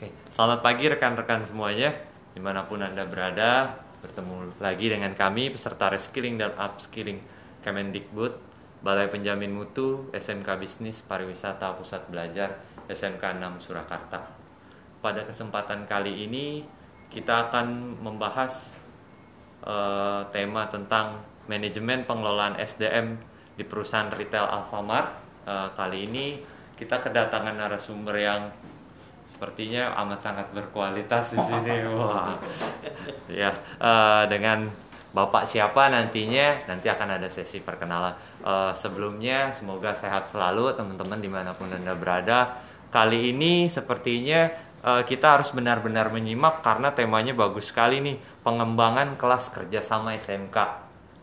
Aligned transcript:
Oke, 0.00 0.16
selamat 0.32 0.64
pagi 0.64 0.88
rekan-rekan 0.88 1.44
semuanya, 1.44 1.92
di 2.32 2.40
mana 2.40 2.64
pun 2.64 2.80
Anda 2.80 3.04
berada, 3.04 3.68
bertemu 4.00 4.56
lagi 4.56 4.88
dengan 4.88 5.12
kami, 5.12 5.52
peserta 5.52 5.92
reskilling 5.92 6.40
dan 6.40 6.56
upskilling 6.56 7.20
Kemendikbud, 7.60 8.32
Balai 8.80 9.12
Penjamin 9.12 9.52
Mutu, 9.52 10.08
SMK 10.16 10.56
Bisnis 10.56 11.04
Pariwisata 11.04 11.76
Pusat 11.76 12.08
Belajar, 12.08 12.64
SMK 12.88 13.20
6 13.20 13.60
Surakarta. 13.60 14.24
Pada 15.04 15.20
kesempatan 15.28 15.84
kali 15.84 16.24
ini, 16.24 16.64
kita 17.12 17.52
akan 17.52 18.00
membahas 18.00 18.72
uh, 19.68 20.24
tema 20.32 20.64
tentang 20.72 21.20
manajemen 21.44 22.08
pengelolaan 22.08 22.56
SDM 22.56 23.20
di 23.52 23.68
perusahaan 23.68 24.08
retail 24.08 24.48
Alfamart. 24.48 25.12
Uh, 25.44 25.68
kali 25.76 26.08
ini 26.08 26.40
kita 26.80 27.04
kedatangan 27.04 27.52
narasumber 27.52 28.16
yang 28.16 28.48
sepertinya 29.40 29.96
amat 30.04 30.20
sangat 30.20 30.46
berkualitas 30.52 31.32
di 31.32 31.40
sini. 31.48 31.88
Wah, 31.96 32.36
ya 33.32 33.48
uh, 33.80 34.28
dengan 34.28 34.68
bapak 35.16 35.48
siapa 35.48 35.88
nantinya 35.88 36.68
nanti 36.68 36.92
akan 36.92 37.16
ada 37.16 37.24
sesi 37.32 37.64
perkenalan. 37.64 38.12
Uh, 38.44 38.68
sebelumnya 38.76 39.48
semoga 39.48 39.96
sehat 39.96 40.28
selalu 40.28 40.76
teman-teman 40.76 41.24
di 41.24 41.32
mana 41.32 41.56
pun 41.56 41.72
anda 41.72 41.96
berada. 41.96 42.60
Kali 42.92 43.32
ini 43.32 43.72
sepertinya 43.72 44.52
uh, 44.84 45.08
kita 45.08 45.40
harus 45.40 45.56
benar-benar 45.56 46.12
menyimak 46.12 46.60
karena 46.60 46.92
temanya 46.92 47.32
bagus 47.32 47.72
sekali 47.72 48.04
nih 48.04 48.20
pengembangan 48.44 49.16
kelas 49.16 49.56
kerjasama 49.56 50.20
SMK 50.20 50.56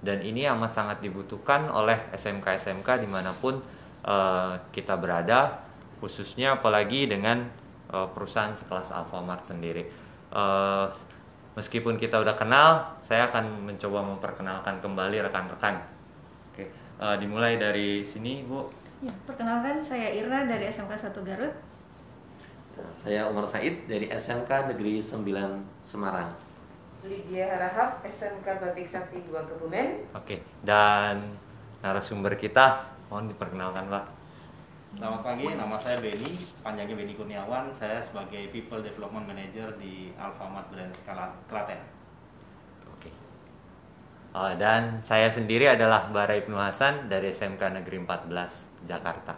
dan 0.02 0.26
ini 0.26 0.49
amat 0.58 0.74
sangat 0.74 0.98
dibutuhkan 1.05 1.70
oleh 1.70 2.02
SMK-SMK 2.18 2.98
di 2.98 3.10
mana 3.10 3.38
pun 3.38 3.62
uh, 4.10 4.58
kita 4.74 4.98
berada 4.98 5.62
khususnya 6.02 6.58
apalagi 6.58 7.10
dengan 7.10 7.66
uh, 7.91 8.08
perusahaan 8.12 8.54
sekelas 8.55 8.91
Alfamart 8.91 9.44
sendiri. 9.44 9.88
Uh, 10.32 10.88
meskipun 11.55 11.96
kita 11.96 12.20
udah 12.20 12.35
kenal, 12.35 12.98
saya 12.99 13.27
akan 13.27 13.68
mencoba 13.68 14.04
memperkenalkan 14.04 14.77
kembali 14.84 15.24
rekan-rekan. 15.27 15.80
Oke, 16.54 16.70
uh, 16.99 17.15
dimulai 17.15 17.55
dari 17.55 18.04
sini, 18.04 18.43
Bu. 18.43 18.68
Ya, 19.02 19.13
perkenalkan 19.30 19.80
saya 19.85 20.10
Irna 20.10 20.49
dari 20.49 20.68
SMK 20.68 20.93
1 20.98 21.21
Garut. 21.21 21.54
Saya 23.02 23.26
Umar 23.26 23.49
Said 23.49 23.90
dari 23.90 24.05
SMK 24.10 24.74
Negeri 24.74 25.02
9 25.02 25.26
Semarang. 25.82 26.30
Lydia 27.05 27.46
Harahap, 27.46 28.02
SMK 28.05 28.46
Batik 28.58 28.85
Sakti 28.90 29.21
2 29.26 29.34
Kebumen. 29.49 30.05
Oke, 30.13 30.41
dan 30.65 31.38
narasumber 31.82 32.35
kita 32.35 32.90
mohon 33.08 33.30
diperkenalkan, 33.30 33.85
Pak. 33.88 34.16
Selamat 34.98 35.21
pagi, 35.21 35.45
nama 35.53 35.77
saya 35.77 36.01
Beni, 36.01 36.34
panjangnya 36.65 36.98
Beni 36.98 37.13
Kurniawan. 37.13 37.70
Saya 37.70 38.01
sebagai 38.01 38.49
People 38.49 38.81
Development 38.81 39.29
Manager 39.29 39.70
di 39.77 40.09
Alfamart 40.17 40.73
Brand 40.73 40.90
Klaten. 41.45 41.77
Oke. 42.90 43.13
Oh, 44.34 44.49
dan 44.57 44.98
saya 45.05 45.29
sendiri 45.29 45.70
adalah 45.70 46.09
Bara 46.09 46.34
Ibnu 46.41 46.57
Hasan 46.57 47.13
dari 47.13 47.29
SMK 47.29 47.77
Negeri 47.77 48.01
14 48.01 48.90
Jakarta. 48.90 49.37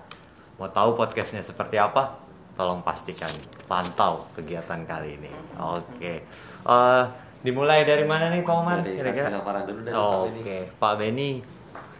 Mau 0.63 0.71
tahu 0.71 0.95
podcastnya 0.95 1.43
seperti 1.43 1.75
apa? 1.75 2.15
Tolong 2.55 2.79
pastikan 2.79 3.31
pantau 3.67 4.31
kegiatan 4.31 4.87
kali 4.87 5.19
ini. 5.19 5.31
Oke. 5.59 6.23
Uh, 6.63 7.03
dimulai 7.43 7.83
dari 7.83 8.07
mana 8.07 8.31
nih 8.31 8.47
Pak 8.47 8.55
Umar? 8.55 8.79
Kira-kira. 8.79 9.43
Oke, 9.91 10.71
Pak 10.79 10.93
Beni 10.95 11.43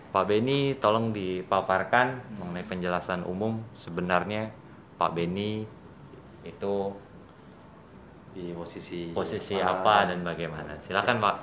Pak 0.09 0.25
Beni 0.25 0.73
tolong 0.81 1.13
dipaparkan 1.13 2.17
mengenai 2.41 2.65
penjelasan 2.65 3.21
umum 3.29 3.61
sebenarnya 3.77 4.49
Pak 4.97 5.13
Beni 5.13 5.61
itu 6.41 6.75
di 8.33 8.49
posisi 8.57 9.13
posisi 9.13 9.61
apa 9.61 10.09
dan 10.09 10.25
bagaimana. 10.25 10.73
Silakan 10.81 11.21
Pak. 11.21 11.35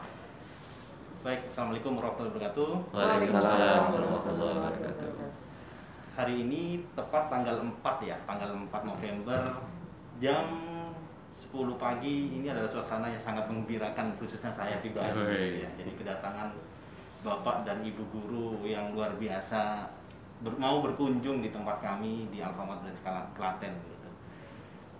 Baik 1.22 1.46
assalamualaikum 1.46 1.94
warahmatullahi 1.94 2.34
wabarakatuh. 2.34 2.70
Waalaikumsalam 2.90 3.82
warahmatullahi 3.94 4.54
wabarakatuh. 4.58 5.10
hari 6.16 6.34
ini 6.48 6.80
tepat 6.96 7.28
tanggal 7.28 7.60
4 7.60 8.08
ya 8.08 8.16
tanggal 8.26 8.50
4 8.66 8.72
November 8.82 9.42
jam 10.18 10.46
10 11.38 11.54
pagi. 11.78 12.34
Ini 12.42 12.50
adalah 12.50 12.66
suasana 12.66 13.14
yang 13.14 13.22
sangat 13.22 13.46
menggembirakan 13.46 14.10
khususnya 14.18 14.50
saya 14.50 14.82
pribadi. 14.82 15.62
Ya. 15.62 15.70
jadi 15.78 15.92
kedatangan 15.94 16.50
bapak 17.24 17.64
dan 17.64 17.80
ibu 17.80 18.02
guru 18.12 18.66
yang 18.66 18.92
luar 18.92 19.16
biasa 19.16 19.88
ber, 20.44 20.52
mau 20.60 20.84
berkunjung 20.84 21.40
di 21.40 21.48
tempat 21.48 21.80
kami 21.80 22.28
di 22.28 22.44
Alfamart 22.44 22.84
dan 22.84 22.96
Klaten 23.32 23.74
gitu. 23.80 24.08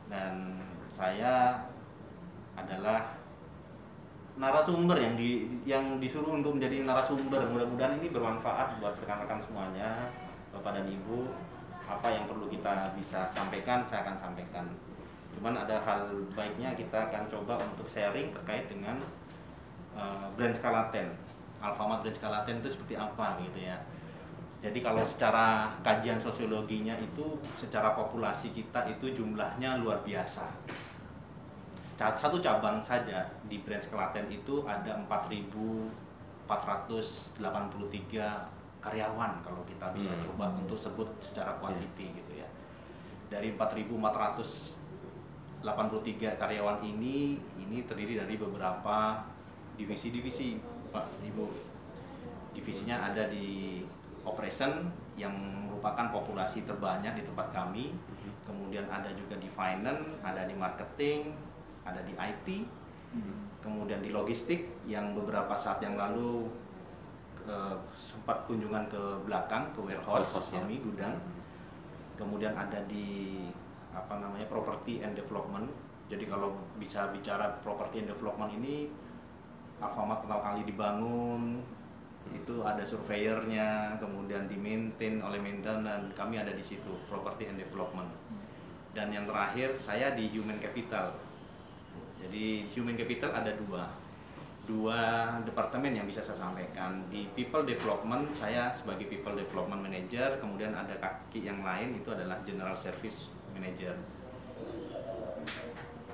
Dan 0.09 0.62
saya 0.97 1.60
adalah 2.56 3.21
narasumber 4.37 4.97
yang 5.00 5.15
di 5.16 5.60
yang 5.69 6.00
disuruh 6.00 6.37
untuk 6.37 6.56
menjadi 6.56 6.84
narasumber. 6.88 7.53
Mudah-mudahan 7.53 8.00
ini 8.00 8.09
bermanfaat 8.12 8.81
buat 8.81 8.97
rekan-rekan 9.00 9.41
semuanya, 9.41 10.09
bapak 10.56 10.81
dan 10.81 10.87
ibu. 10.88 11.28
Apa 11.87 12.10
yang 12.10 12.26
perlu 12.26 12.50
kita 12.50 12.91
bisa 12.99 13.31
sampaikan, 13.31 13.87
saya 13.87 14.03
akan 14.03 14.16
sampaikan. 14.19 14.66
Cuman 15.37 15.55
ada 15.55 15.78
hal 15.84 16.09
baiknya 16.34 16.75
kita 16.75 17.12
akan 17.12 17.28
coba 17.28 17.60
untuk 17.60 17.87
sharing 17.87 18.32
terkait 18.32 18.66
dengan 18.72 18.97
uh, 19.94 20.26
brand 20.34 20.56
Skalaten 20.56 21.25
Alfamart 21.72 22.06
dan 22.06 22.15
Skalaten 22.15 22.62
itu 22.62 22.71
seperti 22.71 22.94
apa 22.94 23.34
gitu 23.43 23.66
ya. 23.66 23.75
Jadi 24.65 24.81
kalau 24.81 25.04
secara 25.06 25.69
kajian 25.84 26.19
sosiologinya 26.19 26.99
itu 26.99 27.38
secara 27.54 27.94
populasi 27.94 28.50
kita 28.50 28.82
itu 28.88 29.10
jumlahnya 29.12 29.76
luar 29.78 30.03
biasa. 30.03 30.49
Satu 31.97 32.41
cabang 32.41 32.82
saja 32.82 33.31
di 33.47 33.59
brand 33.62 33.81
Skalaten 33.81 34.28
itu 34.32 34.65
ada 34.66 34.97
4.483 35.06 36.50
karyawan 38.81 39.43
kalau 39.43 39.65
kita 39.66 39.93
bisa 39.97 40.12
hmm. 40.15 40.22
coba 40.31 40.50
untuk 40.55 40.78
sebut 40.78 41.09
secara 41.19 41.59
kuantiti 41.59 42.05
yeah. 42.10 42.16
gitu 42.22 42.32
ya. 42.43 42.49
Dari 43.26 43.59
4.483 43.59 46.38
karyawan 46.38 46.78
ini 46.84 47.41
ini 47.59 47.82
terdiri 47.84 48.15
dari 48.22 48.37
beberapa 48.38 49.26
divisi-divisi 49.76 50.75
Pak 50.97 51.21
Ibu 51.21 51.45
divisinya 52.57 53.05
ada 53.05 53.29
di 53.29 53.84
operation 54.25 54.89
yang 55.21 55.37
merupakan 55.69 56.09
populasi 56.09 56.65
terbanyak 56.65 57.21
di 57.21 57.23
tempat 57.29 57.53
kami 57.53 57.93
kemudian 58.49 58.89
ada 58.89 59.12
juga 59.12 59.37
di 59.37 59.53
finance 59.53 60.17
ada 60.25 60.49
di 60.49 60.56
marketing 60.56 61.37
ada 61.85 62.01
di 62.01 62.17
IT 62.17 62.49
kemudian 63.61 64.01
di 64.01 64.09
logistik 64.09 64.73
yang 64.89 65.12
beberapa 65.12 65.53
saat 65.53 65.85
yang 65.85 66.01
lalu 66.01 66.49
uh, 67.45 67.77
sempat 67.93 68.49
kunjungan 68.49 68.89
ke 68.89 69.03
belakang 69.29 69.69
ke 69.77 69.81
warehouse, 69.85 70.25
warehouse 70.25 70.51
ya. 70.55 70.65
kami 70.65 70.81
ya. 70.81 70.85
gudang 70.85 71.15
kemudian 72.17 72.55
ada 72.56 72.81
di 72.89 73.45
apa 73.93 74.17
namanya 74.17 74.49
property 74.49 75.05
and 75.05 75.12
development 75.12 75.69
jadi 76.09 76.25
kalau 76.25 76.56
bisa 76.81 77.11
bicara 77.12 77.61
property 77.61 78.06
and 78.06 78.09
development 78.09 78.55
ini 78.56 78.89
Alfamart 79.76 80.25
pertama 80.25 80.41
kali 80.41 80.64
dibangun 80.64 81.60
itu 82.32 82.64
ada 82.66 82.82
surveyornya 82.82 83.94
kemudian 84.03 84.50
di 84.50 84.59
maintain 84.59 85.22
oleh 85.22 85.38
maintenance 85.38 85.84
dan 85.87 86.00
kami 86.16 86.41
ada 86.41 86.50
di 86.50 86.64
situ 86.64 86.97
property 87.06 87.47
and 87.47 87.60
development. 87.60 88.10
Dan 88.97 89.12
yang 89.12 89.28
terakhir 89.28 89.76
saya 89.78 90.16
di 90.16 90.32
human 90.32 90.56
capital. 90.56 91.12
Jadi 92.16 92.66
human 92.72 92.97
capital 92.97 93.31
ada 93.37 93.53
dua. 93.54 93.84
Dua 94.66 95.00
departemen 95.47 95.94
yang 95.94 96.08
bisa 96.08 96.25
saya 96.25 96.48
sampaikan. 96.48 97.04
Di 97.12 97.28
people 97.37 97.62
development 97.62 98.32
saya 98.34 98.72
sebagai 98.75 99.06
people 99.06 99.37
development 99.37 99.84
manager 99.87 100.41
kemudian 100.41 100.75
ada 100.75 100.97
kaki 100.98 101.44
yang 101.47 101.62
lain 101.62 102.00
itu 102.00 102.08
adalah 102.10 102.41
general 102.43 102.75
service 102.75 103.31
manager. 103.54 103.94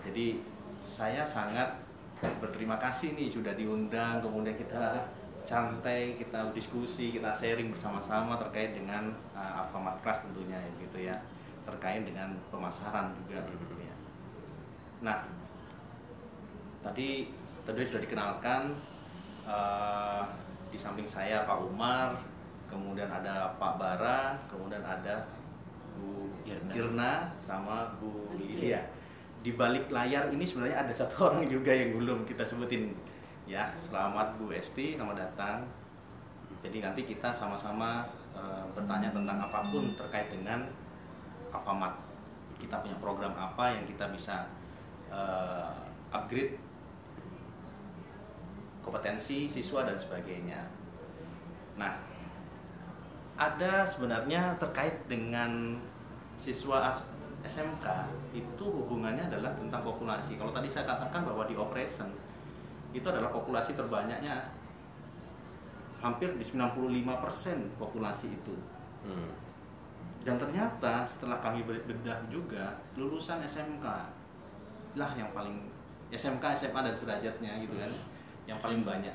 Jadi 0.03 0.43
saya 0.85 1.23
sangat 1.23 1.81
berterima 2.23 2.79
kasih 2.79 3.19
nih 3.19 3.29
sudah 3.35 3.55
diundang 3.59 4.23
kemudian 4.23 4.55
kita 4.55 5.11
santai 5.43 6.15
kita 6.15 6.55
diskusi 6.55 7.11
kita 7.11 7.35
sharing 7.35 7.75
bersama-sama 7.75 8.39
terkait 8.39 8.79
dengan 8.79 9.11
uh, 9.35 9.67
Alfamart 9.67 9.99
Class 10.01 10.23
tentunya 10.23 10.55
ya 10.55 10.71
gitu 10.79 10.99
ya. 11.03 11.17
Terkait 11.67 12.07
dengan 12.07 12.35
pemasaran 12.51 13.11
juga 13.15 13.43
gitu 13.51 13.75
ya. 13.83 13.95
Nah 15.03 15.27
tadi 16.83 17.31
tadi 17.67 17.87
sudah 17.87 18.03
dikenalkan 18.03 18.75
uh, 19.47 20.23
di 20.71 20.79
samping 20.79 21.07
saya 21.07 21.43
Pak 21.47 21.59
Umar 21.59 22.19
kemudian 22.71 23.11
ada 23.11 23.55
Pak 23.59 23.73
Bara 23.79 24.39
kemudian 24.47 24.83
ada 24.83 25.27
Bu 25.99 26.31
Irna. 26.47 27.35
Sama 27.43 27.99
Bu 27.99 28.31
Lydia 28.39 29.02
di 29.43 29.59
balik 29.59 29.91
layar 29.91 30.31
ini 30.31 30.47
sebenarnya 30.47 30.87
ada 30.87 30.94
satu 30.94 31.15
orang 31.29 31.50
juga 31.50 31.75
yang 31.75 31.99
belum 31.99 32.23
kita 32.23 32.47
sebutin. 32.47 32.94
Ya 33.43 33.75
selamat 33.83 34.39
Bu 34.39 34.55
Esti 34.55 34.94
selamat 34.94 35.19
datang. 35.19 35.67
Jadi 36.62 36.79
nanti 36.79 37.03
kita 37.03 37.35
sama-sama 37.35 38.06
e, 38.31 38.43
bertanya 38.71 39.11
tentang 39.11 39.35
apa 39.43 39.67
pun 39.67 39.91
terkait 39.99 40.31
dengan 40.31 40.62
Alfamart. 41.50 41.99
Kita 42.62 42.79
punya 42.79 42.94
program 43.03 43.35
apa 43.35 43.75
yang 43.75 43.83
kita 43.83 44.06
bisa 44.15 44.47
eh, 45.11 45.75
upgrade 46.15 46.55
kompetensi 48.87 49.50
siswa 49.50 49.83
dan 49.83 49.99
sebagainya. 49.99 50.62
Nah, 51.75 51.99
ada 53.35 53.83
sebenarnya 53.83 54.55
terkait 54.62 54.94
dengan 55.11 55.75
siswa 56.39 56.94
SMK 57.43 57.87
itu 58.33 58.65
hubungannya 58.65 59.27
adalah 59.27 59.50
tentang 59.59 59.83
populasi. 59.83 60.39
Kalau 60.39 60.55
tadi 60.55 60.71
saya 60.71 60.87
katakan 60.87 61.27
bahwa 61.27 61.43
di 61.47 61.59
operation 61.59 62.06
itu 62.94 63.06
adalah 63.09 63.35
populasi 63.35 63.75
terbanyaknya 63.75 64.53
hampir 65.99 66.31
di 66.39 66.44
95% 66.47 67.79
populasi 67.79 68.27
itu. 68.31 68.55
Hmm. 69.06 69.31
Dan 70.23 70.39
ternyata 70.39 71.03
setelah 71.03 71.43
kami 71.43 71.67
bedah 71.67 72.19
juga 72.31 72.79
lulusan 72.94 73.43
SMK 73.43 73.87
lah 74.94 75.11
yang 75.19 75.35
paling 75.35 75.67
SMK, 76.15 76.44
SMA 76.55 76.81
dan 76.85 76.94
sederajatnya 76.94 77.59
gitu 77.59 77.75
kan 77.75 77.91
yang 78.47 78.59
paling 78.62 78.87
banyak. 78.87 79.15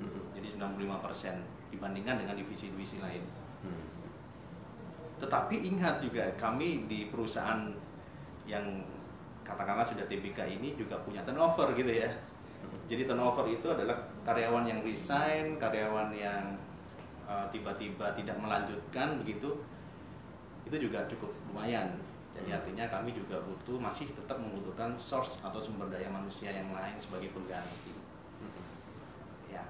Hmm. 0.00 0.24
Jadi 0.32 0.56
95% 0.56 1.36
dibandingkan 1.68 2.16
dengan 2.16 2.34
divisi-divisi 2.36 3.00
lain. 3.00 3.24
Hmm. 3.60 3.91
Tetapi 5.22 5.54
ingat 5.62 6.02
juga 6.02 6.26
kami 6.34 6.90
di 6.90 7.06
perusahaan 7.06 7.70
yang 8.42 8.82
katakanlah 9.46 9.86
sudah 9.86 10.02
TBK 10.10 10.58
ini 10.58 10.74
juga 10.74 10.98
punya 11.06 11.22
turnover 11.22 11.70
gitu 11.78 11.94
ya. 11.94 12.10
Jadi 12.90 13.06
turnover 13.06 13.46
itu 13.46 13.70
adalah 13.70 13.94
karyawan 14.26 14.66
yang 14.66 14.82
resign, 14.82 15.54
karyawan 15.62 16.10
yang 16.10 16.58
uh, 17.30 17.46
tiba-tiba 17.54 18.10
tidak 18.18 18.34
melanjutkan 18.42 19.22
begitu. 19.22 19.62
Itu 20.66 20.90
juga 20.90 21.06
cukup 21.06 21.30
lumayan. 21.54 21.94
Jadi 22.34 22.50
artinya 22.50 22.90
kami 22.90 23.14
juga 23.14 23.38
butuh 23.46 23.78
masih 23.78 24.10
tetap 24.10 24.42
membutuhkan 24.42 24.98
source 24.98 25.38
atau 25.38 25.62
sumber 25.62 25.86
daya 25.86 26.10
manusia 26.10 26.50
yang 26.50 26.66
lain 26.74 26.98
sebagai 26.98 27.30
pengganti. 27.30 27.94
Ya. 29.46 29.62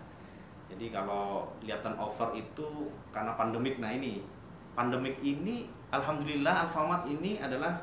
Jadi 0.72 0.88
kalau 0.88 1.52
lihat 1.60 1.84
turnover 1.84 2.32
itu 2.32 2.88
karena 3.12 3.36
pandemik 3.36 3.76
nah 3.76 3.92
ini 3.92 4.24
pandemik 4.72 5.20
ini 5.20 5.68
alhamdulillah 5.92 6.66
Alfamart 6.68 7.04
ini 7.04 7.36
adalah 7.38 7.76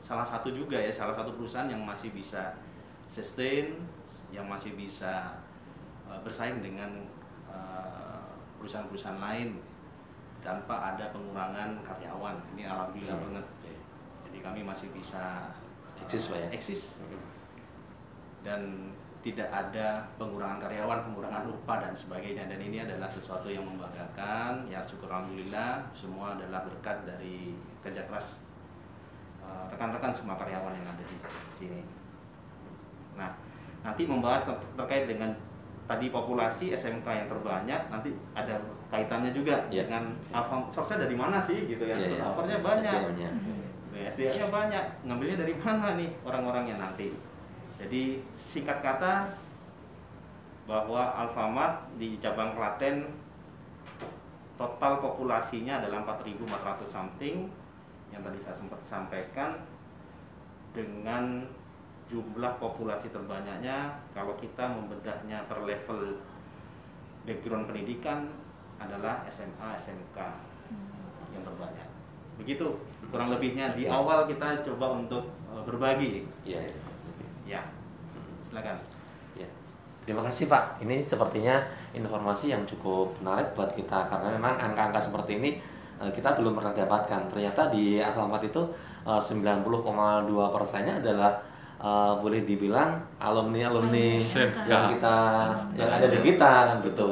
salah 0.00 0.22
satu 0.24 0.54
juga 0.54 0.78
ya 0.78 0.90
salah 0.90 1.12
satu 1.12 1.34
perusahaan 1.34 1.66
yang 1.66 1.82
masih 1.82 2.14
bisa 2.14 2.54
sustain 3.10 3.74
yang 4.30 4.46
masih 4.46 4.76
bisa 4.78 5.34
uh, 6.06 6.18
bersaing 6.22 6.62
dengan 6.62 6.92
uh, 7.50 8.22
perusahaan-perusahaan 8.60 9.18
lain 9.18 9.58
tanpa 10.38 10.94
ada 10.94 11.10
pengurangan 11.10 11.82
karyawan 11.82 12.36
ini 12.54 12.62
alhamdulillah 12.64 13.16
Hmm. 13.18 13.24
banget 13.32 13.46
jadi 14.28 14.38
kami 14.44 14.60
masih 14.62 14.88
bisa 14.94 15.50
uh, 15.98 16.02
Eksis, 16.06 16.30
Pak, 16.30 16.38
ya? 16.38 16.48
eksis 16.54 16.80
Hmm. 17.02 17.22
dan 18.46 18.62
tidak 19.18 19.50
ada 19.50 20.06
pengurangan 20.14 20.62
karyawan, 20.62 21.10
pengurangan 21.10 21.44
upah 21.50 21.82
dan 21.82 21.92
sebagainya 21.92 22.46
dan 22.46 22.62
ini 22.62 22.80
adalah 22.80 23.10
sesuatu 23.10 23.50
yang 23.50 23.66
membanggakan 23.66 24.62
ya 24.64 24.78
syukur 24.86 25.10
alhamdulillah 25.10 25.82
semua 25.90 26.38
adalah 26.38 26.62
berkat 26.62 27.02
dari 27.02 27.58
kerja 27.82 28.06
keras 28.06 28.38
uh, 29.42 29.66
rekan-rekan 29.68 30.14
semua 30.14 30.38
karyawan 30.38 30.70
yang 30.70 30.86
ada 30.86 31.02
di 31.02 31.18
sini. 31.58 31.82
Nah 33.18 33.34
nanti 33.82 34.06
membahas 34.06 34.46
ter- 34.46 34.66
terkait 34.78 35.10
dengan 35.10 35.34
tadi 35.88 36.12
populasi 36.12 36.70
SMK 36.70 37.06
yang 37.08 37.26
terbanyak 37.26 37.80
nanti 37.88 38.12
ada 38.36 38.54
kaitannya 38.88 39.32
juga 39.32 39.56
Ya. 39.68 39.82
dengan 39.88 40.14
alfa 40.30 40.62
source 40.70 40.94
dari 40.94 41.16
mana 41.16 41.40
sih 41.40 41.66
gitu 41.66 41.82
ya, 41.84 41.96
Iya, 41.96 42.06
iya. 42.06 42.22
turnovernya 42.22 42.58
banyak. 42.60 42.92
SDM-nya. 43.02 43.30
SDM-nya 43.98 44.46
banyak, 44.48 44.84
ngambilnya 45.04 45.36
dari 45.42 45.54
mana 45.58 45.98
nih 45.98 46.08
orang-orangnya 46.22 46.76
nanti. 46.78 47.10
Jadi 47.78 48.20
singkat 48.42 48.82
kata 48.82 49.30
bahwa 50.66 51.14
Alfamart 51.14 51.88
di 51.96 52.18
cabang 52.20 52.52
Klaten 52.52 53.08
total 54.58 54.98
populasinya 55.00 55.80
adalah 55.80 56.02
4.400 56.18 56.84
something 56.84 57.46
yang 58.10 58.20
tadi 58.26 58.38
saya 58.42 58.56
sempat 58.58 58.80
sampaikan 58.84 59.62
dengan 60.74 61.46
jumlah 62.08 62.56
populasi 62.58 63.12
terbanyaknya 63.14 64.00
kalau 64.16 64.34
kita 64.36 64.64
membedahnya 64.64 65.44
per 65.46 65.62
level 65.62 66.18
background 67.28 67.68
pendidikan 67.68 68.32
adalah 68.80 69.22
SMA 69.28 69.76
SMK 69.76 70.18
yang 71.36 71.42
terbanyak. 71.44 71.88
Begitu 72.40 72.66
kurang 73.12 73.28
lebihnya. 73.34 73.76
Di 73.76 73.90
awal 73.90 74.24
kita 74.24 74.64
coba 74.64 74.96
untuk 75.04 75.28
eh, 75.52 75.62
berbagi. 75.66 76.10
Iya. 76.48 76.64
Ya 77.48 77.64
silakan 78.52 78.76
Ya. 79.38 79.46
Terima 80.02 80.24
kasih 80.26 80.50
Pak. 80.50 80.82
Ini 80.82 81.06
sepertinya 81.06 81.62
informasi 81.94 82.50
yang 82.50 82.66
cukup 82.66 83.14
menarik 83.22 83.54
buat 83.54 83.70
kita 83.76 84.10
karena 84.10 84.34
memang 84.34 84.58
angka-angka 84.58 84.98
seperti 84.98 85.38
ini 85.38 85.50
eh, 86.02 86.10
kita 86.10 86.34
belum 86.34 86.58
pernah 86.58 86.74
dapatkan. 86.74 87.30
Ternyata 87.30 87.70
di 87.70 88.02
Alfamart 88.02 88.42
itu 88.42 88.62
eh, 89.06 89.20
90,2 89.20 89.62
persennya 90.50 90.98
adalah 90.98 91.38
eh, 91.78 92.12
boleh 92.18 92.42
dibilang 92.42 92.98
alumni 93.22 93.70
alumni 93.70 94.18
yang 94.66 94.98
kita 94.98 95.16
yang 95.78 95.90
ada 95.92 96.06
di 96.10 96.18
kita 96.24 96.52
kan 96.74 96.76
gitu. 96.82 97.08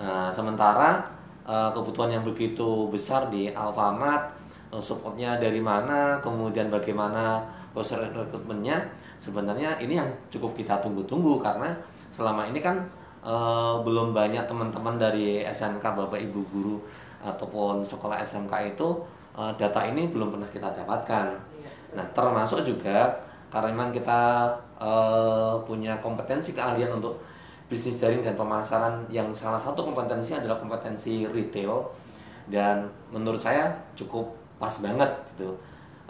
Nah, 0.00 0.32
sementara 0.32 1.06
eh, 1.44 1.70
kebutuhan 1.76 2.10
yang 2.18 2.24
begitu 2.24 2.88
besar 2.90 3.28
di 3.28 3.52
Alfamart 3.52 4.32
eh, 4.72 4.82
supportnya 4.82 5.36
dari 5.36 5.60
mana, 5.60 6.18
kemudian 6.24 6.72
bagaimana 6.72 7.44
proses 7.70 8.02
rekrutmennya, 8.02 8.80
sebenarnya 9.20 9.76
ini 9.78 10.00
yang 10.00 10.08
cukup 10.32 10.56
kita 10.56 10.80
tunggu-tunggu 10.80 11.44
karena 11.44 11.76
selama 12.10 12.48
ini 12.48 12.58
kan 12.64 12.80
eh, 13.20 13.74
belum 13.84 14.16
banyak 14.16 14.48
teman-teman 14.48 14.96
dari 14.96 15.44
SMK 15.44 15.84
Bapak 15.84 16.18
Ibu 16.18 16.40
guru 16.48 16.76
ataupun 17.20 17.84
sekolah 17.84 18.24
SMK 18.24 18.74
itu 18.74 18.88
eh, 19.36 19.52
data 19.60 19.84
ini 19.84 20.08
belum 20.08 20.34
pernah 20.34 20.48
kita 20.48 20.72
dapatkan. 20.72 21.28
Nah, 21.94 22.06
termasuk 22.16 22.64
juga 22.64 23.12
karena 23.52 23.68
memang 23.76 23.92
kita 23.92 24.48
eh, 24.80 25.54
punya 25.68 26.00
kompetensi 26.00 26.56
keahlian 26.56 26.96
untuk 26.96 27.20
bisnis 27.70 28.02
daring 28.02 28.24
dan 28.24 28.34
pemasaran 28.34 29.06
yang 29.12 29.30
salah 29.30 29.60
satu 29.60 29.86
kompetensi 29.86 30.34
adalah 30.34 30.58
kompetensi 30.58 31.22
retail 31.30 31.86
dan 32.50 32.82
menurut 33.14 33.38
saya 33.38 33.70
cukup 33.94 34.26
pas 34.58 34.74
banget 34.82 35.06
gitu. 35.36 35.54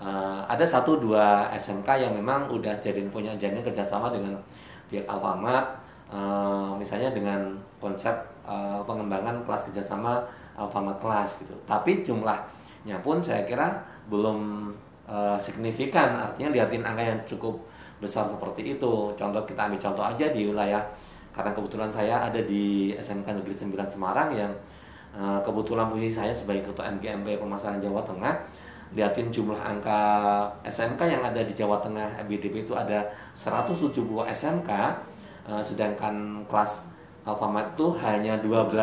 Eh, 0.00 0.40
ada 0.48 0.64
satu 0.64 0.96
dua 0.96 1.52
SMK 1.52 1.84
yang 2.00 2.16
memang 2.16 2.48
udah 2.48 2.72
jadiin 2.80 3.12
punya 3.12 3.36
jadiin 3.36 3.60
kerjasama 3.60 4.08
dengan 4.08 4.32
pihak 4.88 5.04
Alfamart, 5.04 5.76
eh, 6.08 6.70
misalnya 6.80 7.12
dengan 7.12 7.52
konsep 7.76 8.16
eh, 8.48 8.80
pengembangan 8.88 9.44
kelas 9.44 9.68
kerjasama 9.68 10.24
Alfamart 10.56 10.96
kelas 11.04 11.44
gitu. 11.44 11.52
Tapi 11.68 12.00
jumlahnya 12.00 12.96
pun 13.04 13.20
saya 13.20 13.44
kira 13.44 13.76
belum 14.08 14.72
eh, 15.04 15.36
signifikan, 15.36 16.16
artinya 16.32 16.48
lihatin 16.48 16.80
angka 16.80 17.04
yang 17.04 17.20
cukup 17.28 17.60
besar 18.00 18.24
seperti 18.32 18.80
itu. 18.80 19.12
Contoh 19.12 19.44
kita 19.44 19.68
ambil 19.68 19.76
contoh 19.76 20.04
aja 20.08 20.32
di 20.32 20.48
wilayah 20.48 20.80
karena 21.36 21.52
kebetulan 21.52 21.92
saya 21.92 22.26
ada 22.26 22.40
di 22.42 22.96
SMK 22.96 23.36
Negeri 23.36 23.54
9 23.54 23.76
Semarang 23.86 24.32
yang 24.32 24.52
eh, 25.12 25.40
kebetulan 25.44 25.92
posisi 25.92 26.16
saya 26.16 26.32
sebagai 26.32 26.72
ketua 26.72 26.88
NGMP 26.88 27.36
Pemasaran 27.36 27.84
Jawa 27.84 28.00
Tengah 28.08 28.34
liatin 28.90 29.30
jumlah 29.30 29.58
angka 29.58 30.00
SMK 30.66 31.00
yang 31.06 31.22
ada 31.22 31.40
di 31.46 31.54
Jawa 31.54 31.78
Tengah 31.78 32.18
MBDP 32.26 32.66
itu 32.66 32.74
ada 32.74 33.06
170 33.38 33.94
SMK 34.34 34.70
eh, 35.46 35.62
sedangkan 35.62 36.42
kelas 36.50 36.90
Alfamart 37.22 37.76
itu 37.76 37.86
hanya 38.02 38.40
12% 38.40 38.80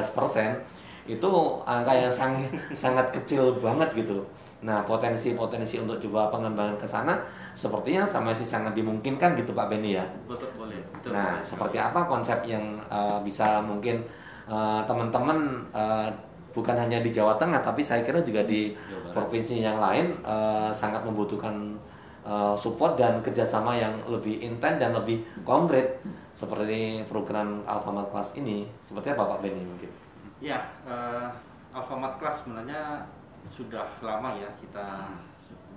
itu 1.07 1.31
angka 1.63 1.91
yang 1.95 2.11
sangat 2.11 2.51
sangat 2.83 3.07
kecil 3.15 3.57
banget 3.59 3.89
gitu. 3.95 4.23
Nah 4.63 4.83
potensi-potensi 4.83 5.79
untuk 5.79 5.97
coba 6.07 6.31
pengembangan 6.31 6.75
ke 6.79 6.87
sana 6.87 7.15
sepertinya 7.57 8.05
sama 8.05 8.31
masih 8.31 8.45
sangat 8.45 8.77
dimungkinkan 8.77 9.33
gitu 9.39 9.51
Pak 9.55 9.67
Beni 9.73 9.97
ya. 9.97 10.05
Betul 10.29 10.53
boleh. 10.53 10.77
Betul, 10.93 11.09
Nah, 11.15 11.41
boleh. 11.41 11.45
seperti 11.45 11.77
apa 11.81 12.05
konsep 12.05 12.45
yang 12.45 12.77
uh, 12.85 13.17
bisa 13.25 13.65
mungkin 13.65 14.05
uh, 14.45 14.85
teman-teman 14.85 15.65
uh, 15.73 16.09
bukan 16.57 16.73
hanya 16.73 17.05
di 17.05 17.13
Jawa 17.13 17.37
Tengah, 17.37 17.61
tapi 17.61 17.85
saya 17.85 18.01
kira 18.01 18.25
juga 18.25 18.41
di 18.41 18.73
provinsi 19.13 19.61
yang 19.61 19.77
lain 19.77 20.17
uh, 20.25 20.73
sangat 20.73 21.05
membutuhkan 21.05 21.77
uh, 22.25 22.57
support 22.57 22.97
dan 22.97 23.21
kerjasama 23.21 23.77
yang 23.77 23.93
lebih 24.09 24.41
intens 24.41 24.81
dan 24.81 24.97
lebih 24.97 25.21
konkret 25.45 26.01
seperti 26.37 27.05
program 27.05 27.61
Alfamart 27.69 28.09
Class 28.09 28.33
ini. 28.37 28.65
Seperti 28.81 29.13
apa 29.13 29.37
Pak 29.37 29.41
Benny 29.41 29.65
mungkin? 29.65 29.89
Ya, 30.37 30.69
eh, 30.85 31.25
Alfamart 31.73 32.21
Class 32.21 32.45
sebenarnya 32.45 33.09
sudah 33.49 33.89
lama 34.05 34.37
ya 34.37 34.45
kita 34.61 35.17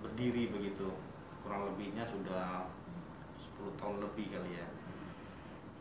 berdiri 0.05 0.53
begitu. 0.53 0.93
Kurang 1.41 1.65
lebihnya 1.65 2.05
sudah 2.05 2.69
10 3.41 3.73
tahun 3.81 4.05
lebih 4.05 4.37
kali 4.37 4.61
ya. 4.61 4.69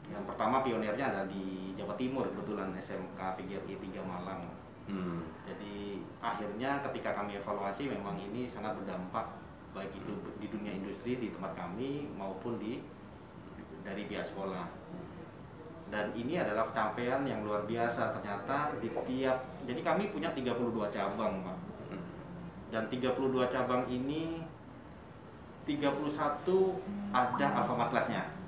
Yang 0.10 0.24
pertama 0.32 0.63
pionirnya 0.63 1.12
ada 1.12 1.27
di 1.27 1.75
Jawa 1.75 2.00
Timur 2.00 2.24
kebetulan 2.32 2.72
SMK 2.79 3.20
PGRI 3.20 3.75
3 3.75 4.00
Malang. 4.00 4.41
Hmm. 4.89 5.22
Jadi 5.46 6.01
akhirnya 6.17 6.81
ketika 6.89 7.13
kami 7.13 7.38
evaluasi 7.38 7.86
memang 7.86 8.17
ini 8.17 8.50
sangat 8.50 8.74
berdampak 8.81 9.38
baik 9.69 9.93
itu 9.93 10.13
di 10.41 10.50
dunia 10.50 10.74
industri 10.74 11.22
di 11.22 11.29
tempat 11.29 11.53
kami 11.53 12.10
maupun 12.17 12.58
di 12.58 12.81
dari 13.86 14.10
pihak 14.10 14.25
sekolah. 14.25 14.65
Dan 15.89 16.13
ini 16.13 16.38
adalah 16.38 16.69
pencapaian 16.69 17.25
yang 17.25 17.46
luar 17.46 17.65
biasa. 17.65 18.13
Ternyata 18.17 18.77
di 18.81 18.89
tiap 18.89 19.38
jadi 19.65 19.81
kami 19.81 20.13
punya 20.13 20.34
32 20.34 20.89
cabang 20.89 21.46
Pak. 21.46 21.58
Dan 22.69 22.86
32 22.86 23.50
cabang 23.50 23.86
ini 23.89 24.46
31 25.65 26.13
ada 27.13 27.48
Alfamart 27.62 27.89
kelasnya 27.93 28.38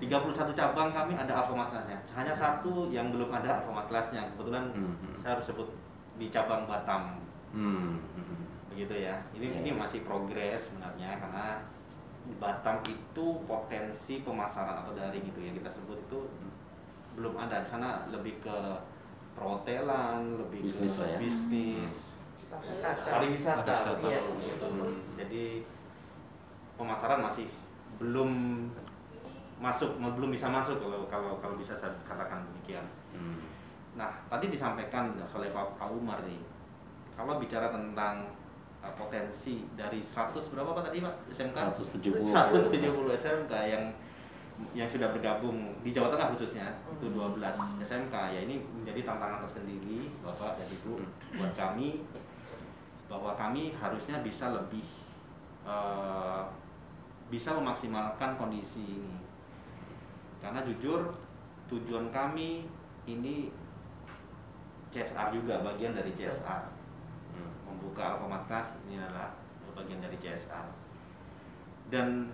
31 0.00 0.32
cabang 0.50 0.88
kami 0.88 1.12
ada 1.12 1.32
Alfamart 1.36 1.68
kelasnya 1.70 1.98
hanya 2.10 2.32
satu 2.32 2.88
yang 2.88 3.12
belum 3.12 3.28
ada 3.30 3.60
Alfamart 3.60 3.86
kelasnya 3.86 4.24
kebetulan 4.32 4.72
Hmm. 4.72 4.96
saya 5.14 5.36
harus 5.36 5.46
sebut 5.46 5.68
di 6.16 6.28
cabang 6.28 6.64
Batam 6.64 7.20
Hmm. 7.52 8.00
hmm. 8.16 8.40
begitu 8.68 8.94
ya 8.96 9.20
ini 9.32 9.46
Ya, 9.46 9.60
ini 9.60 9.70
masih 9.72 10.00
progres 10.02 10.68
sebenarnya 10.68 11.18
karena 11.18 11.60
Batam 12.36 12.80
itu 12.82 13.26
potensi 13.44 14.20
pemasaran 14.20 14.80
atau 14.80 14.92
daring 14.92 15.20
gitu 15.22 15.40
yang 15.40 15.52
kita 15.52 15.68
sebut 15.68 15.98
itu 15.98 16.18
belum 17.12 17.34
ada 17.36 17.60
di 17.60 17.68
sana 17.68 18.06
lebih 18.08 18.38
ke 18.38 18.56
perhotelan 19.34 20.38
lebih 20.38 20.64
Bisnis 20.64 20.96
ke 20.96 21.04
ya. 21.06 21.18
bisnis 21.18 21.92
Wisata. 22.50 23.06
pariwisata 23.06 23.74
gitu. 24.42 24.68
jadi 25.14 25.44
pemasaran 26.74 27.22
masih 27.22 27.46
belum 27.98 28.30
masuk 29.60 30.00
belum 30.00 30.32
bisa 30.32 30.48
masuk 30.48 30.80
kalau 30.80 31.04
kalau 31.12 31.36
kalau 31.38 31.54
bisa 31.60 31.76
saya 31.76 31.92
katakan 32.00 32.40
demikian 32.48 32.84
Hmm. 33.10 33.42
Nah, 33.98 34.10
tadi 34.30 34.54
disampaikan 34.54 35.10
oleh 35.18 35.50
Pak 35.50 35.74
Pak 35.74 35.90
Umar 35.90 36.22
nih, 36.22 36.38
kalau 37.18 37.42
bicara 37.42 37.74
tentang 37.74 38.22
uh, 38.78 38.94
potensi 38.94 39.66
dari 39.74 39.98
100 40.06 40.38
berapa 40.54 40.70
Pak 40.70 40.84
tadi 40.90 41.02
Pak 41.02 41.14
SMK? 41.34 41.58
170. 41.74 42.30
170 42.30 43.18
SMK 43.18 43.52
yang 43.66 43.84
yang 44.76 44.84
sudah 44.84 45.08
bergabung 45.10 45.72
di 45.80 45.90
Jawa 45.90 46.12
Tengah 46.12 46.36
khususnya 46.36 46.68
itu 46.84 47.08
12 47.08 47.40
SMK 47.80 48.12
ya 48.12 48.40
ini 48.44 48.60
menjadi 48.60 49.08
tantangan 49.08 49.40
tersendiri 49.48 50.12
Bapak 50.20 50.60
dan 50.60 50.68
Ibu 50.68 51.00
buat 51.40 51.52
kami 51.56 52.04
bahwa 53.08 53.32
kami 53.40 53.72
harusnya 53.72 54.20
bisa 54.20 54.52
lebih 54.52 54.84
uh, 55.64 56.44
bisa 57.32 57.56
memaksimalkan 57.56 58.36
kondisi 58.36 59.00
ini 59.00 59.29
karena 60.40 60.60
jujur 60.64 61.14
tujuan 61.70 62.10
kami 62.10 62.66
ini 63.06 63.52
CSR 64.90 65.30
juga 65.36 65.62
bagian 65.62 65.94
dari 65.94 66.10
CSR 66.10 66.80
Hmm. 67.30 67.46
membuka 67.62 68.18
Alfamart 68.18 68.44
Class 68.50 68.74
ini 68.90 68.98
adalah 68.98 69.30
bagian 69.78 70.02
dari 70.02 70.18
CSR 70.18 70.66
dan 71.94 72.26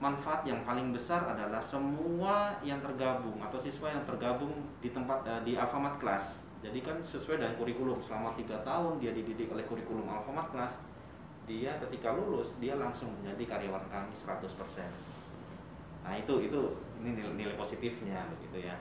manfaat 0.00 0.48
yang 0.48 0.64
paling 0.64 0.96
besar 0.96 1.28
adalah 1.28 1.60
semua 1.60 2.56
yang 2.64 2.80
tergabung 2.80 3.36
atau 3.36 3.60
siswa 3.60 3.92
yang 3.92 4.04
tergabung 4.08 4.64
di 4.80 4.88
tempat 4.96 5.20
eh, 5.28 5.40
di 5.44 5.52
Alfamart 5.60 6.00
Class. 6.00 6.40
Jadi 6.64 6.80
kan 6.80 6.96
sesuai 7.04 7.40
dengan 7.40 7.56
kurikulum 7.60 8.00
selama 8.00 8.32
tiga 8.32 8.64
tahun 8.64 8.96
dia 8.96 9.12
dididik 9.12 9.52
oleh 9.52 9.64
kurikulum 9.68 10.08
Alfamart 10.08 10.48
Class 10.56 10.72
dia 11.44 11.76
ketika 11.82 12.14
lulus 12.14 12.54
dia 12.62 12.78
langsung 12.78 13.10
menjadi 13.20 13.58
karyawan 13.58 13.82
kami 13.90 14.14
100% 14.14 14.46
nah 16.00 16.14
itu 16.14 16.34
itu 16.46 16.60
ini 17.00 17.16
nilai, 17.16 17.34
nilai 17.36 17.56
positifnya 17.56 18.28
begitu 18.36 18.68
ya. 18.68 18.76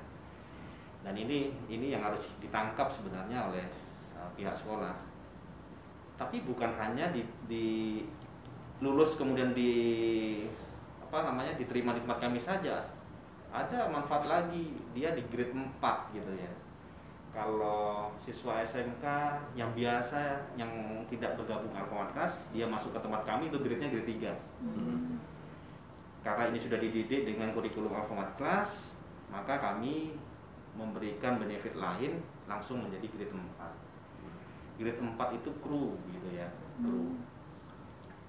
Dan 0.99 1.15
ini 1.15 1.55
ini 1.71 1.95
yang 1.95 2.03
harus 2.03 2.27
ditangkap 2.43 2.91
sebenarnya 2.91 3.47
oleh 3.47 3.63
uh, 4.15 4.27
pihak 4.35 4.53
sekolah. 4.53 4.91
Tapi 6.19 6.43
bukan 6.43 6.75
hanya 6.75 7.15
di, 7.15 7.23
di 7.47 7.67
lulus 8.83 9.15
kemudian 9.15 9.55
di 9.55 9.71
apa 10.99 11.31
namanya 11.31 11.55
diterima 11.55 11.95
di 11.95 12.03
tempat 12.03 12.19
kami 12.19 12.39
saja. 12.43 12.91
Ada 13.49 13.89
manfaat 13.89 14.29
lagi 14.29 14.77
dia 14.93 15.15
di 15.15 15.23
grade 15.31 15.55
4 15.55 16.13
gitu 16.13 16.31
ya. 16.35 16.51
Kalau 17.29 18.09
siswa 18.17 18.59
SMK 18.65 19.05
yang 19.53 19.71
biasa 19.77 20.49
yang 20.57 20.69
tidak 21.07 21.37
bergabung 21.37 21.71
Alfamart 21.77 22.11
Class 22.11 22.45
dia 22.49 22.65
masuk 22.65 22.91
ke 22.93 22.99
tempat 22.99 23.21
kami 23.21 23.53
itu 23.53 23.57
grade-nya 23.61 23.89
grade 23.89 24.09
3 24.17 24.33
Hmm. 24.59 25.15
Karena 26.19 26.51
ini 26.51 26.59
sudah 26.59 26.79
dididik 26.79 27.23
dengan 27.23 27.55
kurikulum 27.55 27.95
Alfamart 27.95 28.35
Class, 28.35 28.91
maka 29.31 29.55
kami 29.55 30.19
memberikan 30.75 31.39
benefit 31.39 31.79
lain 31.79 32.19
langsung 32.45 32.83
menjadi 32.83 33.07
grade 33.07 33.35
4. 33.35 34.79
Grade 34.79 34.99
4 34.99 35.37
itu 35.39 35.49
kru 35.63 35.95
gitu 36.11 36.29
ya, 36.35 36.47
kru. 36.79 37.15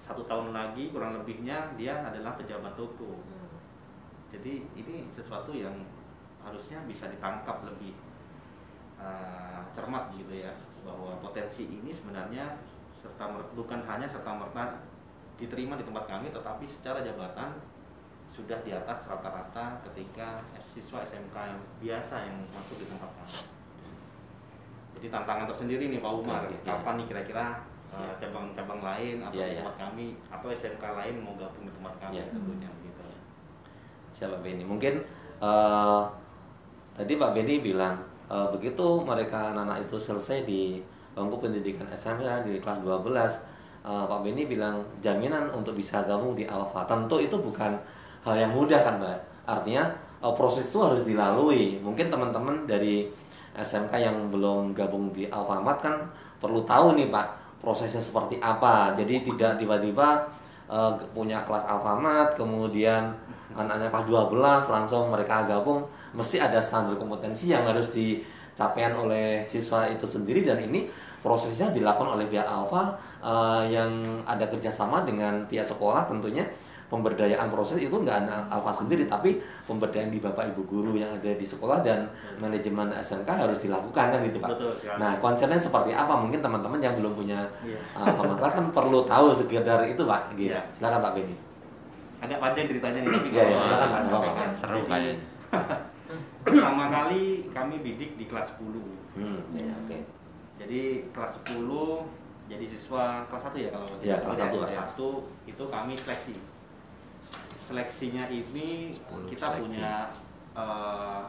Satu 0.03 0.23
tahun 0.27 0.55
lagi 0.55 0.91
kurang 0.91 1.19
lebihnya 1.19 1.75
dia 1.75 2.03
adalah 2.03 2.39
pejabat 2.39 2.75
toko. 2.79 3.23
Jadi 4.31 4.63
ini 4.79 5.11
sesuatu 5.11 5.51
yang 5.51 5.75
harusnya 6.41 6.79
bisa 6.87 7.11
ditangkap 7.11 7.67
lebih 7.67 7.99
uh, 9.03 9.67
cermat 9.75 10.15
gitu 10.15 10.31
ya, 10.47 10.55
bahwa 10.87 11.19
potensi 11.19 11.67
ini 11.67 11.91
sebenarnya 11.91 12.55
serta 13.03 13.27
bukan 13.59 13.83
hanya 13.83 14.07
serta 14.07 14.31
merta 14.31 14.79
diterima 15.35 15.75
di 15.75 15.83
tempat 15.83 16.07
kami, 16.07 16.31
tetapi 16.31 16.65
secara 16.71 17.03
jabatan 17.03 17.59
sudah 18.31 18.59
di 18.63 18.71
atas 18.71 19.11
rata-rata 19.11 19.83
ketika 19.91 20.41
siswa 20.57 21.03
SMK 21.03 21.35
yang 21.35 21.61
biasa 21.83 22.15
yang 22.31 22.37
masuk 22.55 22.79
di 22.79 22.87
tempat 22.87 23.11
kami. 23.19 23.43
Jadi 24.99 25.07
tantangan 25.11 25.47
tersendiri 25.51 25.85
nih 25.91 26.01
Pak 26.03 26.13
Umar, 26.13 26.43
iya. 26.47 26.59
kapan 26.63 26.95
nih 27.03 27.07
kira-kira 27.11 27.47
uh, 27.91 27.99
Iya. 27.99 28.13
cabang-cabang 28.23 28.81
lain 28.81 29.17
atau 29.23 29.35
Iya, 29.39 29.47
iya. 29.51 29.61
tempat 29.63 29.77
kami 29.91 30.07
atau 30.31 30.49
SMK 30.51 30.85
lain 30.85 31.15
mau 31.25 31.35
gabung 31.35 31.65
di 31.67 31.73
tempat 31.75 31.95
kami 31.99 32.15
Iya. 32.21 32.25
tentunya 32.31 32.69
begitu. 32.71 33.03
Siapa 34.15 34.37
Benny? 34.45 34.63
Mungkin 34.63 34.95
eh, 35.41 36.03
tadi 36.95 37.13
Pak 37.17 37.31
Benny 37.33 37.65
bilang 37.65 37.97
eh, 38.31 38.47
begitu 38.53 38.87
mereka 39.03 39.57
anak-anak 39.57 39.89
itu 39.89 39.97
selesai 39.97 40.45
di 40.45 40.85
bangku 41.17 41.41
pendidikan 41.43 41.89
SMP 41.91 42.29
di 42.47 42.61
kelas 42.61 42.79
12 42.85 43.09
eh, 43.89 44.05
Pak 44.07 44.21
Benny 44.21 44.45
bilang 44.47 44.85
jaminan 45.01 45.49
untuk 45.51 45.75
bisa 45.75 46.05
gabung 46.05 46.37
di 46.37 46.45
Alfa. 46.45 46.85
Tentu 46.85 47.17
itu 47.19 47.35
bukan 47.41 47.73
hal 48.25 48.35
yang 48.37 48.53
mudah 48.53 48.81
kan 48.83 48.95
Mbak. 49.01 49.19
Artinya 49.49 49.85
eh, 50.23 50.35
proses 50.37 50.69
itu 50.69 50.79
harus 50.81 51.03
dilalui. 51.05 51.81
Mungkin 51.81 52.13
teman-teman 52.13 52.69
dari 52.69 53.09
SMK 53.57 53.93
yang 53.99 54.17
belum 54.31 54.73
gabung 54.73 55.11
di 55.11 55.27
Alfamart 55.27 55.79
kan 55.83 55.95
perlu 56.41 56.65
tahu 56.65 56.97
nih 56.97 57.11
Pak 57.13 57.61
prosesnya 57.61 58.01
seperti 58.01 58.41
apa. 58.41 58.97
Jadi 58.97 59.27
tidak 59.29 59.61
tiba-tiba 59.61 60.29
eh, 60.69 60.93
punya 61.13 61.45
kelas 61.45 61.65
Alfamart 61.67 62.37
kemudian 62.37 63.13
anaknya 63.57 63.91
kelas 63.91 64.07
12 64.07 64.71
langsung 64.71 65.11
mereka 65.11 65.43
gabung 65.43 65.83
mesti 66.15 66.39
ada 66.39 66.63
standar 66.63 66.95
kompetensi 66.99 67.51
yang 67.51 67.67
harus 67.67 67.91
dicapaian 67.91 68.95
oleh 68.95 69.43
siswa 69.47 69.91
itu 69.91 70.07
sendiri 70.07 70.47
dan 70.47 70.63
ini 70.63 70.87
prosesnya 71.21 71.71
dilakukan 71.71 72.19
oleh 72.19 72.27
pihak 72.31 72.47
Alfa 72.47 72.95
eh, 73.23 73.75
yang 73.75 74.23
ada 74.25 74.47
kerjasama 74.49 75.05
dengan 75.05 75.45
pihak 75.47 75.67
sekolah 75.67 76.09
tentunya 76.09 76.47
pemberdayaan 76.91 77.49
proses 77.49 77.79
itu 77.79 77.95
nggak 77.95 78.17
hanya 78.19 78.43
Alfa 78.51 78.75
sendiri 78.75 79.07
tapi 79.07 79.39
pemberdayaan 79.65 80.11
di 80.11 80.19
bapak 80.19 80.51
ibu 80.51 80.67
guru 80.67 80.99
yang 80.99 81.15
ada 81.15 81.31
di 81.31 81.47
sekolah 81.47 81.87
dan 81.87 82.11
manajemen 82.43 82.91
SMK 82.91 83.31
harus 83.31 83.63
dilakukan 83.63 84.11
kan 84.11 84.21
gitu 84.27 84.43
pak. 84.43 84.51
Betul. 84.59 84.75
Nah 84.99 85.15
konsepnya 85.23 85.55
seperti 85.55 85.95
apa 85.95 86.19
mungkin 86.19 86.43
teman-teman 86.43 86.83
yang 86.83 86.99
belum 86.99 87.15
punya 87.15 87.47
Iya. 87.63 87.79
uh, 87.95 88.37
kan 88.43 88.75
perlu 88.75 89.07
tahu 89.07 89.31
sekedar 89.31 89.87
itu 89.87 90.03
pak. 90.03 90.35
Gitu. 90.35 90.51
Iya. 90.51 90.61
Silakan 90.75 91.01
Pak 91.01 91.13
Beni. 91.15 91.37
Agak 92.21 92.39
panjang 92.43 92.67
ceritanya 92.69 92.99
nih 93.01 93.11
tapi 93.15 93.29
Iya, 93.31 93.41
iya, 93.41 93.47
kalau- 93.47 93.65
silakan, 93.65 93.89
Pak, 93.89 94.03
silakan. 94.05 94.49
Seru 94.53 94.81
kayaknya. 94.85 95.15
Pertama 96.45 96.85
kali 96.91 97.23
kami 97.55 97.75
bidik 97.81 98.19
di 98.19 98.25
kelas 98.27 98.51
10. 98.59 98.83
Hmm, 99.15 99.39
ya, 99.55 99.71
oke. 99.79 99.99
Jadi 100.59 100.81
kelas 101.15 101.33
10 101.47 102.03
jadi 102.51 102.65
siswa 102.67 103.23
kelas 103.31 103.43
1 103.47 103.63
ya 103.63 103.71
kalau 103.71 103.87
Iya, 104.03 104.19
tidak 104.19 104.19
kelas 104.27 104.35
salah, 104.35 104.43
satu, 104.43 104.59
kelas 104.59 104.73
ya. 104.75 104.83
1 104.83 105.09
itu 105.47 105.65
kami 105.71 105.93
seleksi. 105.95 106.35
Seleksinya 107.71 108.27
ini 108.27 108.91
10 108.91 109.31
kita 109.31 109.47
seleksi. 109.47 109.63
punya 109.79 110.11
eh, 110.59 111.23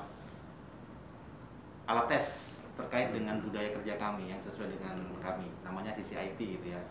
alat 1.86 2.06
tes 2.10 2.58
terkait 2.74 3.14
dengan 3.14 3.38
budaya 3.46 3.70
kerja 3.78 3.94
kami 4.02 4.34
yang 4.34 4.42
sesuai 4.42 4.74
dengan 4.74 4.98
kami 5.22 5.54
namanya 5.62 5.94
sisi 5.94 6.18
IT 6.18 6.40
gitu 6.42 6.68
ya. 6.74 6.82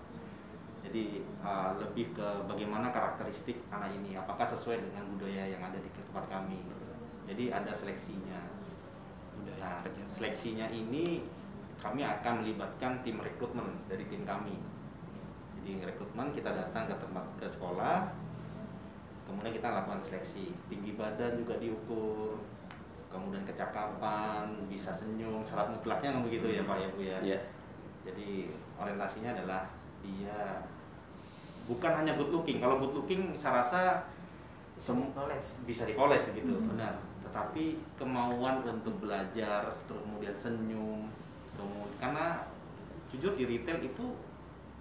Jadi 0.87 1.27
eh, 1.27 1.71
lebih 1.83 2.15
ke 2.15 2.29
bagaimana 2.47 2.95
karakteristik 2.95 3.59
anak 3.75 3.91
ini 3.91 4.15
apakah 4.15 4.47
sesuai 4.47 4.87
dengan 4.87 5.03
budaya 5.19 5.51
yang 5.51 5.63
ada 5.67 5.83
di 5.83 5.91
tempat 5.91 6.31
kami. 6.31 6.63
Jadi 7.27 7.51
ada 7.51 7.75
seleksinya. 7.75 8.41
Budaya 9.35 9.59
Nah, 9.61 9.83
kerja. 9.83 10.03
seleksinya 10.15 10.67
ini 10.71 11.27
kami 11.81 12.05
akan 12.07 12.45
melibatkan 12.45 13.01
tim 13.03 13.19
rekrutmen 13.19 13.83
dari 13.91 14.05
tim 14.07 14.23
kami. 14.23 14.61
Jadi 15.59 15.85
rekrutmen 15.85 16.33
kita 16.33 16.53
datang 16.55 16.89
ke 16.89 16.95
tempat 16.97 17.25
ke 17.41 17.47
sekolah, 17.49 18.13
kemudian 19.31 19.55
kita 19.55 19.69
lakukan 19.71 20.03
seleksi. 20.03 20.51
Tinggi 20.67 20.99
badan 20.99 21.39
juga 21.39 21.55
diukur, 21.57 22.43
kemudian 23.07 23.47
kecakapan, 23.47 24.51
bisa 24.67 24.91
senyum, 24.91 25.39
syarat 25.41 25.71
mutlaknya 25.71 26.19
kan 26.19 26.23
begitu 26.27 26.47
ya 26.51 26.63
Pak 26.67 26.77
ya 26.77 26.89
Bu 26.91 27.01
ya. 27.01 27.19
Iya. 27.23 27.39
Jadi 28.03 28.51
orientasinya 28.75 29.39
adalah 29.39 29.71
dia 30.01 30.67
bukan 31.69 31.93
hanya 32.03 32.19
good 32.19 32.33
looking 32.33 32.59
kalau 32.59 32.83
good 32.83 32.91
looking 32.91 33.31
saya 33.37 33.63
rasa 33.63 33.81
sem- 34.75 35.13
Poles. 35.15 35.61
bisa 35.69 35.85
dipoles 35.87 36.25
gitu 36.33 36.57
benar 36.67 36.97
tetapi 37.23 37.79
kemauan 37.95 38.65
untuk 38.65 38.97
belajar 38.99 39.63
terus 39.87 40.03
kemudian 40.03 40.35
senyum 40.35 41.07
kemudian 41.55 41.95
karena 42.01 42.43
jujur 43.13 43.37
di 43.37 43.45
retail 43.45 43.79
itu 43.85 44.07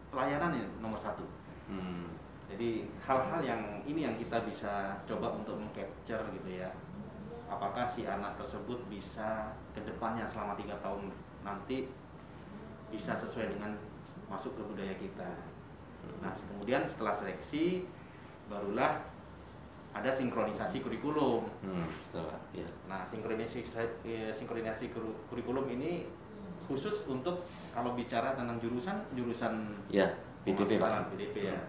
pelayanan 0.10 0.56
ya 0.56 0.66
nomor 0.80 0.98
satu 0.98 1.28
Hmm. 1.70 2.10
Jadi 2.50 2.90
hal-hal 3.06 3.42
yang 3.46 3.62
ini 3.86 4.10
yang 4.10 4.16
kita 4.18 4.42
bisa 4.42 4.98
coba 5.06 5.38
untuk 5.38 5.62
mengcapture 5.62 6.26
gitu 6.34 6.50
ya. 6.58 6.70
Apakah 7.46 7.86
si 7.86 8.10
anak 8.10 8.38
tersebut 8.42 8.82
bisa 8.90 9.54
ke 9.74 9.82
depannya 9.86 10.26
selama 10.26 10.58
tiga 10.58 10.74
tahun 10.82 11.14
nanti 11.46 11.90
bisa 12.90 13.14
sesuai 13.14 13.54
dengan 13.54 13.78
masuk 14.26 14.58
ke 14.58 14.62
budaya 14.66 14.94
kita. 14.98 15.30
Nah 16.26 16.34
kemudian 16.50 16.86
setelah 16.90 17.14
seleksi 17.14 17.86
barulah 18.50 18.98
ada 19.94 20.10
sinkronisasi 20.10 20.82
kurikulum. 20.86 21.46
Hmm, 21.66 21.86
betul, 21.86 22.30
Pak. 22.30 22.42
Ya. 22.54 22.70
Nah 22.90 23.06
sinkronisasi 23.10 23.62
eh, 24.06 24.34
sinkronisasi 24.34 24.90
kurikulum 25.30 25.70
ini 25.70 26.10
khusus 26.70 27.10
untuk 27.10 27.46
kalau 27.74 27.98
bicara 27.98 28.34
tentang 28.38 28.58
jurusan 28.62 29.02
jurusan 29.18 29.54
Ya, 29.90 30.06
BDP 30.46 30.78
Pemasaran, 30.78 31.10
Pak. 31.10 31.18
BDP 31.18 31.38
ya. 31.50 31.62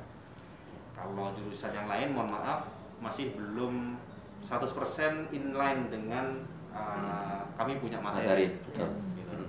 Kalau 1.01 1.33
jurusan 1.33 1.73
yang 1.73 1.89
lain 1.89 2.13
mohon 2.13 2.37
maaf 2.37 2.69
masih 3.01 3.33
belum 3.33 3.97
100% 4.45 5.33
inline 5.33 5.89
dengan 5.89 6.45
uh, 6.73 7.41
kami 7.57 7.81
punya 7.81 7.97
Materi, 8.01 8.27
materi. 8.27 8.47
betul. 8.69 8.89
Gitu. 9.17 9.33
Hmm. 9.33 9.49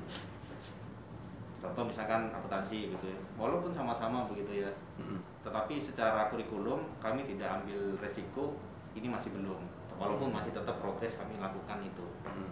Contoh 1.62 1.84
misalkan 1.92 2.32
akuntansi 2.32 2.96
gitu 2.96 3.06
ya. 3.06 3.20
Walaupun 3.36 3.76
sama-sama 3.76 4.26
begitu 4.32 4.64
ya. 4.64 4.72
Hmm. 4.96 5.20
Tetapi 5.44 5.84
secara 5.84 6.32
kurikulum 6.32 6.88
kami 7.04 7.28
tidak 7.28 7.62
ambil 7.62 8.00
resiko 8.00 8.56
ini 8.96 9.12
masih 9.12 9.32
belum. 9.36 9.60
Walaupun 10.00 10.34
masih 10.34 10.56
tetap 10.56 10.82
progres 10.82 11.14
kami 11.20 11.38
lakukan 11.38 11.80
itu. 11.84 12.08
Hmm. 12.26 12.50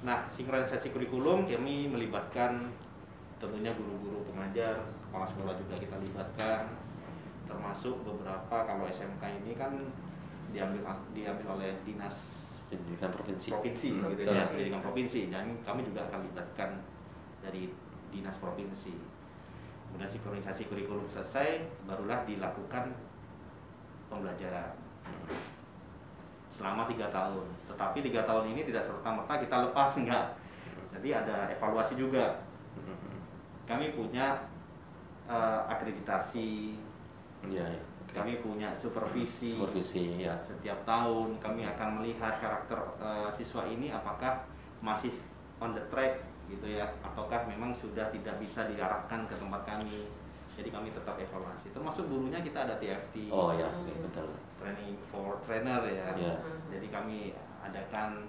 Nah, 0.00 0.24
sinkronisasi 0.32 0.92
kurikulum 0.96 1.44
kami 1.44 1.88
melibatkan 1.92 2.56
tentunya 3.40 3.72
guru-guru 3.72 4.24
pengajar, 4.28 4.76
kepala 5.08 5.24
sekolah 5.24 5.54
juga 5.56 5.74
kita 5.80 5.96
libatkan, 5.96 6.62
termasuk 7.50 8.06
beberapa 8.06 8.56
kalau 8.62 8.86
SMK 8.86 9.42
ini 9.42 9.58
kan 9.58 9.74
diambil 10.54 10.86
diambil 11.10 11.58
oleh 11.58 11.74
dinas 11.82 12.40
Pendidikan 12.70 13.10
provinsi. 13.10 13.48
provinsi 13.50 13.88
Hmm, 13.98 14.06
gitu 14.14 14.22
ya, 14.30 14.46
pendidikan 14.46 14.78
provinsi 14.78 15.20
dan 15.26 15.58
kami 15.66 15.82
juga 15.82 16.06
akan 16.06 16.22
libatkan 16.22 16.78
dari 17.42 17.66
dinas 18.14 18.38
provinsi. 18.38 18.94
Kemudian 19.90 20.06
sinkronisasi 20.06 20.70
kurikulum 20.70 21.02
selesai, 21.10 21.66
barulah 21.82 22.22
dilakukan 22.22 22.94
pembelajaran 24.06 24.70
selama 26.54 26.86
tiga 26.86 27.10
tahun. 27.10 27.42
Tetapi 27.66 27.98
tiga 28.06 28.22
tahun 28.22 28.54
ini 28.54 28.62
tidak 28.70 28.86
serta 28.86 29.08
merta 29.18 29.34
kita 29.42 29.56
lepas 29.66 29.90
enggak. 29.98 30.26
Jadi 30.94 31.08
ada 31.10 31.50
evaluasi 31.50 31.98
juga. 31.98 32.46
Hmm. 32.78 33.18
Kami 33.66 33.98
punya 33.98 34.46
eh, 35.26 35.60
akreditasi, 35.74 36.78
Iya, 37.46 37.64
ya. 37.64 37.82
kami 38.10 38.42
punya 38.42 38.74
supervisi. 38.74 39.54
Supervisi, 39.54 40.18
ya. 40.18 40.34
Setiap 40.42 40.82
tahun 40.82 41.38
kami 41.38 41.62
akan 41.64 42.02
melihat 42.02 42.34
karakter 42.42 42.78
eh, 42.98 43.30
siswa 43.32 43.64
ini 43.64 43.88
apakah 43.94 44.44
masih 44.82 45.14
on 45.62 45.76
the 45.76 45.84
track 45.92 46.24
gitu 46.50 46.66
ya, 46.66 46.82
ataukah 47.04 47.46
memang 47.46 47.70
sudah 47.70 48.10
tidak 48.10 48.42
bisa 48.42 48.66
diarahkan 48.66 49.24
ke 49.30 49.34
tempat 49.38 49.62
kami. 49.62 50.10
Jadi 50.58 50.68
kami 50.74 50.90
tetap 50.90 51.14
evaluasi. 51.16 51.70
Termasuk 51.70 52.10
gurunya 52.10 52.42
kita 52.42 52.66
ada 52.68 52.74
TFT, 52.76 53.30
Oh 53.30 53.54
ya, 53.54 53.70
oke, 53.70 53.94
betul. 54.10 54.28
training 54.58 54.98
for 55.08 55.38
trainer 55.40 55.80
ya. 55.86 56.12
Iya. 56.18 56.34
Jadi 56.68 56.86
kami 56.90 57.32
adakan 57.62 58.26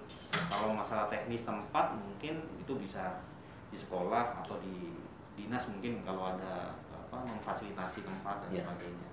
kalau 0.47 0.75
masalah 0.77 1.09
teknis 1.09 1.43
tempat 1.43 1.97
mungkin 1.97 2.39
itu 2.59 2.73
bisa 2.77 3.19
di 3.71 3.79
sekolah 3.79 4.43
atau 4.43 4.59
di 4.59 4.95
dinas 5.35 5.63
mungkin 5.71 6.03
kalau 6.03 6.35
ada 6.35 6.75
apa 7.11 7.27
memfasilitasi 7.27 8.07
tempat 8.07 8.47
dan 8.47 8.49
Iya. 8.55 8.63
sebagainya. 8.63 9.09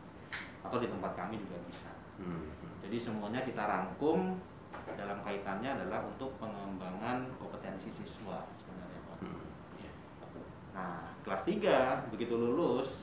Atau 0.62 0.78
di 0.78 0.86
tempat 0.86 1.18
kami 1.18 1.34
juga 1.42 1.58
bisa. 1.66 1.90
Hmm. 2.22 2.46
Jadi 2.78 2.94
semuanya 2.94 3.42
kita 3.42 3.58
rangkum 3.58 4.38
dalam 4.94 5.18
kaitannya 5.20 5.66
adalah 5.74 6.06
untuk 6.06 6.30
pengembangan 6.38 7.26
kompetensi 7.34 7.90
siswa 7.90 8.46
sebenarnya 8.54 9.00
Pak. 9.02 9.18
Hmm. 9.18 9.42
Ya. 9.82 9.92
Nah, 10.72 11.10
kelas 11.26 11.42
3 11.42 12.06
begitu 12.14 12.38
lulus 12.38 13.02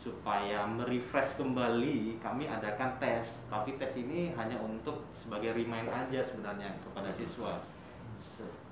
supaya 0.00 0.64
merefresh 0.64 1.36
kembali 1.36 2.16
kami 2.16 2.48
adakan 2.48 2.96
tes. 2.96 3.44
Tapi 3.52 3.76
tes 3.76 3.92
ini 4.00 4.32
hanya 4.32 4.56
untuk 4.56 5.04
sebagai 5.12 5.52
remind 5.52 5.92
aja 5.92 6.24
sebenarnya 6.24 6.72
kepada 6.80 7.12
siswa. 7.12 7.60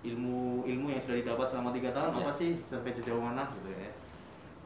Ilmu 0.01 0.65
ilmu 0.65 0.87
yang 0.89 1.03
sudah 1.05 1.19
didapat 1.21 1.45
selama 1.45 1.77
tiga 1.77 1.93
tahun 1.93 2.17
Ya. 2.17 2.19
apa 2.25 2.33
sih 2.33 2.57
sampai 2.57 2.97
sejauh 2.97 3.21
mana 3.21 3.45
gitu 3.61 3.69
ya. 3.77 3.91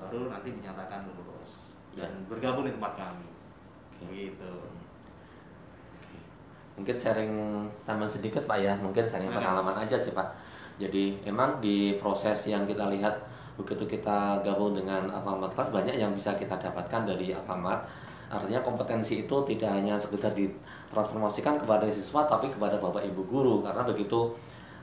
Baru 0.09 0.31
nanti 0.33 0.49
dinyatakan 0.55 1.07
lulus 1.07 1.62
Ya. 1.93 2.09
dan 2.09 2.25
bergabung 2.25 2.65
di 2.65 2.73
tempat 2.73 2.97
kami. 2.97 3.29
Oke. 4.01 4.33
Gitu. 4.33 4.53
Mungkin 6.73 6.97
sharing 6.97 7.33
tambahan 7.85 8.09
sedikit 8.09 8.49
Pak 8.49 8.59
ya, 8.65 8.73
mungkin 8.81 9.05
sharing 9.05 9.29
pengalaman 9.29 9.77
aja 9.77 10.01
sih 10.01 10.17
Pak. 10.17 10.25
Jadi 10.81 11.21
emang 11.29 11.61
di 11.61 12.01
proses 12.01 12.49
yang 12.49 12.65
kita 12.65 12.88
lihat 12.88 13.12
begitu 13.61 13.85
kita 13.85 14.41
gabung 14.41 14.73
dengan 14.73 15.05
Alfamart 15.12 15.53
Class 15.53 15.69
banyak 15.69 16.01
yang 16.01 16.17
bisa 16.17 16.33
kita 16.41 16.57
dapatkan 16.57 17.05
dari 17.05 17.37
Alfamart. 17.37 17.85
Artinya 18.33 18.65
kompetensi 18.65 19.29
itu 19.29 19.37
tidak 19.45 19.77
hanya 19.77 20.01
sekedar 20.01 20.33
ditransformasikan 20.33 21.61
kepada 21.61 21.85
siswa 21.93 22.25
tapi 22.25 22.49
kepada 22.49 22.81
Bapak 22.81 23.05
Ibu 23.05 23.29
guru 23.29 23.61
karena 23.61 23.85
begitu 23.85 24.33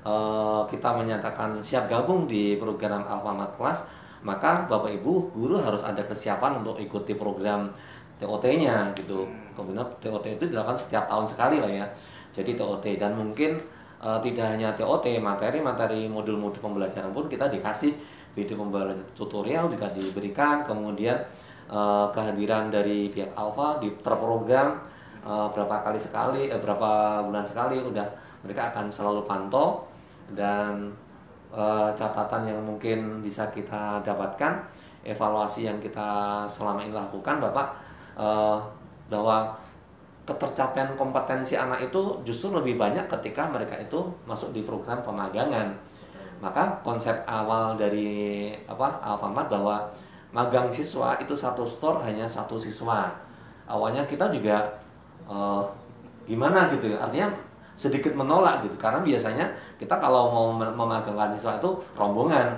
eh, 0.05 0.61
kita 0.69 0.93
menyatakan 0.93 1.57
siap 1.65 1.89
gabung 1.89 2.29
di 2.29 2.61
program 2.61 3.01
Alfamart 3.09 3.57
Class 3.57 3.89
maka 4.19 4.67
Bapak 4.67 4.91
Ibu 4.99 5.31
guru 5.31 5.55
harus 5.59 5.79
ada 5.79 6.03
kesiapan 6.03 6.59
untuk 6.59 6.75
ikuti 6.79 7.15
program 7.15 7.71
TOT-nya 8.19 8.91
gitu. 8.99 9.23
Kemudian 9.55 9.87
TOT 10.03 10.25
itu 10.27 10.45
dilakukan 10.51 10.75
setiap 10.75 11.07
tahun 11.07 11.23
sekali 11.23 11.63
lah 11.63 11.71
ya. 11.71 11.85
Jadi 12.35 12.59
TOT 12.59 12.85
dan 12.99 13.15
mungkin 13.15 13.55
eh, 14.03 14.19
tidak 14.23 14.45
hanya 14.55 14.75
TOT, 14.75 15.07
materi-materi 15.23 16.11
modul-modul 16.11 16.59
pembelajaran 16.59 17.15
pun 17.15 17.31
kita 17.31 17.47
dikasih 17.47 17.95
video 18.35 18.59
pembelajaran 18.59 18.99
tutorial 19.15 19.71
juga 19.71 19.87
diberikan. 19.95 20.67
Kemudian 20.67 21.15
eh, 21.71 22.05
kehadiran 22.11 22.67
dari 22.67 23.07
pihak 23.07 23.31
Alfa 23.39 23.79
di 23.79 23.87
terprogram 24.03 24.83
eh, 25.23 25.47
berapa 25.55 25.75
kali 25.87 25.99
sekali, 25.99 26.51
eh, 26.51 26.59
berapa 26.59 27.23
bulan 27.23 27.47
sekali 27.47 27.79
udah 27.79 28.07
mereka 28.43 28.71
akan 28.75 28.91
selalu 28.91 29.23
pantau 29.27 29.87
dan 30.35 30.91
eh, 31.53 31.89
catatan 31.97 32.49
yang 32.49 32.59
mungkin 32.61 33.21
bisa 33.25 33.49
kita 33.49 34.01
dapatkan 34.05 34.61
evaluasi 35.03 35.65
yang 35.65 35.79
kita 35.79 36.43
selama 36.45 36.83
ini 36.83 36.93
lakukan 36.93 37.39
Bapak 37.39 37.67
eh, 38.19 38.57
bahwa 39.09 39.57
ketercapaian 40.29 40.93
kompetensi 40.93 41.57
anak 41.57 41.89
itu 41.89 42.21
justru 42.21 42.53
lebih 42.53 42.77
banyak 42.77 43.09
ketika 43.09 43.49
mereka 43.49 43.73
itu 43.81 43.97
masuk 44.29 44.53
di 44.53 44.61
program 44.61 45.01
pemagangan. 45.01 45.73
Maka 46.39 46.77
konsep 46.85 47.25
awal 47.25 47.75
dari 47.75 48.53
apa 48.69 49.01
Alfamart 49.01 49.49
bahwa 49.49 49.89
magang 50.29 50.69
siswa 50.69 51.17
itu 51.17 51.33
satu 51.33 51.65
store 51.65 52.05
hanya 52.05 52.29
satu 52.29 52.61
siswa. 52.61 53.09
Awalnya 53.65 54.05
kita 54.05 54.29
juga 54.29 54.69
eh, 55.25 55.63
gimana 56.29 56.69
gitu 56.77 56.93
ya? 56.93 57.01
Artinya 57.01 57.48
sedikit 57.79 58.11
menolak 58.11 58.67
gitu. 58.67 58.75
Karena 58.75 58.99
biasanya 58.99 59.47
kita 59.79 59.95
kalau 59.95 60.27
mau 60.27 60.47
mem- 60.51 60.75
memagangkan 60.75 61.31
siswa 61.31 61.55
itu 61.55 61.71
rombongan. 61.95 62.51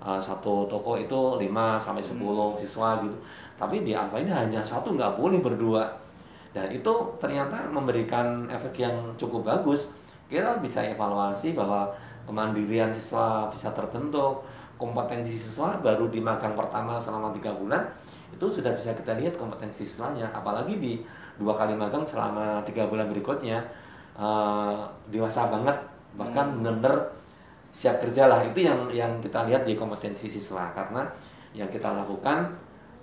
Eh, 0.00 0.20
satu 0.20 0.68
toko 0.68 1.00
itu 1.00 1.40
5 1.40 1.80
sampai 1.80 2.04
10 2.04 2.60
siswa 2.60 3.00
gitu. 3.00 3.16
Tapi 3.56 3.80
di 3.84 3.96
Alfa 3.96 4.20
ini 4.20 4.28
hanya 4.28 4.60
satu 4.60 4.92
nggak 4.92 5.16
boleh 5.16 5.40
berdua. 5.40 5.88
Dan 6.52 6.68
itu 6.68 6.92
ternyata 7.16 7.56
memberikan 7.72 8.44
efek 8.52 8.84
yang 8.84 8.96
cukup 9.16 9.48
bagus. 9.48 9.96
Kita 10.28 10.60
bisa 10.60 10.84
evaluasi 10.84 11.56
bahwa 11.56 11.88
kemandirian 12.28 12.92
siswa 12.92 13.48
bisa 13.48 13.72
terbentuk 13.72 14.44
kompetensi 14.80 15.36
siswa 15.36 15.76
baru 15.84 16.08
di 16.08 16.24
magang 16.24 16.56
pertama 16.56 16.96
selama 16.96 17.36
tiga 17.36 17.52
bulan 17.52 17.84
itu 18.32 18.46
sudah 18.48 18.72
bisa 18.72 18.96
kita 18.96 19.18
lihat 19.20 19.36
kompetensi 19.36 19.84
siswanya. 19.84 20.30
Apalagi 20.32 20.80
di 20.80 20.92
dua 21.36 21.58
kali 21.58 21.76
magang 21.76 22.06
selama 22.06 22.64
tiga 22.64 22.88
bulan 22.88 23.10
berikutnya 23.10 23.60
eh, 24.20 24.78
dewasa 25.08 25.48
banget 25.48 25.76
bahkan 26.14 26.60
benar-benar 26.60 27.16
siap 27.72 28.04
kerja 28.04 28.28
lah. 28.28 28.44
Itu 28.44 28.60
yang 28.60 28.92
yang 28.92 29.18
kita 29.24 29.48
lihat 29.48 29.64
di 29.64 29.74
kompetensi 29.74 30.28
siswa. 30.28 30.68
Karena 30.76 31.08
yang 31.56 31.72
kita 31.72 31.90
lakukan 31.96 32.52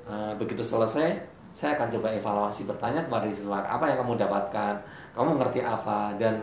eh, 0.05 0.33
begitu 0.37 0.61
selesai 0.61 1.35
saya 1.57 1.73
akan 1.73 1.89
coba 1.89 2.13
evaluasi 2.13 2.69
bertanya 2.69 3.01
kepada 3.09 3.25
siswa 3.33 3.65
apa 3.65 3.89
yang 3.89 3.97
kamu 4.05 4.13
dapatkan? 4.21 4.73
Kamu 5.17 5.41
ngerti 5.41 5.65
apa? 5.65 6.13
Dan 6.21 6.37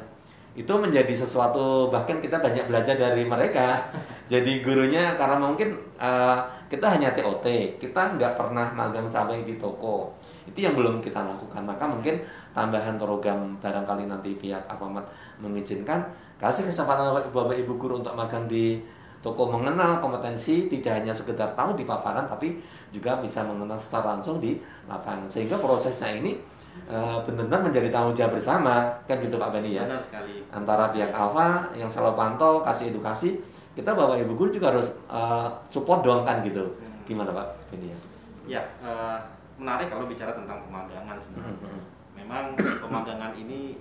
itu 0.54 0.70
menjadi 0.70 1.14
sesuatu 1.14 1.90
bahkan 1.90 2.18
kita 2.18 2.42
banyak 2.42 2.66
belajar 2.66 2.98
dari 2.98 3.22
mereka. 3.22 3.90
Jadi 4.32 4.66
gurunya 4.66 5.14
karena 5.14 5.38
mungkin 5.38 5.78
eh, 6.02 6.38
kita 6.74 6.98
hanya 6.98 7.14
TOT, 7.14 7.46
kita 7.78 8.18
nggak 8.18 8.34
pernah 8.34 8.66
magang 8.74 9.06
sampai 9.06 9.46
di 9.46 9.54
toko. 9.62 10.10
Itu 10.42 10.58
yang 10.58 10.74
belum 10.74 10.98
kita 10.98 11.22
lakukan. 11.22 11.62
Maka 11.62 11.86
mungkin 11.86 12.18
tambahan 12.50 12.98
program 12.98 13.54
barangkali 13.62 14.10
nanti 14.10 14.34
pihak 14.34 14.66
Alfamart 14.66 15.06
mengizinkan 15.38 16.02
kasih 16.42 16.66
kesempatan 16.66 17.14
Bapak 17.30 17.54
Ibu 17.54 17.78
guru 17.78 18.02
untuk 18.02 18.18
magang 18.18 18.50
di 18.50 18.82
toko 19.22 19.48
mengenal 19.48 20.02
kompetensi 20.02 20.68
tidak 20.68 21.00
hanya 21.00 21.14
sekedar 21.14 21.54
tahu 21.56 21.78
di 21.78 21.88
paparan 21.88 22.28
tapi 22.28 22.60
juga 22.92 23.22
bisa 23.22 23.40
mengenal 23.46 23.80
secara 23.80 24.18
langsung 24.18 24.36
di 24.36 24.60
lapangan 24.84 25.24
sehingga 25.30 25.56
prosesnya 25.56 26.20
ini 26.20 26.36
eh, 26.84 27.16
benar-benar 27.24 27.64
menjadi 27.64 27.88
tanggung 27.88 28.12
jawab 28.12 28.36
bersama 28.36 28.92
kan 29.08 29.16
gitu 29.24 29.40
Pak 29.40 29.48
Bani 29.48 29.72
ya 29.72 29.88
Benar 29.88 30.04
sekali. 30.04 30.34
antara 30.52 30.92
pihak 30.92 31.08
Alfa 31.16 31.72
yang 31.72 31.88
selalu 31.88 32.12
pantau 32.20 32.60
kasih 32.60 32.92
edukasi 32.92 33.40
kita 33.74 33.90
bapak 33.90 34.22
ibu 34.22 34.34
guru 34.38 34.50
juga 34.54 34.70
harus 34.70 34.94
eh, 35.10 35.48
support 35.68 36.06
dong 36.06 36.22
kan 36.22 36.40
gitu 36.46 36.62
gimana 37.04 37.34
Pak 37.34 37.46
Bani 37.70 37.90
ya 37.90 37.98
Ya, 38.44 38.60
eh, 38.84 39.18
menarik 39.56 39.88
kalau 39.88 40.04
bicara 40.04 40.36
tentang 40.36 40.60
pemagangan 40.68 41.16
sebenarnya. 41.16 41.56
Mhm. 41.64 41.80
Memang 42.12 42.44
pemagangan 42.84 43.32
ini 43.32 43.80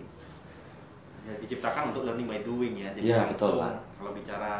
ya, 1.27 1.35
diciptakan 1.43 1.91
untuk 1.91 2.07
learning 2.07 2.31
by 2.31 2.39
doing 2.47 2.79
ya. 2.79 2.95
Jadi 2.95 3.11
Iya, 3.11 3.27
langsung 3.27 3.59
betul, 3.59 3.75
kalau 3.99 4.11
bicara 4.15 4.53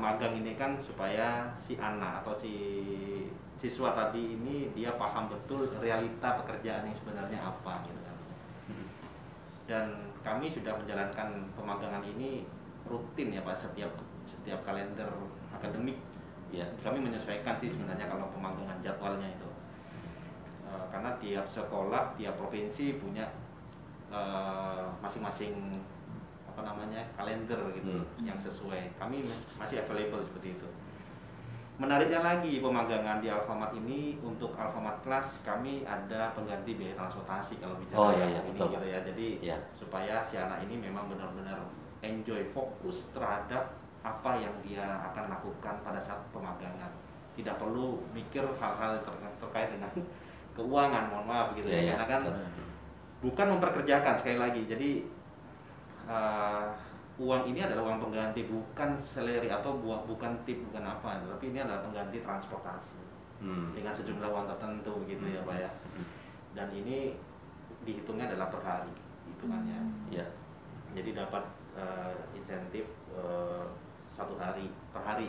magang 0.00 0.32
ini 0.40 0.56
kan 0.56 0.80
supaya 0.80 1.52
si 1.60 1.76
anak 1.76 2.24
atau 2.24 2.32
si 2.40 2.54
siswa 3.60 3.92
tadi 3.92 4.40
ini 4.40 4.72
dia 4.72 4.96
paham 4.96 5.28
betul 5.28 5.68
realita 5.78 6.40
pekerjaan 6.40 6.88
yang 6.88 6.96
sebenarnya 6.96 7.38
apa 7.38 7.84
gitu 7.84 8.00
kan. 8.00 8.16
Dan 9.68 9.84
kami 10.24 10.48
sudah 10.48 10.74
menjalankan 10.80 11.28
pemagangan 11.54 12.02
ini 12.08 12.48
rutin 12.88 13.36
ya 13.36 13.44
Pak 13.44 13.68
setiap 13.68 13.92
setiap 14.42 14.66
kalender 14.66 15.06
akademik 15.54 15.94
ya 16.50 16.66
kami 16.82 16.98
menyesuaikan 16.98 17.56
sih 17.56 17.70
sebenarnya 17.70 18.10
kalau 18.10 18.26
pemanggangan 18.34 18.82
jadwalnya 18.82 19.30
itu. 19.30 19.48
Eh, 20.66 20.84
karena 20.90 21.14
tiap 21.16 21.46
sekolah 21.46 22.12
tiap 22.18 22.34
provinsi 22.34 22.98
punya 22.98 23.30
eh, 24.10 24.84
masing-masing 25.00 25.80
apa 26.44 26.60
namanya 26.60 27.00
kalender 27.16 27.56
gitu 27.72 27.96
Hmm. 27.96 28.04
yang 28.20 28.36
sesuai. 28.36 28.92
Kami 28.98 29.24
masih 29.56 29.80
available 29.80 30.20
seperti 30.20 30.52
itu. 30.52 30.68
Menariknya 31.80 32.20
lagi 32.20 32.60
pemagangan 32.60 33.24
di 33.24 33.32
Alfamart 33.32 33.72
ini 33.72 34.20
untuk 34.20 34.52
Alfamart 34.52 35.00
Class 35.00 35.40
kami 35.40 35.88
ada 35.88 36.36
pengganti 36.36 36.76
biaya 36.76 36.92
transportasi 36.92 37.56
kalau 37.56 37.80
bicara 37.80 37.96
Oh, 37.96 38.12
iya, 38.12 38.26
iya, 38.28 38.40
ini 38.44 38.52
betul, 38.52 38.68
gitu 38.76 38.86
ya. 38.86 38.98
Jadi 39.00 39.26
Iya. 39.40 39.56
supaya 39.72 40.20
si 40.20 40.36
anak 40.36 40.60
ini 40.68 40.76
memang 40.76 41.08
benar-benar 41.08 41.64
enjoy 42.04 42.44
fokus 42.52 43.08
terhadap 43.16 43.72
apa 44.02 44.30
yang 44.36 44.50
dia 44.60 44.82
akan 45.10 45.30
lakukan 45.30 45.74
pada 45.80 45.98
saat 45.98 46.18
pemagangan. 46.30 46.90
Tidak 47.32 47.56
perlu 47.56 47.96
mikir 48.12 48.44
hal-hal 48.44 48.98
ter- 49.00 49.36
terkait 49.40 49.72
dengan 49.72 49.88
keuangan 50.56 51.08
mohon 51.08 51.26
maaf 51.26 51.48
gitu 51.54 51.64
ya, 51.66 51.80
Iya, 51.80 51.92
karena 51.96 52.06
kan 52.06 52.22
betul. 52.28 52.46
bukan 53.22 53.46
memperkerjakan 53.56 54.14
sekali 54.18 54.36
lagi. 54.36 54.62
Jadi 54.66 54.90
uh, 56.04 56.66
uang 57.16 57.46
ini 57.46 57.60
adalah 57.62 57.86
uang 57.86 58.00
pengganti 58.02 58.48
bukan 58.48 58.96
seleri 58.96 59.46
atau 59.46 59.78
buah 59.78 60.02
bukan 60.08 60.32
tip 60.42 60.58
bukan 60.64 60.80
apa 60.82 61.20
tapi 61.22 61.52
ini 61.52 61.60
adalah 61.60 61.84
pengganti 61.84 62.18
transportasi 62.20 63.00
Hmm. 63.42 63.74
dengan 63.74 63.90
sejumlah 63.90 64.30
uang 64.30 64.46
tertentu 64.46 65.02
gitu 65.02 65.26
ya 65.26 65.42
pak 65.42 65.58
ya. 65.58 65.70
Dan 66.54 66.70
ini 66.70 67.10
dihitungnya 67.82 68.30
adalah 68.30 68.54
per 68.54 68.62
hari 68.62 68.94
hitungannya. 69.26 69.82
Ya 70.14 70.22
jadi 70.94 71.10
dapat 71.18 71.42
uh, 71.74 72.14
insentif 72.38 72.86
uh, 73.10 73.66
satu 74.14 74.34
hari 74.36 74.68
per 74.92 75.02
hari. 75.02 75.28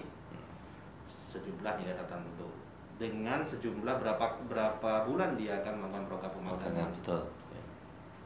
Sejumlah 1.32 1.82
nilai 1.82 1.98
tertentu 1.98 2.63
dengan 3.02 3.41
sejumlah 3.43 3.96
berapa 4.00 4.26
berapa 4.48 4.91
bulan 5.10 5.34
dia 5.34 5.60
akan 5.60 5.74
melakukan 5.82 6.06
program 6.06 6.32
Magangan, 6.32 6.62
pemagangan 6.62 6.89
betul. 7.02 7.22
Ya. 7.52 7.63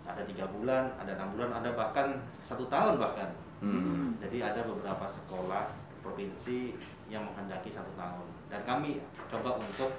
ada 0.07 0.21
tiga 0.27 0.45
bulan 0.51 0.83
ada 0.99 1.11
enam 1.15 1.29
bulan 1.35 1.49
ada 1.55 1.69
bahkan 1.73 2.07
satu 2.43 2.67
tahun 2.67 2.99
bahkan. 2.99 3.29
Hmm. 3.57 4.13
jadi 4.21 4.53
ada 4.53 4.61
beberapa 4.69 5.01
sekolah 5.01 5.73
provinsi 6.05 6.77
yang 7.09 7.25
menghendaki 7.25 7.73
satu 7.73 7.89
tahun. 7.97 8.27
Dan 8.53 8.61
kami 8.69 9.01
coba 9.33 9.57
untuk 9.57 9.97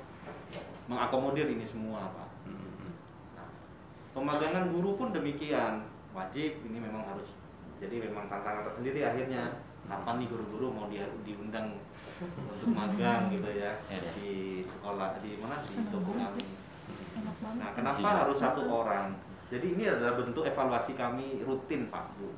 mengakomodir 0.87 1.51
ini 1.51 1.67
semua 1.67 2.07
pak. 2.15 2.29
Hmm. 2.47 2.95
Nah, 3.35 3.51
pemagangan 4.15 4.71
guru 4.71 4.95
pun 4.95 5.11
demikian. 5.11 5.83
Wajib 6.15 6.65
ini 6.65 6.79
memang 6.79 7.03
harus. 7.03 7.35
Jadi 7.83 7.99
memang 7.99 8.31
tantangan 8.31 8.63
tersendiri 8.63 9.03
akhirnya 9.03 9.59
kapan 9.89 10.15
nih 10.21 10.29
guru-guru 10.29 10.67
mau 10.69 10.87
dia 10.87 11.09
diundang 11.25 11.81
untuk 12.21 12.69
magang 12.71 13.33
gitu 13.33 13.49
ya? 13.51 13.73
Ya. 13.89 13.99
di 14.15 14.63
sekolah 14.63 15.17
di 15.19 15.31
mana? 15.41 15.57
Di 15.65 15.81
toko 15.89 16.13
kami. 16.13 16.43
Nah 17.57 17.71
kenapa 17.73 17.99
Iya. 17.99 18.19
harus 18.23 18.39
satu 18.39 18.63
orang? 18.65 19.17
Jadi 19.49 19.67
ini 19.75 19.89
adalah 19.89 20.15
bentuk 20.15 20.45
evaluasi 20.45 20.93
kami 20.93 21.41
rutin 21.43 21.89
pak 21.89 22.05
bu. 22.17 22.29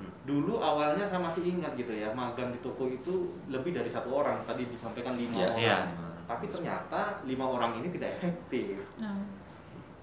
Hmm. 0.00 0.08
dulu 0.24 0.56
awalnya 0.56 1.04
saya 1.04 1.20
masih 1.20 1.44
ingat 1.44 1.76
gitu 1.76 1.92
ya 1.92 2.08
magang 2.16 2.48
di 2.48 2.60
toko 2.64 2.88
itu 2.88 3.36
lebih 3.52 3.76
dari 3.76 3.92
satu 3.92 4.08
orang. 4.16 4.40
Tadi 4.42 4.64
disampaikan 4.64 5.12
lima 5.14 5.36
Iya. 5.36 5.46
orang. 5.46 5.60
Iya. 5.60 5.78
tapi 6.24 6.46
ternyata 6.46 7.00
lima 7.26 7.42
orang 7.44 7.74
ini 7.76 7.90
tidak 7.90 8.16
efektif. 8.16 8.78
Nah. 8.96 9.18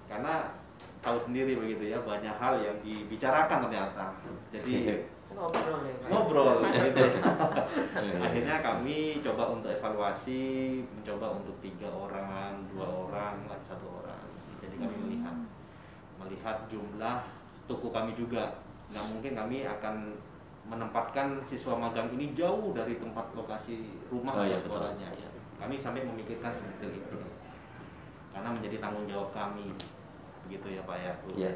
Karena 0.06 0.52
tahu 1.00 1.16
sendiri 1.18 1.56
begitu 1.56 1.88
ya 1.88 1.98
banyak 2.04 2.36
hal 2.36 2.60
yang 2.60 2.76
dibicarakan 2.84 3.64
ternyata. 3.64 4.12
Jadi 4.52 4.74
ngobrol 5.30 5.80
ya 5.82 5.94
Pak. 5.96 6.08
ngobrol 6.08 6.56
gitu 6.74 7.04
Iya. 7.98 8.16
akhirnya 8.20 8.56
kami 8.58 8.98
coba 9.20 9.44
untuk 9.50 9.70
evaluasi 9.70 10.40
mencoba 10.88 11.26
untuk 11.36 11.54
tiga 11.58 11.88
orang 11.88 12.64
dua 12.68 12.86
orang 12.86 13.44
lagi 13.44 13.64
satu 13.64 14.02
orang 14.02 14.24
jadi 14.58 14.76
kami 14.76 14.94
melihat 14.98 15.36
melihat 16.16 16.56
jumlah 16.66 17.22
toko 17.64 17.88
kami 17.88 18.12
juga 18.12 18.58
nggak 18.88 19.04
mungkin 19.06 19.32
kami 19.34 19.56
akan 19.62 20.16
menempatkan 20.64 21.40
siswa 21.44 21.76
magang 21.76 22.08
ini 22.10 22.32
jauh 22.32 22.72
dari 22.72 22.96
tempat 22.96 23.32
lokasi 23.32 23.88
rumah 24.06 24.32
Oh, 24.32 24.38
atau 24.38 24.48
iya, 24.48 24.56
betul. 24.58 24.68
sekolahnya 24.74 25.08
Iya. 25.12 25.28
kami 25.56 25.74
sampai 25.76 26.02
memikirkan 26.02 26.52
seperti 26.52 26.98
itu 26.98 27.18
karena 28.30 28.48
menjadi 28.50 28.76
tanggung 28.78 29.04
jawab 29.04 29.30
kami 29.30 29.72
begitu 30.44 30.66
ya 30.70 30.82
pak 30.82 30.96
ya 30.96 31.12
ya 31.36 31.52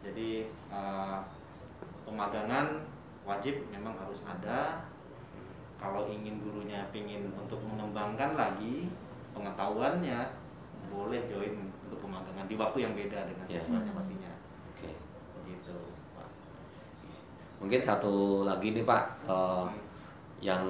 jadi 0.00 0.28
eh, 0.70 1.18
pemagangan 2.10 2.66
wajib 3.22 3.54
memang 3.70 3.94
harus 3.94 4.26
ada 4.26 4.82
kalau 5.78 6.10
ingin 6.10 6.42
gurunya 6.42 6.90
ingin 6.90 7.30
untuk 7.32 7.62
mengembangkan 7.62 8.34
lagi 8.34 8.90
pengetahuannya 9.32 10.18
boleh 10.90 11.22
join 11.30 11.54
untuk 11.86 12.02
pemagangan 12.02 12.50
di 12.50 12.58
waktu 12.58 12.78
yang 12.82 12.92
beda 12.98 13.30
dengan 13.30 13.46
Ya. 13.46 13.62
siswanya 13.62 13.92
pastinya 13.94 14.32
oke 14.74 14.90
gitu 15.46 15.76
Pak. 16.18 16.28
mungkin 17.62 17.80
satu 17.80 18.42
lagi 18.42 18.74
nih 18.74 18.82
Pak 18.82 19.02
eh, 19.30 19.66
yang 20.42 20.64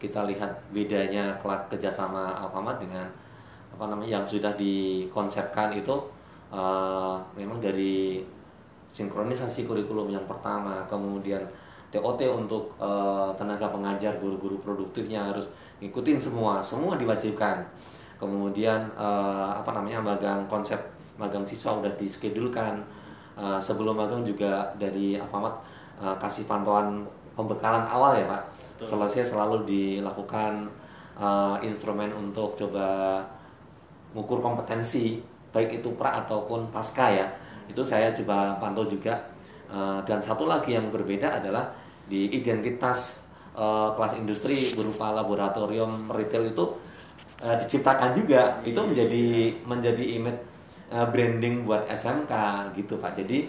kita 0.00 0.24
lihat 0.26 0.48
bedanya 0.72 1.36
kerjasama 1.70 2.34
Alfamart 2.40 2.80
dengan 2.80 3.06
apa 3.70 3.84
namanya 3.86 4.18
yang 4.20 4.26
sudah 4.26 4.52
dikonsepkan 4.58 5.70
itu 5.72 5.94
eh, 6.50 7.14
memang 7.38 7.62
dari 7.62 8.26
sinkronisasi 8.90 9.66
kurikulum 9.70 10.10
yang 10.10 10.24
pertama 10.26 10.82
kemudian 10.90 11.42
TOT 11.90 12.22
untuk 12.30 12.70
eh, 12.78 13.30
tenaga 13.34 13.70
pengajar 13.70 14.14
guru-guru 14.22 14.62
produktifnya 14.62 15.30
harus 15.34 15.50
ngikutin 15.82 16.18
semua 16.22 16.62
semua 16.62 16.94
diwajibkan. 16.94 17.62
Kemudian 18.20 18.86
eh, 18.94 19.50
apa 19.58 19.70
namanya 19.74 19.98
magang 20.02 20.46
konsep 20.46 20.78
magang 21.18 21.42
siswa 21.42 21.82
udah 21.82 21.90
diskedulkan 21.98 22.78
Eh, 23.40 23.60
sebelum 23.62 23.96
magang 23.96 24.20
juga 24.20 24.68
dari 24.76 25.16
Alfamart 25.16 25.64
eh, 25.96 26.16
kasih 26.20 26.44
pantauan 26.44 27.08
pembekalan 27.32 27.88
awal 27.88 28.20
ya 28.20 28.28
Pak. 28.28 28.42
Betul. 28.76 28.96
selesai 28.96 29.32
selalu 29.36 29.64
dilakukan 29.64 30.68
eh, 31.16 31.56
instrumen 31.64 32.12
untuk 32.12 32.52
coba 32.60 33.20
mengukur 34.12 34.44
kompetensi 34.44 35.24
baik 35.56 35.80
itu 35.80 35.88
pra 35.96 36.20
ataupun 36.20 36.68
pasca 36.68 37.08
ya 37.08 37.26
itu 37.70 37.82
saya 37.86 38.10
coba 38.10 38.58
pantau 38.58 38.90
juga. 38.90 39.14
Eh, 39.70 40.00
dan 40.02 40.18
satu 40.18 40.50
lagi 40.50 40.74
yang 40.74 40.90
berbeda 40.90 41.38
adalah 41.38 41.70
di 42.10 42.26
identitas 42.34 43.22
eh, 43.54 43.88
kelas 43.94 44.18
industri 44.18 44.58
berupa 44.74 45.14
laboratorium 45.14 46.10
retail 46.10 46.50
itu 46.50 46.64
eh, 47.38 47.56
diciptakan 47.62 48.18
juga. 48.18 48.58
Itu 48.66 48.82
menjadi 48.82 49.54
menjadi 49.62 50.04
image 50.18 50.40
branding 50.90 51.62
buat 51.62 51.86
SMK 51.86 52.34
gitu 52.74 52.98
Pak. 52.98 53.14
Jadi 53.14 53.46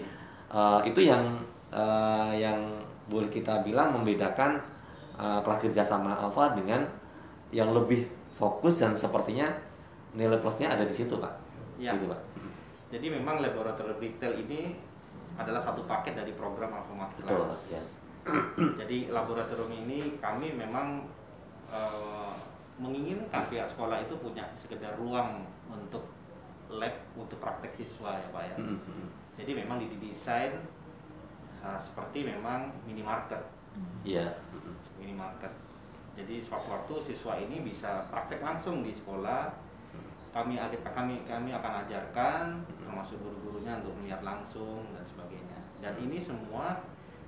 eh, 0.54 0.80
itu 0.86 1.00
yang 1.02 1.42
eh, 1.74 2.32
yang 2.38 2.58
boleh 3.10 3.26
kita 3.26 3.66
bilang 3.66 3.98
membedakan 3.98 4.62
eh, 5.18 5.40
kelas 5.42 5.58
kerja 5.58 5.82
sama 5.82 6.14
Alfa 6.14 6.54
dengan 6.54 6.86
yang 7.50 7.74
lebih 7.74 8.06
fokus 8.38 8.78
dan 8.78 8.94
sepertinya 8.94 9.50
nilai 10.14 10.38
plusnya 10.38 10.70
ada 10.70 10.86
di 10.86 10.94
situ 10.94 11.18
Pak. 11.18 11.34
Ya. 11.82 11.98
gitu 11.98 12.06
Pak 12.06 12.31
jadi 12.92 13.06
memang 13.08 13.40
laboratorium 13.40 13.96
retail 13.96 14.36
ini 14.36 14.76
adalah 15.40 15.64
satu 15.64 15.88
paket 15.88 16.12
dari 16.12 16.36
program 16.36 16.76
Alfamart 16.76 17.16
betul 17.16 17.48
ya 17.72 17.82
Jadi 18.78 19.10
laboratorium 19.10 19.74
ini 19.82 20.22
kami 20.22 20.54
memang 20.54 21.02
eh, 21.66 22.34
menginginkan 22.78 23.50
pihak 23.50 23.66
sekolah 23.66 23.98
itu 23.98 24.14
punya 24.22 24.46
sekedar 24.62 24.94
ruang 24.94 25.42
untuk 25.66 26.06
lab 26.72 26.94
untuk 27.18 27.36
praktek 27.42 27.76
siswa 27.76 28.16
ya 28.16 28.28
Pak 28.32 28.42
ya. 28.48 28.56
Mm, 28.56 28.78
mm. 28.80 29.08
Jadi 29.36 29.50
memang 29.56 29.76
didesain 29.80 30.56
uh, 31.60 31.80
seperti 31.80 32.24
memang 32.24 32.72
minimarket, 32.88 33.44
Iya. 34.04 34.32
Mm, 34.52 34.74
minimarket. 35.00 35.52
Jadi 36.16 36.44
sewaktu-waktu 36.44 37.12
siswa 37.12 37.36
ini 37.40 37.60
bisa 37.64 38.08
praktek 38.08 38.40
langsung 38.40 38.80
di 38.84 38.92
sekolah. 38.92 39.52
Kami 40.32 40.56
kami 40.80 41.14
kami 41.28 41.50
akan 41.52 41.72
ajarkan 41.84 42.64
termasuk 42.80 43.20
guru-gurunya 43.20 43.76
untuk 43.84 43.92
melihat 44.00 44.24
langsung 44.24 44.80
dan 44.96 45.04
sebagainya. 45.04 45.60
Dan 45.84 45.94
ini 46.00 46.16
semua 46.16 46.80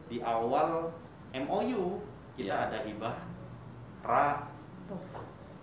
di 0.08 0.24
awal 0.24 0.88
MOU 1.36 2.00
kita 2.34 2.50
Iya. 2.50 2.66
ada 2.66 2.78
hibah 2.82 3.16
ra 4.04 4.26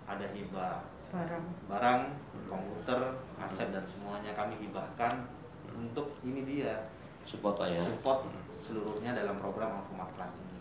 ada 0.08 0.26
hibah 0.32 0.82
barang 1.12 1.46
barang, 1.68 2.02
komputer, 2.48 3.02
aset 3.36 3.70
dan 3.76 3.84
semuanya 3.84 4.32
kami 4.32 4.56
hibahkan 4.64 5.28
untuk 5.76 6.16
ini 6.24 6.48
dia 6.48 6.88
Support 7.28 7.62
ya. 7.70 7.78
support 7.78 8.26
seluruhnya 8.58 9.14
dalam 9.14 9.38
program 9.38 9.78
Alfamart 9.78 10.10
Class 10.18 10.34
ini. 10.42 10.58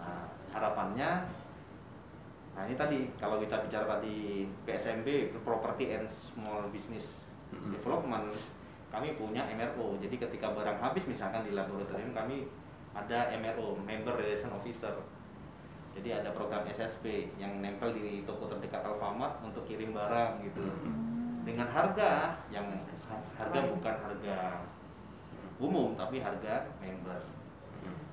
Nah, 0.00 0.30
harapannya 0.56 1.28
Nah, 2.50 2.66
ini 2.66 2.74
tadi 2.74 2.98
kalau 3.16 3.38
kita 3.38 3.62
bicara 3.62 3.86
tadi 3.86 4.46
PSMB 4.66 5.32
Property 5.46 5.94
and 5.96 6.06
Small 6.10 6.68
Business 6.74 7.30
Mhm. 7.50 7.74
Development 7.74 8.30
kami 8.90 9.14
punya 9.14 9.46
MRO. 9.46 9.98
Jadi 10.02 10.18
ketika 10.18 10.50
barang 10.50 10.78
habis 10.82 11.06
misalkan 11.06 11.46
di 11.46 11.54
laboratorium 11.54 12.10
kami 12.10 12.46
ada 12.90 13.30
MRO, 13.30 13.78
Member 13.86 14.18
Relation 14.18 14.50
Officer. 14.50 14.94
Jadi 15.94 16.10
ada 16.14 16.30
program 16.34 16.66
SSP 16.66 17.34
yang 17.38 17.58
nempel 17.58 17.90
di 17.90 18.22
toko 18.22 18.46
terdekat 18.46 18.82
Alfamart 18.86 19.42
untuk 19.42 19.66
kirim 19.66 19.94
barang 19.94 20.42
gitu. 20.46 20.62
Dengan 21.42 21.66
harga 21.66 22.38
yang 22.50 22.70
harga 23.34 23.60
bukan 23.74 23.94
harga 23.98 24.36
umum 25.58 25.98
tapi 25.98 26.22
harga 26.22 26.66
member 26.78 27.18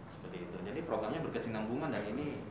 seperti 0.09 0.49
itu. 0.49 0.57
Jadi 0.65 0.79
programnya 0.89 1.21
berkesinambungan 1.21 1.93
dan 1.93 2.03
ini 2.05 2.41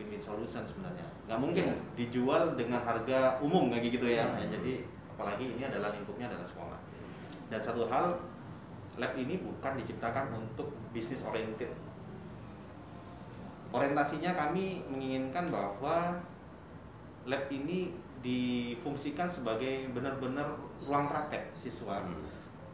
win-win 0.00 0.22
solution 0.24 0.64
sebenarnya. 0.64 1.04
Nggak 1.28 1.40
mungkin 1.44 1.66
dijual 1.92 2.56
dengan 2.56 2.80
harga 2.80 3.36
umum 3.44 3.68
kayak 3.68 3.92
gitu 3.92 4.08
ya. 4.08 4.24
Ya, 4.40 4.48
Jadi 4.48 4.88
apalagi 5.12 5.52
ini 5.52 5.62
adalah 5.68 5.92
lingkupnya 5.92 6.32
adalah 6.32 6.48
sekolah. 6.48 6.80
Dan 7.52 7.60
satu 7.60 7.84
hal 7.92 8.16
lab 8.96 9.12
ini 9.20 9.36
bukan 9.44 9.76
diciptakan 9.76 10.32
untuk 10.32 10.72
bisnis 10.96 11.20
oriented. 11.28 11.68
Orientasinya 13.70 14.34
kami 14.34 14.82
menginginkan 14.88 15.46
bahwa 15.46 16.18
lab 17.28 17.44
ini 17.52 17.94
difungsikan 18.20 19.28
sebagai 19.30 19.88
benar-benar 19.94 20.56
ruang 20.84 21.08
praktek 21.08 21.52
siswa 21.56 22.02
Hmm. 22.04 22.16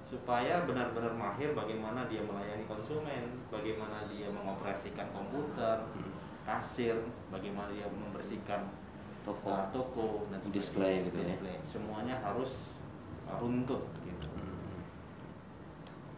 supaya 0.07 0.62
benar-benar 0.62 1.11
mahir 1.19 1.51
bagaimana 1.51 2.07
dia 2.07 2.23
melayani 2.23 2.62
konsumen, 2.71 3.43
bagaimana 3.51 4.07
dia 4.07 4.31
mengoperasikan 4.31 5.11
komputer, 5.11 5.83
kasir, 6.47 6.95
bagaimana 7.29 7.75
dia 7.75 7.91
membersihkan 7.91 8.71
Toko. 9.27 9.51
uh, 9.51 9.67
toko 9.75 10.31
dan 10.31 10.39
sebagainya. 10.39 10.55
Display 10.63 10.95
gitu 11.03 11.17
ya. 11.19 11.27
Display. 11.27 11.57
Semuanya 11.67 12.15
harus 12.23 12.71
uh, 13.27 13.35
runtut 13.43 13.83
gitu. 14.07 14.29
Mm, 14.31 14.79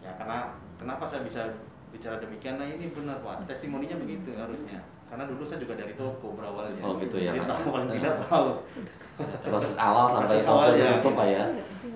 Ya 0.04 0.12
karena 0.14 0.52
kenapa 0.76 1.08
saya 1.08 1.24
bisa 1.24 1.40
bicara 1.88 2.20
demikian? 2.20 2.60
Nah 2.60 2.68
ini 2.68 2.92
benar 2.92 3.24
pak, 3.24 3.48
testimoninya 3.48 3.96
begitu 3.96 4.36
harusnya. 4.36 4.84
Karena 5.08 5.24
dulu 5.24 5.40
saya 5.48 5.56
juga 5.64 5.80
dari 5.80 5.96
toko 5.96 6.36
berawalnya. 6.36 6.84
Oh, 6.84 7.00
gitu 7.00 7.16
ya, 7.16 7.32
Jadi 7.32 7.48
tahu 7.48 7.64
paling 7.72 7.90
tidak 7.96 8.14
tahu. 8.28 8.48
Proses 9.48 9.74
awal 9.80 10.04
sampai 10.12 10.36
Proses 10.36 10.44
toko 10.44 10.60
awal, 10.68 10.76
ya. 10.76 10.90
Pak 11.00 11.26
ya. 11.26 11.44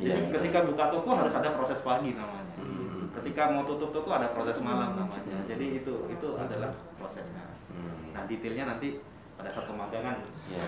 Iya. 0.00 0.12
Jadi 0.16 0.20
ketika 0.32 0.58
buka 0.64 0.84
toko 0.88 1.10
harus 1.12 1.34
ada 1.36 1.52
proses 1.52 1.84
pagi 1.84 2.16
namanya. 2.16 2.56
Hmm. 2.56 2.81
Ketika 3.22 3.54
mau 3.54 3.62
tutup 3.62 3.94
toko 3.94 4.10
ada 4.10 4.34
proses 4.34 4.58
malam 4.58 4.98
namanya. 4.98 5.38
Jadi 5.46 5.78
itu 5.78 5.94
itu 6.10 6.28
adalah 6.34 6.74
prosesnya. 6.98 7.54
Hmm. 7.70 8.10
Nah 8.10 8.26
detailnya 8.26 8.74
nanti 8.74 8.98
pada 9.38 9.46
saat 9.46 9.70
pemagangan. 9.70 10.18
Iya, 10.50 10.62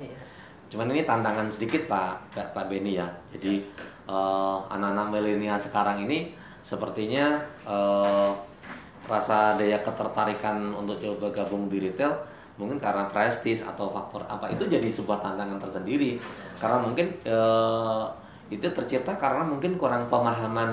iya. 0.00 0.20
Cuman 0.72 0.88
ini 0.96 1.04
tantangan 1.04 1.44
sedikit 1.52 1.84
Pak 1.84 2.32
Pak, 2.56 2.64
Beni 2.72 2.96
ya. 2.96 3.04
Jadi 3.36 3.68
eh, 4.08 4.58
anak-anak 4.72 5.12
milenial 5.12 5.60
sekarang 5.60 6.08
ini 6.08 6.32
sepertinya 6.64 7.36
eh, 7.68 8.32
rasa 9.04 9.60
daya 9.60 9.76
ketertarikan 9.84 10.72
untuk 10.72 10.96
coba 10.96 11.28
gabung 11.28 11.68
di 11.68 11.84
retail 11.84 12.16
mungkin 12.56 12.80
karena 12.80 13.04
prestis 13.12 13.60
atau 13.60 13.92
faktor 13.92 14.24
apa 14.24 14.48
itu 14.48 14.64
jadi 14.64 14.86
sebuah 14.88 15.20
tantangan 15.20 15.60
tersendiri 15.60 16.16
karena 16.56 16.80
mungkin 16.80 17.12
eh, 17.28 18.04
itu 18.48 18.64
tercipta 18.72 19.12
karena 19.20 19.44
mungkin 19.44 19.76
kurang 19.76 20.08
pemahaman 20.08 20.70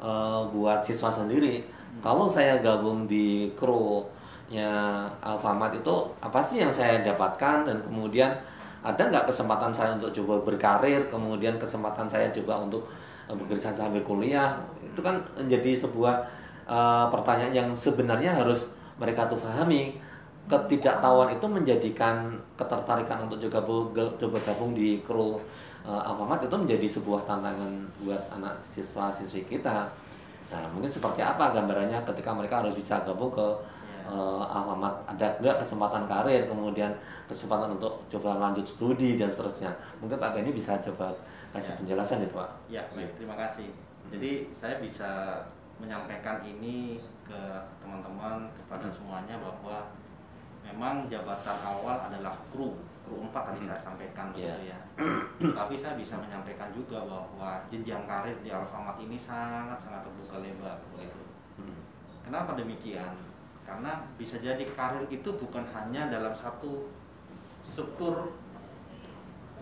eh, 0.00 0.40
buat 0.52 0.80
siswa 0.82 1.12
sendiri. 1.12 1.64
Kalau 2.00 2.26
saya 2.26 2.58
gabung 2.64 3.04
di 3.04 3.52
kru 3.54 4.06
nya 4.50 5.06
Alfamart 5.22 5.78
itu 5.78 5.94
apa 6.18 6.42
sih 6.42 6.58
yang 6.58 6.72
saya 6.74 7.04
dapatkan? 7.06 7.68
Dan 7.68 7.78
kemudian 7.84 8.34
ada 8.80 8.98
nggak 8.98 9.30
kesempatan 9.30 9.70
saya 9.70 9.94
untuk 10.00 10.10
coba 10.22 10.42
berkarir? 10.42 11.06
Kemudian 11.06 11.60
kesempatan 11.60 12.10
saya 12.10 12.32
coba 12.34 12.66
untuk 12.66 12.82
eh, 13.30 13.36
bekerja 13.36 13.70
sambil 13.70 14.02
kuliah? 14.02 14.58
Itu 14.82 15.04
kan 15.04 15.20
menjadi 15.38 15.86
sebuah 15.86 16.14
eh, 16.66 17.06
pertanyaan 17.12 17.54
yang 17.54 17.68
sebenarnya 17.76 18.34
harus 18.40 18.72
mereka 19.00 19.30
tuh 19.30 19.40
pahami 19.40 19.96
ketidaktahuan 20.50 21.30
itu 21.38 21.46
menjadikan 21.46 22.34
ketertarikan 22.58 23.30
untuk 23.30 23.38
juga 23.38 23.62
coba 24.18 24.38
gabung 24.42 24.74
di 24.74 24.98
kru 25.06 25.38
eh, 25.90 26.06
Alfamart 26.06 26.46
itu 26.46 26.54
menjadi 26.54 26.86
sebuah 26.86 27.26
tantangan 27.26 27.72
buat 27.98 28.22
anak 28.30 28.54
siswa 28.62 29.10
siswi 29.10 29.42
kita. 29.50 29.90
Nah 30.50 30.62
mungkin 30.70 30.90
seperti 30.90 31.18
apa 31.22 31.50
gambarannya 31.50 31.98
ketika 32.06 32.30
mereka 32.30 32.62
harus 32.62 32.74
bisa 32.78 33.02
gabung 33.02 33.34
ke 33.34 33.46
eh, 34.06 34.44
Alfamart? 34.46 35.02
Ada 35.10 35.42
nggak 35.42 35.56
kesempatan 35.66 36.06
karir 36.06 36.46
kemudian 36.46 36.94
kesempatan 37.26 37.74
untuk 37.74 37.98
coba 38.06 38.38
lanjut 38.38 38.66
studi 38.66 39.18
dan 39.18 39.30
seterusnya? 39.30 39.74
Mungkin 39.98 40.18
Pak 40.18 40.38
Benny 40.38 40.54
bisa 40.54 40.78
coba 40.78 41.10
kasih 41.50 41.74
Ya. 41.74 41.78
penjelasan 41.82 42.22
ya 42.22 42.30
Pak. 42.30 42.48
Ya 42.70 42.82
baik. 42.94 43.10
Terima 43.18 43.34
kasih. 43.34 43.74
Jadi 44.10 44.30
saya 44.54 44.78
bisa 44.78 45.10
menyampaikan 45.82 46.42
ini 46.42 46.98
ke 47.26 47.40
teman-teman 47.78 48.50
kepada 48.54 48.86
Hmm. 48.86 48.94
semuanya 48.94 49.34
bahwa 49.38 49.86
memang 50.60 51.06
jabatan 51.06 51.58
awal 51.62 51.96
adalah 52.10 52.34
kru 52.52 52.74
4 53.18 53.34
tadi 53.34 53.60
saya 53.66 53.80
sampaikan 53.82 54.30
begitu 54.30 54.54
Iya. 54.60 54.76
ya. 54.76 54.78
Tapi 55.58 55.74
saya 55.74 55.94
bisa 55.98 56.14
menyampaikan 56.20 56.70
juga 56.70 57.02
bahwa 57.02 57.58
jenjang 57.72 58.06
karir 58.06 58.36
di 58.44 58.50
Alfamart 58.54 59.00
ini 59.02 59.18
sangat-sangat 59.18 60.06
terbuka 60.06 60.38
lebar 60.38 60.78
begitu. 60.94 61.22
Hmm. 61.58 61.80
Kenapa 62.22 62.54
demikian? 62.54 63.16
Karena 63.66 64.02
bisa 64.14 64.38
jadi 64.38 64.62
karir 64.76 65.06
itu 65.10 65.30
bukan 65.34 65.64
hanya 65.74 66.10
dalam 66.10 66.34
satu 66.34 66.90
struktur 67.66 68.34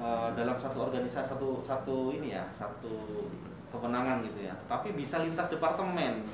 eh, 0.01 0.29
dalam 0.33 0.57
satu 0.57 0.89
organisasi 0.89 1.29
satu 1.29 1.61
satu 1.67 2.15
ini 2.15 2.33
ya 2.33 2.45
satu 2.57 3.29
kewenangan 3.69 4.25
gitu 4.25 4.49
ya, 4.49 4.55
tapi 4.65 4.97
bisa 4.97 5.21
lintas 5.21 5.53
departemen. 5.53 6.25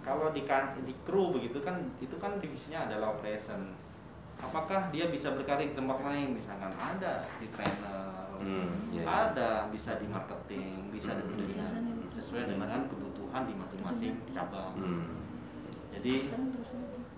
Kalau 0.00 0.32
di 0.32 0.40
di 0.88 0.94
kru 1.04 1.36
begitu 1.36 1.60
kan 1.60 1.84
itu 2.00 2.16
kan 2.16 2.40
divisinya 2.40 2.88
adalah 2.88 3.12
operation. 3.12 3.76
Apakah 4.38 4.88
dia 4.88 5.10
bisa 5.10 5.34
berkarir 5.34 5.70
di 5.70 5.76
tempat 5.76 5.98
lain 6.00 6.34
misalkan 6.34 6.70
ada 6.72 7.26
di 7.36 7.46
trainer, 7.50 8.06
Hmm, 8.38 8.70
iya. 8.88 9.02
ada 9.02 9.66
bisa 9.66 9.98
di 9.98 10.06
marketing, 10.06 10.94
bisa 10.94 11.10
di 11.12 11.26
Hmm. 11.26 11.42
dengan 11.42 11.70
sesuai 12.08 12.46
dengan 12.46 12.86
kebutuhan 12.86 13.42
di 13.44 13.54
masing-masing 13.54 14.14
cabang. 14.30 14.78
Hmm. 14.78 15.26
Jadi 15.90 16.30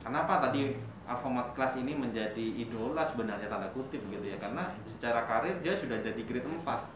kenapa 0.01 0.41
tadi 0.41 0.81
Alfamart 1.05 1.53
Class 1.53 1.77
ini 1.77 1.93
menjadi 1.93 2.41
idola 2.57 3.05
sebenarnya 3.05 3.47
tanda 3.47 3.69
kutip 3.71 4.01
gitu 4.01 4.25
ya 4.25 4.39
karena 4.39 4.73
secara 4.87 5.27
karir 5.27 5.61
dia 5.61 5.75
sudah 5.75 6.01
jadi 6.01 6.23
grade 6.23 6.47
4 6.47 6.89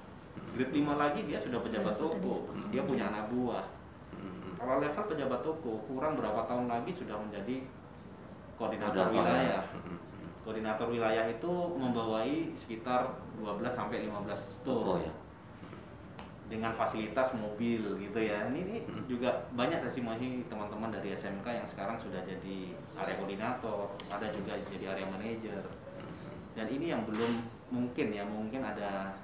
grade 0.54 0.72
5 0.72 0.94
lagi 0.94 1.20
dia 1.26 1.36
sudah 1.36 1.58
pejabat 1.58 1.98
toko 1.98 2.46
dia 2.70 2.80
punya 2.80 3.10
anak 3.10 3.28
buah 3.28 3.66
Hmm. 4.14 4.54
kalau 4.54 4.78
level 4.78 5.04
pejabat 5.04 5.40
toko 5.42 5.82
kurang 5.84 6.14
berapa 6.14 6.46
tahun 6.46 6.70
lagi 6.70 6.94
sudah 6.94 7.18
menjadi 7.18 7.66
koordinator 8.54 8.94
Koordinator. 9.04 9.26
wilayah 9.26 9.62
Hmm. 9.74 9.98
Koordinator 10.44 10.86
wilayah 10.86 11.24
itu 11.26 11.52
membawai 11.74 12.52
sekitar 12.54 13.16
12 13.40 13.64
sampai 13.72 14.04
15 14.04 14.12
Toko 14.62 15.00
store 15.00 15.08
ya. 15.08 15.12
dengan 16.44 16.76
fasilitas 16.76 17.32
mobil 17.32 17.80
gitu 17.96 18.18
ya. 18.20 18.44
Ini, 18.52 18.60
ini 18.60 18.76
Hmm. 18.84 19.08
juga 19.08 19.48
banyak 19.56 19.80
testimoni 19.80 20.44
teman-teman 20.46 20.92
dari 20.92 21.16
SMK 21.16 21.48
yang 21.48 21.64
sekarang 21.66 21.96
sudah 21.96 22.20
jadi 22.22 22.76
area 22.94 23.16
koordinator, 23.16 23.88
ada 24.12 24.28
juga 24.28 24.52
jadi 24.68 24.92
area 24.92 25.08
manajer. 25.08 25.64
Dan 26.52 26.68
ini 26.68 26.92
yang 26.92 27.08
belum 27.08 27.48
mungkin 27.72 28.12
ya, 28.12 28.22
mungkin 28.28 28.60
ada 28.60 29.16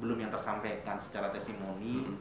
belum 0.00 0.18
yang 0.18 0.32
tersampaikan 0.32 0.96
secara 0.98 1.28
testimoni. 1.30 2.08
Hmm. 2.08 2.16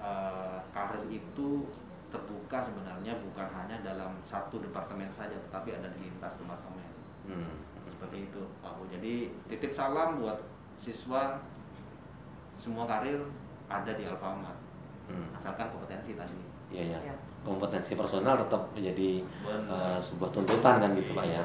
Eh, 0.00 0.58
karir 0.72 1.04
itu 1.12 1.68
terbuka 2.10 2.64
sebenarnya 2.64 3.20
bukan 3.22 3.46
hanya 3.54 3.76
dalam 3.84 4.16
satu 4.24 4.58
departemen 4.58 5.12
saja, 5.12 5.36
tetapi 5.36 5.76
ada 5.76 5.92
di 5.94 6.08
lintas 6.08 6.34
departemen. 6.40 6.89
Hmm. 7.22 7.52
seperti 7.82 8.24
itu 8.24 8.40
Pak 8.58 8.72
Bu. 8.74 8.88
Jadi 8.88 9.14
titip 9.46 9.70
salam 9.70 10.18
buat 10.18 10.38
siswa 10.76 11.36
semua 12.56 12.84
karir 12.84 13.20
ada 13.66 13.92
di 13.92 14.04
Alfamart. 14.04 14.56
Hmm. 15.06 15.28
Asalkan 15.32 15.68
kompetensi 15.68 16.14
tadi. 16.14 16.38
Iya 16.70 16.96
ya. 17.02 17.14
Kompetensi 17.40 17.92
personal 17.94 18.36
tetap 18.38 18.62
menjadi 18.72 19.24
Benar. 19.40 19.90
eh, 19.90 19.98
sebuah 19.98 20.30
tuntutan 20.30 20.76
kan 20.78 20.90
gitu 20.92 21.12
pak 21.12 21.26
ya. 21.26 21.44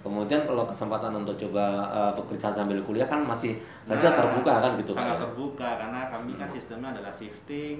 Kemudian 0.00 0.44
kalau 0.44 0.64
kesempatan 0.66 1.12
untuk 1.14 1.36
coba 1.38 1.64
eh, 1.86 2.12
pekerjaan 2.14 2.54
sambil 2.54 2.80
kuliah 2.80 3.06
kan 3.06 3.22
masih 3.22 3.56
saja 3.82 4.08
Nah, 4.08 4.16
terbuka 4.18 4.54
kan 4.60 4.72
gitu 4.76 4.90
pak 4.90 4.98
sangat 4.98 5.16
ya. 5.16 5.22
terbuka 5.24 5.68
karena 5.78 6.00
kami 6.10 6.32
kan 6.34 6.46
Hmm. 6.46 6.54
sistemnya 6.54 6.88
adalah 6.92 7.12
shifting 7.12 7.78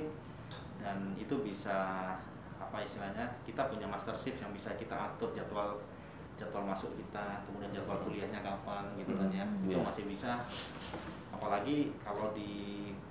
dan 0.79 0.97
itu 1.15 1.35
bisa 1.41 1.77
apa 2.55 2.77
istilahnya 2.79 3.25
kita 3.43 3.65
punya 3.65 3.85
master 3.85 4.13
shift 4.13 4.37
yang 4.39 4.51
bisa 4.51 4.69
kita 4.75 4.93
atur 4.95 5.33
jadwal 5.33 5.77
jadwal 6.35 6.65
masuk 6.65 6.91
kita 6.97 7.43
kemudian 7.47 7.71
jadwal 7.71 7.99
kuliahnya 8.03 8.41
kapan 8.41 8.85
gitu 8.97 9.15
kan 9.15 9.29
ya 9.31 9.45
Hmm. 9.45 9.65
itu 9.65 9.77
Iya. 9.79 9.87
masih 9.87 10.05
bisa 10.07 10.33
apalagi 11.31 11.77
kalau 12.01 12.31
di 12.33 12.51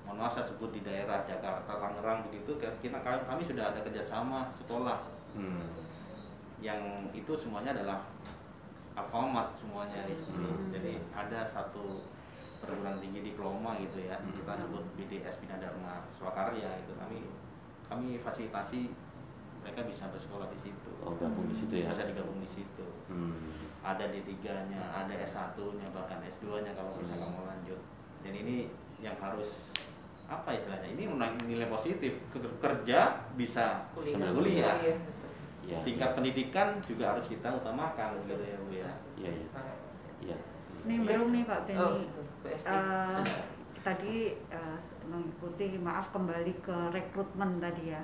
mohon 0.03 0.19
maaf 0.19 0.33
saya 0.33 0.43
sebut 0.43 0.71
di 0.71 0.81
daerah 0.81 1.23
Jakarta 1.23 1.67
Tangerang 1.69 2.27
begitu 2.27 2.55
kan 2.57 2.71
kita 2.79 2.97
kami 2.99 3.43
sudah 3.43 3.71
ada 3.71 3.79
kerjasama 3.79 4.51
sekolah 4.53 4.99
Hmm. 5.33 5.65
yang 6.59 6.79
itu 7.11 7.33
semuanya 7.33 7.73
adalah 7.73 8.05
Alfamart 8.93 9.57
semuanya 9.57 10.05
di. 10.05 10.13
Hmm. 10.29 10.69
Jadi 10.69 11.01
ada 11.09 11.41
satu 11.43 12.05
perguruan 12.61 13.01
tinggi 13.01 13.25
diploma 13.25 13.73
gitu 13.81 13.97
ya. 13.99 14.21
Hmm. 14.21 14.29
Kita 14.31 14.53
sebut 14.61 14.85
BDS 14.93 15.41
Bina 15.41 15.57
Dharma 15.57 16.05
Swakarya 16.13 16.77
itu 16.77 16.93
kami 16.93 17.25
kami 17.89 18.21
fasilitasi 18.21 18.93
mereka 19.63 19.81
bisa 19.83 20.05
bersekolah 20.07 20.47
di 20.49 20.59
situ. 20.61 20.91
Oh 20.99 21.15
gabung 21.15 21.47
di 21.47 21.55
situ 21.55 21.73
ya. 21.73 21.87
Bisa 21.87 22.03
digabung 22.03 22.37
di 22.37 22.49
situ. 22.49 22.85
Hmm. 23.07 23.55
Ada 23.79 24.07
D3-nya, 24.07 24.79
ada 24.93 25.13
S1-nya, 25.17 25.87
bahkan 25.89 26.19
S2-nya 26.21 26.71
kalau 26.71 26.95
misalkan 26.95 27.27
Hmm. 27.27 27.35
mau 27.35 27.45
lanjut. 27.45 27.79
Dan 28.19 28.33
ini 28.33 28.71
yang 28.99 29.15
harus 29.17 29.71
apa 30.25 30.49
istilahnya? 30.53 30.87
Ini 30.89 31.03
menaik 31.05 31.35
nilai 31.43 31.67
positif. 31.67 32.15
Ke- 32.29 32.55
Kerja 32.57 32.99
bisa 33.33 33.87
Kuliah. 33.91 34.13
sambil 34.13 34.31
kuliah 34.33 34.75
Iya. 34.79 34.95
Ya. 35.63 35.79
tingkat 35.81 36.11
pendidikan 36.13 36.75
juga 36.77 37.11
harus 37.11 37.23
kita 37.25 37.47
utamakan 37.49 38.19
gitu 38.21 38.35
ya 38.37 38.57
bu 38.57 38.71
ya 38.73 38.91
Iya 39.15 39.29
iya. 39.33 39.47
Iya. 40.21 40.37
Nih 40.83 40.97
belum 41.01 41.31
nih 41.31 41.43
Pak 41.43 41.59
Benny. 41.63 41.79
Oh. 41.79 42.03
Eh, 42.43 43.23
tadi 43.79 44.15
eh, 44.49 44.77
mengikuti 45.05 45.75
maaf 45.77 46.11
kembali 46.11 46.53
ke 46.59 46.75
rekrutmen 46.89 47.59
tadi 47.59 47.91
ya. 47.91 48.03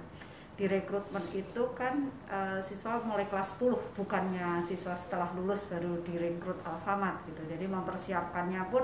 Di 0.60 0.68
rekrutmen 0.68 1.24
itu 1.32 1.64
kan 1.72 2.12
eh, 2.28 2.60
siswa 2.60 3.00
mulai 3.00 3.24
kelas 3.32 3.56
10 3.56 3.96
bukannya 3.96 4.60
siswa 4.60 4.92
setelah 4.92 5.32
lulus 5.40 5.72
baru 5.72 6.04
direkrut 6.04 6.60
Alfamart 6.68 7.24
gitu. 7.32 7.48
Jadi 7.48 7.64
mempersiapkannya 7.64 8.68
pun 8.68 8.84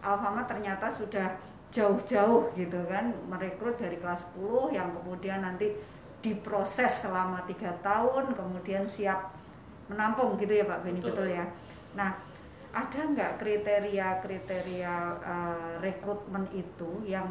Alfamart 0.00 0.48
ternyata 0.48 0.88
sudah 0.88 1.36
jauh-jauh 1.68 2.56
gitu 2.56 2.80
kan 2.88 3.12
merekrut 3.28 3.76
dari 3.76 4.00
kelas 4.00 4.32
10 4.32 4.72
yang 4.74 4.88
kemudian 4.96 5.44
nanti 5.44 5.76
diproses 6.24 7.04
selama 7.04 7.44
tiga 7.44 7.72
tahun 7.80 8.32
kemudian 8.32 8.84
siap 8.84 9.32
menampung 9.92 10.40
gitu 10.40 10.56
ya 10.56 10.64
Pak 10.64 10.80
Beni 10.82 11.04
Betul. 11.04 11.12
betul 11.12 11.28
ya. 11.36 11.44
Nah 12.00 12.10
ada 12.70 13.00
nggak 13.02 13.32
kriteria-kriteria 13.42 14.94
eh, 15.20 15.72
rekrutmen 15.84 16.48
itu 16.54 17.04
yang 17.04 17.28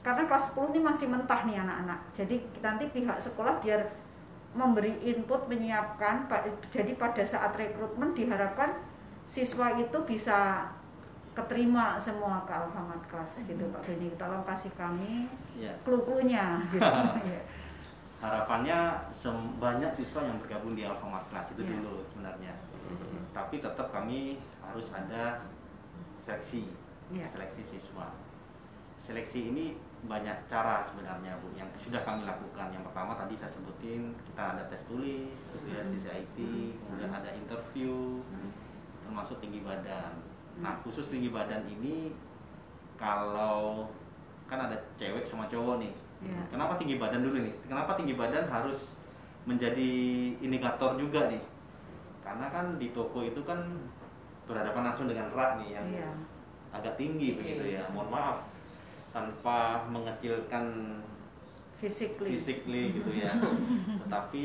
karena 0.00 0.24
kelas 0.24 0.54
10 0.54 0.72
ini 0.72 0.80
masih 0.80 1.06
mentah 1.06 1.42
nih 1.42 1.58
anak-anak. 1.58 2.00
Jadi 2.14 2.36
nanti 2.58 2.84
pihak 2.88 3.18
sekolah 3.18 3.58
biar 3.58 3.82
memberi 4.54 4.96
input 5.04 5.44
menyiapkan 5.46 6.24
jadi 6.68 6.96
pada 6.96 7.20
saat 7.20 7.52
rekrutmen 7.52 8.16
diharapkan 8.16 8.72
siswa 9.28 9.76
itu 9.76 9.98
bisa 10.02 10.64
keterima 11.36 12.00
semua 12.00 12.42
ke 12.42 12.50
Alfamart 12.50 13.04
kelas 13.06 13.44
gitu 13.44 13.62
Pak 13.70 13.84
Beni. 13.84 14.08
Tolong 14.16 14.42
kasih 14.42 14.72
kami 14.74 15.28
ya 15.54 15.70
clue-cluenya 15.84 16.58
gitu. 16.72 16.82
Iya. 17.28 17.42
harapannya 18.18 18.98
banyak 19.62 19.94
siswa 19.94 20.26
yang 20.26 20.34
bergabung 20.42 20.74
di 20.74 20.82
Alfamart 20.82 21.22
Class 21.30 21.54
itu 21.54 21.62
Ya. 21.62 21.70
dulu 21.78 22.02
sebenarnya 22.10 22.50
Hmm. 22.88 23.20
tapi 23.30 23.60
tetap 23.60 23.92
kami 23.92 24.40
harus 24.58 24.90
ada 24.90 25.44
seleksi 26.24 26.72
Ya. 27.14 27.28
seleksi 27.30 27.62
siswa 27.62 28.10
seleksi 28.98 29.54
ini 29.54 29.78
banyak 30.06 30.36
cara 30.46 30.86
sebenarnya 30.86 31.34
bu. 31.42 31.50
Yang 31.58 31.88
sudah 31.90 32.04
kami 32.06 32.22
lakukan. 32.22 32.70
Yang 32.70 32.84
pertama 32.92 33.18
tadi 33.18 33.34
saya 33.34 33.50
sebutin 33.50 34.14
kita 34.22 34.42
ada 34.54 34.62
tes 34.70 34.82
tulis 34.86 35.34
gitu 35.34 35.66
ya 35.74 35.82
CCIT 35.82 36.36
kemudian 36.86 37.10
ada 37.10 37.30
interview 37.34 38.22
termasuk 39.02 39.42
tinggi 39.42 39.64
badan. 39.66 40.14
Nah 40.62 40.78
khusus 40.86 41.10
tinggi 41.10 41.32
badan 41.34 41.66
ini 41.66 42.14
kalau 42.94 43.90
kan 44.46 44.70
ada 44.70 44.76
cewek 44.94 45.26
sama 45.26 45.50
cowok 45.50 45.82
nih. 45.82 45.94
Ya. 46.18 46.34
kenapa 46.50 46.74
tinggi 46.74 46.98
badan 46.98 47.22
dulu 47.22 47.38
nih? 47.46 47.54
Kenapa 47.70 47.94
tinggi 47.94 48.18
badan 48.18 48.50
harus 48.50 48.90
menjadi 49.46 49.90
indikator 50.42 50.98
juga 50.98 51.30
nih? 51.30 51.38
Karena 52.26 52.50
kan 52.50 52.74
di 52.74 52.90
toko 52.90 53.22
itu 53.22 53.38
kan 53.46 53.62
berhadapan 54.50 54.90
langsung 54.90 55.06
dengan 55.06 55.30
rak 55.30 55.62
nih 55.62 55.78
yang 55.78 55.86
Iya. 55.86 56.10
agak 56.74 56.98
tinggi 56.98 57.38
begitu 57.38 57.78
ya. 57.78 57.86
Mohon 57.94 58.10
maaf 58.18 58.36
tanpa 59.18 59.82
mengecilkan 59.90 60.94
Physically. 61.78 62.34
physically 62.34 62.84
gitu 62.94 63.10
ya. 63.18 63.30
Tetapi 64.06 64.44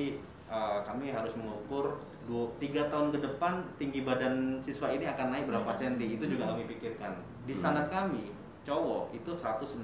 eh, 0.50 0.80
kami 0.86 1.14
harus 1.14 1.34
mengukur 1.38 2.02
dua, 2.26 2.46
tiga 2.58 2.90
tahun 2.90 3.10
ke 3.14 3.20
depan 3.22 3.62
tinggi 3.78 4.06
badan 4.06 4.62
siswa 4.62 4.90
ini 4.94 5.06
akan 5.10 5.34
naik 5.34 5.46
berapa 5.50 5.70
senti 5.74 6.18
itu 6.18 6.26
juga 6.26 6.54
kami 6.54 6.66
pikirkan. 6.70 7.14
Di 7.46 7.54
standar 7.54 7.90
kami 7.90 8.34
cowok 8.66 9.14
itu 9.14 9.34
165 9.34 9.82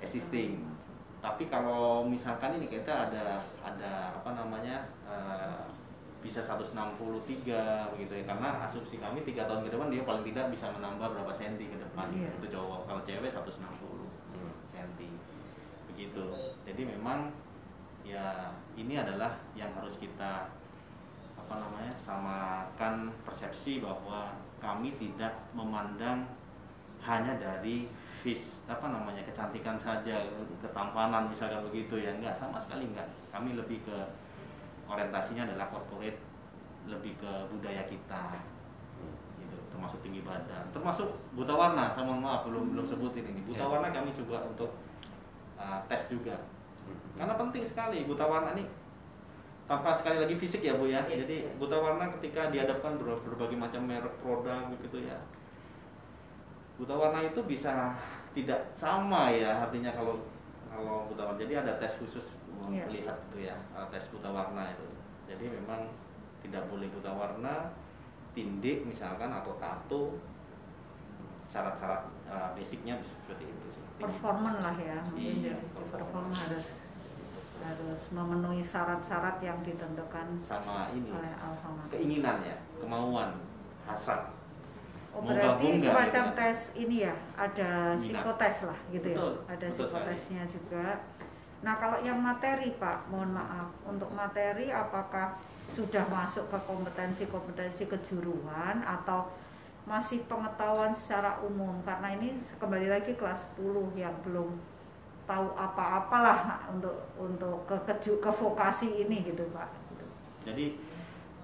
existing. 0.00 0.64
Tapi 1.22 1.46
kalau 1.46 2.02
misalkan 2.08 2.58
ini 2.58 2.66
kita 2.66 3.12
ada 3.12 3.44
ada 3.60 3.92
apa 4.16 4.30
namanya 4.36 4.88
eh, 5.04 5.64
bisa 6.22 6.38
163 6.38 7.90
begitu 7.92 8.12
ya. 8.14 8.24
Karena 8.24 8.62
asumsi 8.64 9.02
kami 9.02 9.26
tiga 9.26 9.50
tahun 9.50 9.66
ke 9.66 9.74
depan 9.74 9.90
dia 9.90 10.06
paling 10.06 10.22
tidak 10.22 10.54
bisa 10.54 10.70
menambah 10.70 11.10
berapa 11.12 11.32
senti 11.34 11.66
ke 11.66 11.76
depan. 11.76 12.08
Iya. 12.14 12.30
itu 12.38 12.46
cowok 12.54 12.86
kalau 12.86 13.02
cewek 13.02 13.34
160 13.34 14.06
Hmm. 14.32 14.54
senti. 14.70 15.10
Begitu. 15.92 16.24
Jadi 16.64 16.82
memang 16.86 17.34
ya 18.06 18.54
ini 18.78 18.98
adalah 18.98 19.38
yang 19.58 19.74
harus 19.74 19.98
kita 19.98 20.48
apa 21.38 21.54
namanya 21.58 21.92
samakan 21.98 23.10
persepsi 23.26 23.82
bahwa 23.82 24.30
kami 24.62 24.94
tidak 24.94 25.42
memandang 25.52 26.22
hanya 27.02 27.34
dari 27.34 27.90
vis 28.22 28.62
apa 28.70 28.86
namanya 28.94 29.26
kecantikan 29.26 29.74
saja 29.74 30.22
ketampanan 30.62 31.26
misalkan 31.26 31.66
begitu 31.66 31.98
ya. 31.98 32.14
Enggak 32.14 32.38
sama 32.38 32.62
sekali 32.62 32.86
enggak. 32.86 33.10
Kami 33.34 33.58
lebih 33.58 33.82
ke 33.82 33.96
orientasinya 34.92 35.48
adalah 35.48 35.66
corporate 35.72 36.20
lebih 36.84 37.16
ke 37.16 37.32
budaya 37.48 37.82
kita. 37.88 38.28
Gitu 39.40 39.56
termasuk 39.72 39.98
tinggi 40.04 40.20
badan. 40.22 40.64
Termasuk 40.70 41.08
buta 41.32 41.54
warna 41.56 41.88
saya 41.88 42.04
mohon 42.06 42.20
maaf 42.20 42.44
belum 42.44 42.76
belum 42.76 42.84
sebutin 42.86 43.24
ini. 43.24 43.40
Buta 43.48 43.64
Ya. 43.64 43.70
warna 43.70 43.88
kami 43.90 44.12
coba 44.12 44.44
untuk 44.44 44.70
uh, 45.56 45.80
tes 45.88 46.12
juga. 46.12 46.36
Karena 47.16 47.34
penting 47.38 47.64
sekali 47.64 48.04
buta 48.04 48.26
warna 48.26 48.52
ini 48.58 48.66
tanpa 49.70 49.94
sekali 49.96 50.20
lagi 50.20 50.34
fisik 50.36 50.60
ya 50.66 50.76
bu 50.76 50.90
ya. 50.90 51.00
Iya, 51.06 51.24
jadi 51.24 51.36
buta 51.56 51.78
warna 51.78 52.10
ketika 52.18 52.52
dihadapkan 52.52 52.98
ber- 53.00 53.22
berbagai 53.24 53.56
macam 53.56 53.86
merek 53.88 54.12
produk 54.20 54.68
begitu 54.74 55.08
ya. 55.08 55.16
Buta 56.76 56.94
warna 56.98 57.22
itu 57.22 57.40
bisa 57.46 57.94
tidak 58.32 58.60
sama 58.74 59.28
ya 59.30 59.62
artinya 59.62 59.92
kalau 59.94 60.18
kalau 60.72 61.06
buta 61.08 61.22
warna 61.30 61.38
jadi 61.40 61.62
ada 61.62 61.78
tes 61.78 61.96
khusus. 62.00 62.34
Melihat 62.68 63.18
itu 63.30 63.38
ya 63.48 63.56
uh, 63.74 63.86
tes 63.90 64.04
buta 64.12 64.30
warna 64.30 64.62
itu. 64.70 64.86
Jadi 65.26 65.44
memang 65.50 65.90
tidak 66.42 66.66
boleh 66.68 66.86
buta 66.92 67.10
warna 67.10 67.72
tindik 68.32 68.84
misalkan 68.84 69.30
atau 69.30 69.56
tato. 69.58 70.02
Syarat-syarat 71.52 72.02
uh, 72.32 72.48
basicnya 72.56 72.96
seperti 73.04 73.44
itu 73.44 73.66
sih. 73.76 73.82
Performan 74.00 74.56
lah 74.56 74.72
ya 74.80 74.96
mungkin 75.04 75.44
Iya, 75.44 75.52
dari 75.52 75.68
sisi 75.68 75.84
performan. 75.84 75.92
performa 76.00 76.36
harus 76.48 76.68
harus 77.62 78.00
memenuhi 78.10 78.62
syarat-syarat 78.64 79.38
yang 79.38 79.58
ditentukan 79.62 80.26
sama 80.42 80.90
ini 80.90 81.14
oleh 81.14 81.30
keinginan 81.92 82.42
ya 82.42 82.56
kemauan 82.80 83.38
hasrat. 83.86 84.32
Oh 85.12 85.20
berarti 85.20 85.76
semacam 85.76 86.24
gitu? 86.32 86.38
tes 86.40 86.58
ini 86.72 87.04
ya, 87.04 87.12
ada 87.36 87.92
Minat. 87.92 88.00
psikotes 88.00 88.56
lah 88.64 88.78
gitu 88.88 89.06
Betul, 89.12 89.32
ya, 89.36 89.52
ada 89.52 89.66
betul 89.68 89.84
psikotesnya 89.84 90.42
juga. 90.48 90.86
Nah 91.62 91.74
kalau 91.78 91.98
yang 92.02 92.18
materi 92.18 92.74
Pak, 92.74 93.06
mohon 93.08 93.34
maaf, 93.34 93.70
untuk 93.86 94.10
materi 94.10 94.74
apakah 94.74 95.38
sudah 95.70 96.04
masuk 96.10 96.50
ke 96.50 96.58
kompetensi-kompetensi 96.66 97.88
kejuruan 97.88 98.82
atau 98.82 99.30
masih 99.82 100.26
pengetahuan 100.30 100.94
secara 100.94 101.42
umum 101.42 101.82
karena 101.82 102.14
ini 102.14 102.38
kembali 102.58 102.86
lagi 102.86 103.18
kelas 103.18 103.50
10 103.58 103.98
yang 103.98 104.14
belum 104.22 104.54
tahu 105.26 105.46
apa-apalah 105.58 106.70
untuk 106.70 106.94
untuk 107.18 107.66
ke 107.66 107.74
keju 107.90 108.22
ke 108.22 108.30
vokasi 108.30 109.06
ini 109.06 109.26
gitu 109.26 109.42
Pak. 109.50 109.70
jadi 110.42 110.74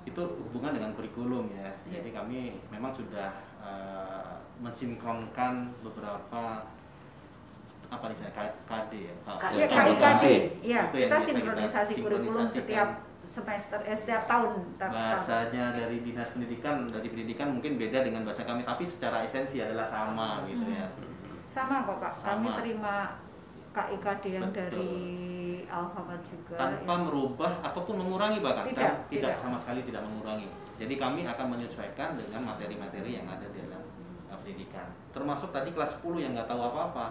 itu 0.09 0.23
hubungan 0.49 0.73
dengan 0.73 0.91
kurikulum 0.97 1.53
ya. 1.53 1.69
Iya. 1.85 2.01
Jadi 2.01 2.09
kami 2.17 2.39
memang 2.73 2.97
sudah 2.97 3.29
eh, 3.61 4.35
mensinkronkan 4.59 5.77
beberapa 5.85 6.65
apa 7.89 8.05
nih 8.05 8.17
saya 8.17 8.31
K- 8.31 8.59
KD 8.65 8.93
ya. 9.03 9.15
Pak? 9.23 9.37
K- 9.39 9.53
Iya, 9.57 9.67
Ya, 10.61 10.81
kita 10.87 11.17
sinkronisasi 11.23 11.93
kurikulum 11.99 12.45
setiap 12.47 12.89
semester 13.25 13.79
eh, 13.83 13.93
setiap 13.95 14.25
tahun. 14.25 14.53
Ta- 14.77 14.87
ta- 14.87 14.93
bahasanya 14.93 15.73
dari 15.73 16.01
dinas 16.01 16.29
pendidikan 16.31 16.89
dari 16.89 17.07
pendidikan 17.07 17.49
mungkin 17.51 17.77
beda 17.77 18.01
dengan 18.01 18.25
bahasa 18.25 18.45
kami 18.45 18.63
tapi 18.63 18.85
secara 18.85 19.21
esensi 19.23 19.61
adalah 19.61 19.85
sama 19.85 20.45
gitu 20.45 20.65
ya 20.67 20.89
Sama 21.45 21.81
kok 21.83 21.97
Pak. 21.99 22.13
Kami 22.19 22.47
Sama. 22.47 22.57
terima 22.57 22.95
KIKD 23.71 24.25
yang 24.33 24.49
Betul. 24.49 24.57
dari 24.59 24.91
Alfamart 25.67 26.25
juga. 26.25 26.57
tanpa 26.57 26.89
ya. 26.91 26.99
merubah 26.99 27.53
ataupun 27.63 27.95
mengurangi 27.99 28.41
bahkan 28.41 28.65
Tidak, 28.67 28.81
Kan 28.81 28.95
tidak. 29.07 29.33
sama 29.37 29.57
sekali 29.57 29.81
tidak 29.81 30.03
mengurangi 30.03 30.49
jadi 30.77 30.95
kami 30.95 31.25
akan 31.27 31.47
menyesuaikan 31.53 32.17
dengan 32.17 32.43
materi-materi 32.47 33.11
yang 33.15 33.29
ada 33.29 33.45
di 33.47 33.61
dalam 33.61 33.85
uh, 34.27 34.39
pendidikan 34.41 34.89
termasuk 35.11 35.49
tadi 35.51 35.69
kelas 35.71 36.01
10 36.01 36.17
yang 36.19 36.33
nggak 36.33 36.49
tahu 36.49 36.61
apa-apa 36.63 37.07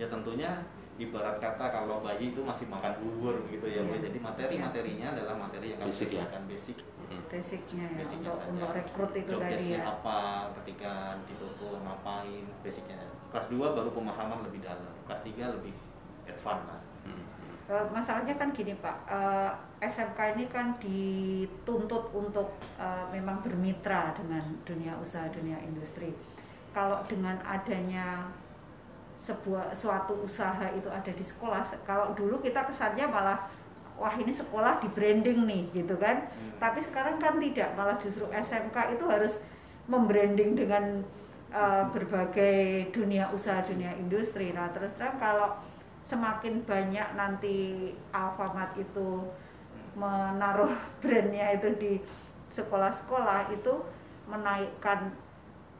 ya 0.00 0.06
tentunya 0.08 0.50
ibarat 0.96 1.36
kata 1.40 1.66
kalau 1.68 2.00
bayi 2.00 2.32
itu 2.32 2.40
masih 2.40 2.68
makan 2.68 2.92
bubur 3.00 3.36
gitu 3.52 3.64
ya 3.68 3.84
Bu. 3.84 3.96
Iya. 3.96 4.08
jadi 4.08 4.18
materi-materinya 4.20 5.06
adalah 5.16 5.34
materi 5.36 5.66
yang 5.76 5.80
kami 5.80 5.88
Basic 5.92 6.10
ya? 6.12 6.24
basic 6.48 6.78
basicnya 7.30 7.86
ya 7.90 7.98
basicnya 8.00 8.30
untuk 8.30 8.38
saja. 8.38 8.50
untuk 8.52 8.70
rekrut 8.76 9.12
itu 9.18 9.32
Job 9.32 9.42
tadi 9.42 9.66
ya. 9.74 9.80
apa 9.84 10.18
ketika 10.62 10.92
di 11.28 11.34
toko 11.36 11.68
ngapain 11.84 12.44
basicnya 12.64 12.96
kelas 13.28 13.46
2 13.52 13.76
baru 13.76 13.90
pemahaman 13.92 14.38
lebih 14.46 14.60
dalam 14.64 14.94
kelas 15.04 15.20
3 15.22 15.56
lebih 15.60 15.74
advance 16.28 16.64
lah 16.68 16.80
Eh, 17.70 17.86
masalahnya 17.94 18.34
kan 18.34 18.50
gini 18.50 18.74
Pak, 18.82 19.06
eh, 19.06 19.50
SMK 19.78 20.34
ini 20.34 20.50
kan 20.50 20.74
dituntut 20.82 22.10
untuk 22.10 22.58
eh, 22.74 23.06
memang 23.14 23.38
bermitra 23.46 24.10
dengan 24.10 24.42
dunia 24.66 24.98
usaha, 24.98 25.30
dunia 25.30 25.54
industri. 25.62 26.10
Kalau 26.74 26.98
dengan 27.06 27.38
adanya 27.46 28.26
sebuah 29.20 29.76
suatu 29.76 30.24
usaha 30.24 30.64
itu 30.72 30.88
ada 30.88 31.12
di 31.12 31.20
sekolah, 31.20 31.60
se- 31.60 31.80
kalau 31.84 32.16
dulu 32.16 32.40
kita 32.40 32.64
kesannya 32.64 33.04
malah 33.04 33.36
wah 34.00 34.16
ini 34.16 34.32
sekolah 34.32 34.80
di 34.80 34.88
branding 34.96 35.44
nih 35.44 35.62
gitu 35.76 35.94
kan. 36.00 36.24
Hmm. 36.24 36.56
Tapi 36.56 36.80
sekarang 36.80 37.20
kan 37.20 37.36
tidak, 37.36 37.76
malah 37.76 38.00
justru 38.00 38.24
SMK 38.32 38.96
itu 38.96 39.04
harus 39.04 39.44
membranding 39.84 40.56
dengan 40.56 41.04
eh, 41.52 41.84
berbagai 41.92 42.88
dunia 42.96 43.28
usaha, 43.28 43.60
dunia 43.60 43.92
industri. 44.00 44.56
Nah, 44.56 44.72
terus 44.72 44.96
terang 44.96 45.20
kalau 45.20 45.52
semakin 46.00 46.64
banyak 46.64 47.08
nanti 47.12 47.90
Alfamart 48.08 48.72
itu 48.80 49.28
menaruh 49.92 50.72
brandnya 51.04 51.60
itu 51.60 51.68
di 51.76 51.92
sekolah-sekolah 52.50 53.52
itu 53.52 53.74
menaikkan 54.26 55.12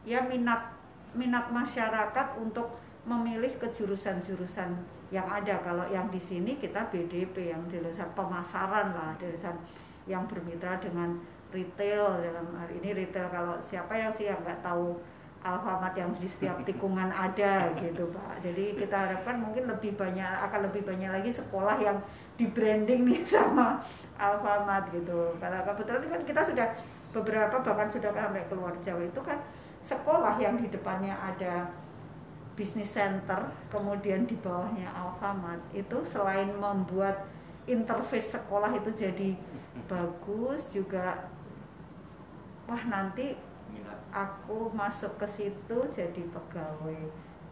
ya 0.07 0.23
minat 0.23 0.71
minat 1.11 1.51
masyarakat 1.51 2.27
untuk 2.39 2.71
memilih 3.01 3.49
ke 3.57 3.67
jurusan-jurusan 3.73 4.69
yang 5.09 5.27
ada 5.27 5.59
kalau 5.65 5.83
yang 5.89 6.07
di 6.07 6.21
sini 6.21 6.55
kita 6.61 6.87
BDP 6.87 7.51
yang 7.51 7.61
jurusan 7.67 8.07
pemasaran 8.13 8.93
lah 8.93 9.11
jurusan 9.17 9.57
yang 10.05 10.23
bermitra 10.29 10.77
dengan 10.77 11.17
retail 11.51 12.21
dalam 12.21 12.47
hari 12.55 12.79
ini 12.79 12.95
retail 12.95 13.27
kalau 13.27 13.59
siapa 13.59 13.91
yang 13.97 14.13
sih 14.13 14.29
yang 14.29 14.39
nggak 14.39 14.63
tahu 14.63 14.95
Alfamart 15.41 15.97
yang 15.97 16.13
di 16.13 16.29
setiap 16.29 16.61
tikungan 16.69 17.09
ada 17.09 17.73
gitu 17.73 18.05
Pak. 18.13 18.45
Jadi 18.45 18.77
kita 18.77 18.93
harapkan 18.93 19.41
mungkin 19.41 19.65
lebih 19.65 19.97
banyak 19.97 20.29
akan 20.49 20.69
lebih 20.69 20.85
banyak 20.85 21.09
lagi 21.09 21.33
sekolah 21.33 21.81
yang 21.81 21.97
di 22.37 22.45
branding 22.53 23.09
nih 23.09 23.25
sama 23.33 23.81
Alfamart 24.21 24.93
gitu. 24.93 25.33
Karena 25.41 25.65
kebetulan 25.65 26.05
kan 26.05 26.21
kita 26.21 26.41
sudah 26.45 26.67
beberapa 27.11 27.57
bahkan 27.59 27.89
sudah 27.89 28.13
sampai 28.13 28.45
keluar 28.47 28.77
Jawa 28.79 29.01
itu 29.01 29.21
kan 29.25 29.41
sekolah 29.81 30.37
yang 30.37 30.55
di 30.61 30.69
depannya 30.69 31.17
ada 31.17 31.65
bisnis 32.53 32.91
center, 32.91 33.39
kemudian 33.71 34.27
di 34.27 34.35
bawahnya 34.39 34.91
Alfamart 34.91 35.61
itu 35.71 35.97
selain 36.03 36.51
membuat 36.51 37.25
interface 37.65 38.35
sekolah 38.35 38.73
itu 38.75 38.91
jadi 38.91 39.29
bagus 39.87 40.69
juga 40.73 41.31
wah 42.67 42.83
nanti 42.85 43.39
aku 44.11 44.67
masuk 44.75 45.15
ke 45.15 45.27
situ 45.27 45.77
jadi 45.87 46.21
pegawai 46.29 46.99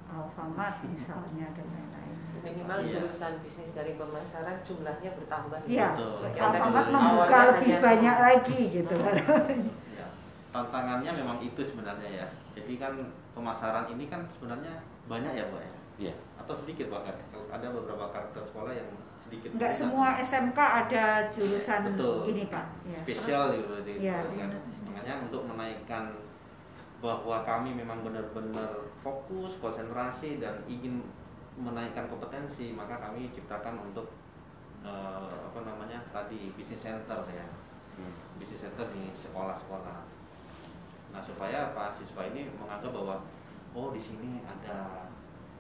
Alfamart 0.10 0.84
misalnya 0.92 1.48
dan 1.56 1.68
lain-lain. 1.70 2.16
Minimal 2.40 2.80
Iya. 2.88 3.04
jurusan 3.04 3.44
bisnis 3.44 3.76
dari 3.76 4.00
pemasaran 4.00 4.64
jumlahnya 4.64 5.12
bertambah. 5.12 5.60
Iya, 5.68 5.92
Betul. 5.96 6.24
Alfamart 6.40 6.88
membuka 6.92 7.36
hanya 7.36 7.50
lebih 7.56 7.74
banyak 7.84 8.18
lagi 8.20 8.60
gitu 8.80 8.96
kan. 8.96 9.16
ya, 10.00 10.08
tantangannya 10.52 11.12
memang 11.14 11.38
itu 11.40 11.62
sebenarnya 11.64 12.10
ya 12.10 12.28
jadi 12.56 12.74
kan 12.76 12.94
pemasaran 13.40 13.88
ini 13.88 14.06
kan 14.06 14.28
sebenarnya 14.28 14.76
banyak 15.08 15.32
ya 15.34 15.46
Bu 15.48 15.58
ya 15.58 15.72
Iya. 16.00 16.14
atau 16.36 16.56
sedikit 16.56 16.88
bahkan 16.88 17.12
Kalau 17.28 17.48
ada 17.50 17.68
beberapa 17.70 18.08
karakter 18.08 18.40
sekolah 18.42 18.72
yang 18.72 18.88
sedikit 19.20 19.52
Enggak 19.52 19.72
semua 19.72 20.16
SMK 20.16 20.56
ada 20.60 21.06
jurusan 21.28 21.92
Betul. 21.92 22.24
ini 22.28 22.44
Pak. 22.48 22.66
Ya. 22.84 23.00
spesial 23.04 23.52
gitu 23.54 23.74
jadi 23.84 24.00
Iya. 24.00 24.20
kan. 24.24 24.52
makanya 24.88 25.14
untuk 25.24 25.44
menaikkan 25.46 26.04
bahwa 27.00 27.44
kami 27.44 27.72
memang 27.74 28.04
benar-benar 28.04 28.68
fokus 29.00 29.56
konsentrasi 29.58 30.40
dan 30.40 30.60
ingin 30.68 31.00
menaikkan 31.56 32.08
kompetensi 32.08 32.72
maka 32.72 32.96
kami 32.98 33.32
ciptakan 33.32 33.80
untuk 33.82 34.08
eh, 34.80 35.28
apa 35.28 35.60
namanya 35.64 36.00
tadi 36.10 36.52
bisnis 36.56 36.80
center 36.80 37.20
ya 37.28 37.44
Hmm. 38.00 38.16
bisnis 38.40 38.64
center 38.64 38.88
di 38.96 39.12
sekolah-sekolah 39.12 40.08
nah 41.10 41.22
supaya 41.22 41.70
apa 41.70 41.90
siswa 41.92 42.22
ini 42.26 42.46
menganggap 42.56 42.92
bahwa 42.92 43.16
oh 43.72 43.90
di 43.90 44.00
sini 44.00 44.42
ada 44.44 45.08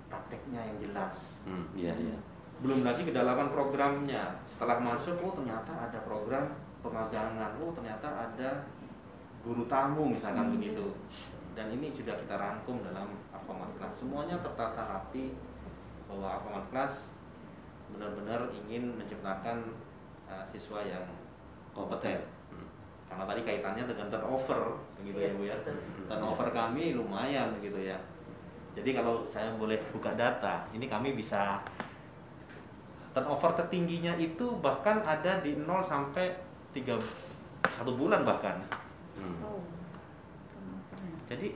prakteknya 0.07 0.61
yang 0.65 0.77
jelas 0.81 1.15
Hmm, 1.45 1.65
Iya, 1.73 1.93
iya. 1.95 2.17
belum 2.59 2.83
lagi 2.83 3.03
kedalaman 3.03 3.49
programnya 3.49 4.37
setelah 4.45 4.77
masuk 4.77 5.17
oh 5.21 5.33
ternyata 5.33 5.71
ada 5.71 5.99
program 6.03 6.53
pemagangan 6.79 7.57
oh 7.57 7.71
ternyata 7.71 8.07
ada 8.29 8.49
guru 9.41 9.65
tamu 9.65 10.11
misalkan 10.11 10.49
Hmm. 10.49 10.55
begitu 10.59 10.85
dan 11.53 11.69
ini 11.69 11.91
sudah 11.91 12.15
kita 12.15 12.35
rangkum 12.35 12.79
dalam 12.81 13.09
Alfamart 13.29 13.73
Class 13.75 13.99
semuanya 13.99 14.37
tertata 14.39 14.79
rapi 14.79 15.33
bahwa 16.07 16.39
Alfamart 16.39 16.67
Class 16.69 16.93
benar-benar 17.89 18.53
ingin 18.53 18.95
menciptakan 18.95 19.73
uh, 20.29 20.45
siswa 20.45 20.85
yang 20.85 21.03
kompeten. 21.73 22.21
Karena 23.09 23.23
tadi 23.25 23.41
kaitannya 23.41 23.83
dengan 23.83 24.07
turnover 24.07 24.61
begitu 24.95 25.17
ya 25.19 25.31
bu 25.33 25.43
ya 25.43 25.55
betul. 25.57 25.75
turnover 26.05 26.47
kami 26.49 26.93
lumayan 26.93 27.49
gitu 27.59 27.75
ya 27.75 27.97
jadi 28.71 28.95
kalau 28.95 29.25
saya 29.25 29.49
boleh 29.53 29.81
buka 29.89 30.13
data 30.13 30.63
ini 30.71 30.85
kami 30.85 31.13
bisa 31.13 31.57
turnover 33.11 33.51
tertingginya 33.55 34.13
itu 34.15 34.45
bahkan 34.61 35.01
ada 35.01 35.41
di 35.41 35.57
0 35.57 35.65
sampai 35.81 36.29
3 36.71 36.95
satu 37.67 37.91
bulan 37.93 38.23
bahkan 38.23 38.55
Hmm. 39.19 39.35
Oh. 39.43 39.59
jadi 41.27 41.51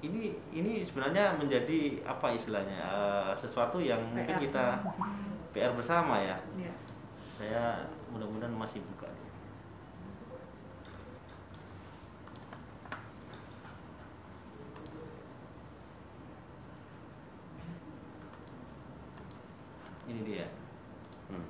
ini 0.00 0.30
ini 0.54 0.86
sebenarnya 0.86 1.34
menjadi 1.34 1.98
apa 2.06 2.30
istilahnya 2.30 2.78
eh, 2.78 3.32
sesuatu 3.34 3.82
yang 3.82 3.98
mungkin 4.06 4.38
kita 4.38 4.78
PR 5.50 5.74
bersama 5.74 6.22
ya 6.22 6.38
Ya. 6.54 6.70
saya 7.34 7.62
mudah-mudahan 8.14 8.54
masih 8.54 8.78
buka 8.86 9.01
ini 20.12 20.22
dia 20.26 20.46
Hmm. 21.26 21.48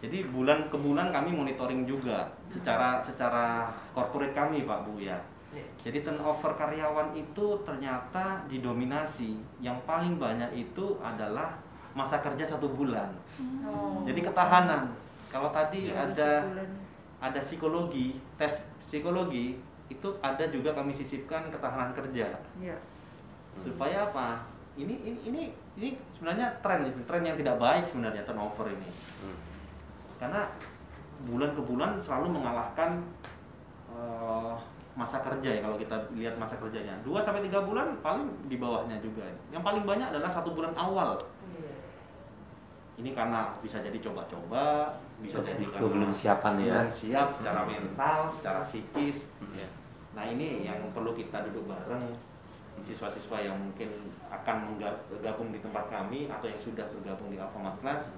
jadi 0.00 0.24
bulan 0.28 0.68
ke 0.68 0.76
bulan 0.76 1.08
kami 1.10 1.32
monitoring 1.32 1.84
juga 1.84 2.28
secara 2.46 3.00
secara 3.00 3.68
corporate 3.92 4.32
kami 4.32 4.64
Pak 4.64 4.80
Bu 4.84 4.98
ya 4.98 5.16
Ya. 5.54 5.62
jadi 5.78 6.02
turnover 6.02 6.50
karyawan 6.52 7.14
itu 7.14 7.46
ternyata 7.62 8.42
didominasi 8.44 9.38
yang 9.60 9.78
paling 9.84 10.18
banyak 10.18 10.50
itu 10.52 10.98
adalah 10.98 11.54
masa 11.92 12.18
kerja 12.18 12.42
satu 12.44 12.74
bulan 12.74 13.06
Oh. 13.62 14.02
jadi 14.02 14.18
ketahanan 14.20 14.90
kalau 15.28 15.48
tadi 15.48 15.88
Ya, 15.88 16.02
ada 16.02 16.42
Sebulan. 16.42 16.68
ada 17.22 17.38
psikologi 17.38 18.18
tes 18.34 18.66
psikologi 18.82 19.62
itu 19.86 20.08
ada 20.18 20.42
juga 20.48 20.74
kami 20.74 20.90
sisipkan 20.90 21.46
ketahanan 21.46 21.94
kerja 21.94 22.34
Ya. 22.58 22.74
supaya 23.54 24.10
apa 24.10 24.42
ini 24.74 24.94
ini 25.00 25.18
ini 25.24 25.42
ini 25.74 25.88
sebenarnya 26.10 26.50
tren 26.58 26.82
tren 27.04 27.22
yang 27.22 27.36
tidak 27.36 27.56
baik 27.56 27.84
sebenarnya 27.86 28.22
turnover 28.22 28.66
ini 28.68 28.90
Hmm. 29.22 29.38
karena 30.18 30.42
bulan 31.24 31.50
ke 31.52 31.62
bulan 31.62 31.90
selalu 31.98 32.26
mengalahkan 32.34 32.98
eh, 33.88 34.54
masa 34.94 35.18
kerja 35.20 35.48
ya 35.48 35.60
kalau 35.60 35.74
kita 35.74 35.94
lihat 36.12 36.34
masa 36.34 36.54
kerjanya 36.56 36.94
2 37.02 37.18
sampai 37.18 37.42
tiga 37.42 37.62
bulan 37.62 37.98
paling 37.98 38.26
di 38.46 38.56
bawahnya 38.56 38.98
juga 38.98 39.26
yang 39.50 39.60
paling 39.60 39.82
banyak 39.82 40.06
adalah 40.08 40.30
satu 40.30 40.50
bulan 40.50 40.74
awal 40.74 41.18
Iya. 41.50 41.74
ini 42.96 43.10
karena 43.10 43.54
bisa 43.58 43.78
jadi 43.78 43.98
coba-coba 44.00 44.90
bisa 45.18 45.38
jadi 45.40 45.62
karena 45.64 45.86
belum 45.88 46.10
siapan 46.10 46.54
ya. 46.58 46.74
belum 46.78 46.90
siap 46.92 47.26
secara 47.30 47.62
mental 47.64 48.18
secara 48.32 48.60
psikis 48.62 49.30
Ya. 49.50 49.66
nah 50.14 50.24
ini 50.24 50.62
yang 50.62 50.78
perlu 50.90 51.10
kita 51.12 51.42
duduk 51.44 51.66
bareng 51.68 52.14
siswa-siswa 52.82 53.38
yang 53.40 53.54
mungkin 53.54 53.86
akan 54.28 54.74
bergabung 55.06 55.48
di 55.48 55.58
tempat 55.58 55.86
kami 55.86 56.26
atau 56.26 56.46
yang 56.46 56.58
sudah 56.58 56.84
bergabung 56.90 57.30
di 57.30 57.38
Alfamart 57.38 57.78
Class 57.78 58.10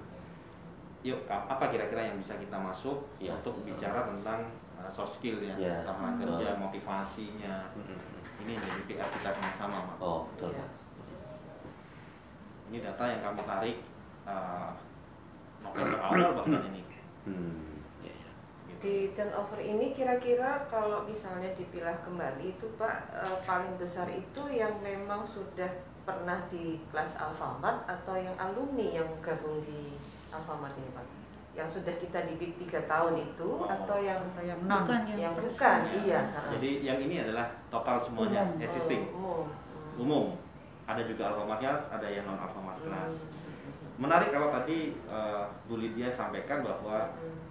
yuk 1.05 1.23
apa 1.29 1.69
kira-kira 1.69 2.09
yang 2.09 2.17
bisa 2.17 2.33
kita 2.35 2.57
masuk 2.57 3.05
Ya. 3.21 3.37
untuk 3.37 3.61
bicara 3.61 4.09
tentang 4.09 4.49
uh, 4.75 4.89
soft 4.89 5.21
skill 5.21 5.39
ya, 5.39 5.53
Ya, 5.55 5.85
betul. 5.85 6.25
kerja 6.25 6.57
motivasinya 6.57 7.69
ini 8.41 8.53
yang 8.53 8.63
jadi 8.63 8.81
PR 8.85 9.07
kita 9.07 9.29
sama-sama 9.31 9.77
Mak. 9.87 9.97
Oh, 9.97 10.25
betul. 10.33 10.51
Iya. 10.51 10.65
ini 12.67 12.77
data 12.81 13.03
yang 13.05 13.21
kami 13.23 13.41
tarik 13.45 13.77
uh, 14.25 14.69
November 15.61 15.99
awal 16.01 16.31
bahkan 16.35 16.63
ini 16.67 16.81
Hmm. 17.27 17.66
Di 18.77 19.09
turnover 19.11 19.57
ini 19.57 19.89
kira-kira 19.89 20.61
kalau 20.67 21.01
misalnya 21.01 21.49
dipilah 21.51 21.97
kembali 21.99 22.45
itu 22.47 22.69
Pak 22.77 22.95
eh, 23.11 23.37
paling 23.41 23.73
besar 23.75 24.05
itu 24.07 24.41
yang 24.47 24.69
memang 24.79 25.25
sudah 25.25 25.65
pernah 26.05 26.37
di 26.45 26.77
kelas 26.87 27.17
Alfamart 27.17 27.83
atau 27.83 28.13
yang 28.13 28.37
alumni 28.37 28.85
yang 28.93 29.09
gabung 29.19 29.59
di 29.61 29.97
Alfamart 30.29 30.77
ini 30.77 30.93
Pak? 30.93 31.05
Yang 31.57 31.81
sudah 31.81 31.93
kita 31.97 32.21
didik 32.23 32.53
tiga 32.59 32.85
tahun 32.85 33.17
itu 33.17 33.49
Oh. 33.49 33.65
atau 33.65 33.97
yang 33.97 34.13
atau 34.13 34.43
yang 34.45 34.61
non 34.63 34.85
Bukan 34.85 35.01
yang 35.09 35.33
terus. 35.33 35.57
bukan? 35.57 35.79
Iya. 35.97 36.19
jadi 36.53 36.69
yang 36.85 36.99
ini 37.01 37.15
adalah 37.19 37.49
total 37.67 37.97
semuanya 37.97 38.45
Umum. 38.45 38.61
existing 38.61 39.03
Oh, 39.11 39.41
umum. 39.97 39.97
umum 39.97 40.25
ada 40.85 41.01
juga 41.01 41.33
Alfamart 41.33 41.59
Class 41.59 41.81
ada 41.89 42.05
yang 42.05 42.23
non 42.23 42.37
Alfamart 42.37 42.77
Class 42.79 43.09
Hmm. 43.09 43.97
menarik 43.97 44.29
kalau 44.29 44.53
tadi 44.53 44.93
uh, 45.09 45.49
Bu 45.65 45.81
Lydia 45.81 46.13
sampaikan 46.13 46.61
bahwa 46.61 47.09
Hmm. 47.11 47.46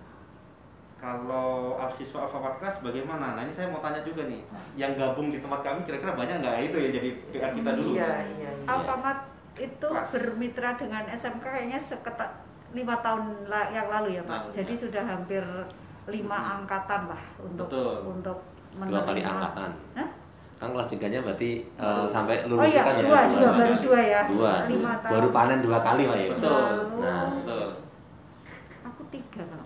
Kalau 1.07 1.79
siswa 1.95 2.27
Alfamart 2.27 2.59
Class 2.59 2.83
bagaimana? 2.83 3.39
Nah 3.39 3.47
ini 3.47 3.55
saya 3.55 3.71
mau 3.71 3.79
tanya 3.79 4.03
juga 4.03 4.27
nih, 4.27 4.43
yang 4.75 4.99
gabung 4.99 5.31
di 5.31 5.39
tempat 5.39 5.63
kami 5.63 5.87
kira-kira 5.87 6.19
banyak 6.19 6.43
nggak 6.43 6.57
itu 6.67 6.77
ya 6.83 6.91
jadi 6.91 7.09
PR 7.31 7.51
kita 7.55 7.71
dulu? 7.79 7.95
Iya, 7.95 8.11
iya, 8.27 8.51
iya. 8.51 8.67
Alfamart 8.67 9.21
itu 9.55 9.87
Kelas. 9.87 10.11
bermitra 10.11 10.75
dengan 10.75 11.07
SMK 11.07 11.45
kayaknya 11.47 11.79
sekitar 11.79 12.29
lima 12.75 12.99
tahun 12.99 13.47
yang 13.71 13.87
lalu 13.87 14.19
ya 14.19 14.23
Pak. 14.27 14.35
Nah, 14.35 14.51
Jadi 14.51 14.75
ya. 14.75 14.81
sudah 14.83 15.03
hampir 15.07 15.45
lima 16.07 16.39
angkatan 16.59 17.07
lah 17.07 17.23
untuk 17.39 17.67
Betul. 17.71 17.95
untuk 18.05 18.39
Dua 18.77 19.01
kali 19.01 19.23
menerima. 19.23 19.31
angkatan. 19.31 19.71
Hah? 19.95 20.09
Kan 20.57 20.69
kelas 20.75 20.89
tiganya 20.91 21.21
berarti 21.23 21.51
eh, 21.71 22.05
sampai 22.11 22.45
Oh 22.45 22.49
lulus 22.51 22.69
iya, 22.69 22.83
kan 22.83 22.95
ya? 22.99 23.03
dua, 23.07 23.21
dua, 23.31 23.51
baru 23.55 23.75
dua 23.79 24.01
ya. 24.03 24.21
Dua. 24.27 24.53
Lima 24.67 24.93
tahun. 25.01 25.13
Baru 25.15 25.29
panen 25.31 25.59
dua 25.63 25.79
kali 25.81 26.03
Pak 26.05 26.17
ya. 26.19 26.29
Betul. 26.35 26.67
Nah, 26.99 27.25
Betul. 27.41 27.67
Aku 28.85 29.03
tiga 29.09 29.43
kalau. 29.47 29.65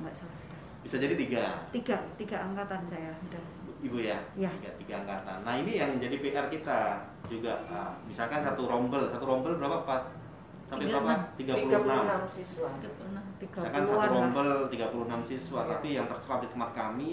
Bisa 0.90 0.98
jadi 0.98 1.14
tiga, 1.14 1.44
Tiga, 1.70 2.02
tiga 2.18 2.42
angkatan 2.42 2.82
saya 2.82 3.14
udah. 3.22 3.38
Ibu 3.78 4.02
ya? 4.02 4.18
Ya. 4.34 4.50
Tiga, 4.50 4.74
tiga 4.74 4.94
angkatan. 4.98 5.46
Nah 5.46 5.54
ini 5.54 5.78
yang 5.78 6.02
jadi 6.02 6.18
PR 6.18 6.50
kita 6.50 6.98
juga. 7.30 7.62
Nah, 7.70 7.94
misalkan 8.02 8.42
satu 8.42 8.66
rombel, 8.66 9.06
satu 9.06 9.22
rombel 9.22 9.54
berapa 9.54 9.86
Pak? 9.86 10.02
Sampai 10.66 10.90
Tiga 10.90 10.98
berapa? 10.98 11.14
enam. 11.14 11.22
36. 11.38 12.26
36 12.26 12.26
siswa. 12.26 12.68
36. 12.74 13.22
Tiga 13.38 13.58
Misalkan 13.62 13.78
satu 13.80 13.92
puluhan 13.94 14.02
lah. 14.02 14.16
rombel 14.18 14.48
36 14.66 15.22
siswa, 15.22 15.60
Iya. 15.62 15.70
tapi 15.70 15.88
yang 15.94 16.06
terserap 16.10 16.38
di 16.42 16.48
tempat 16.50 16.70
kami 16.74 17.12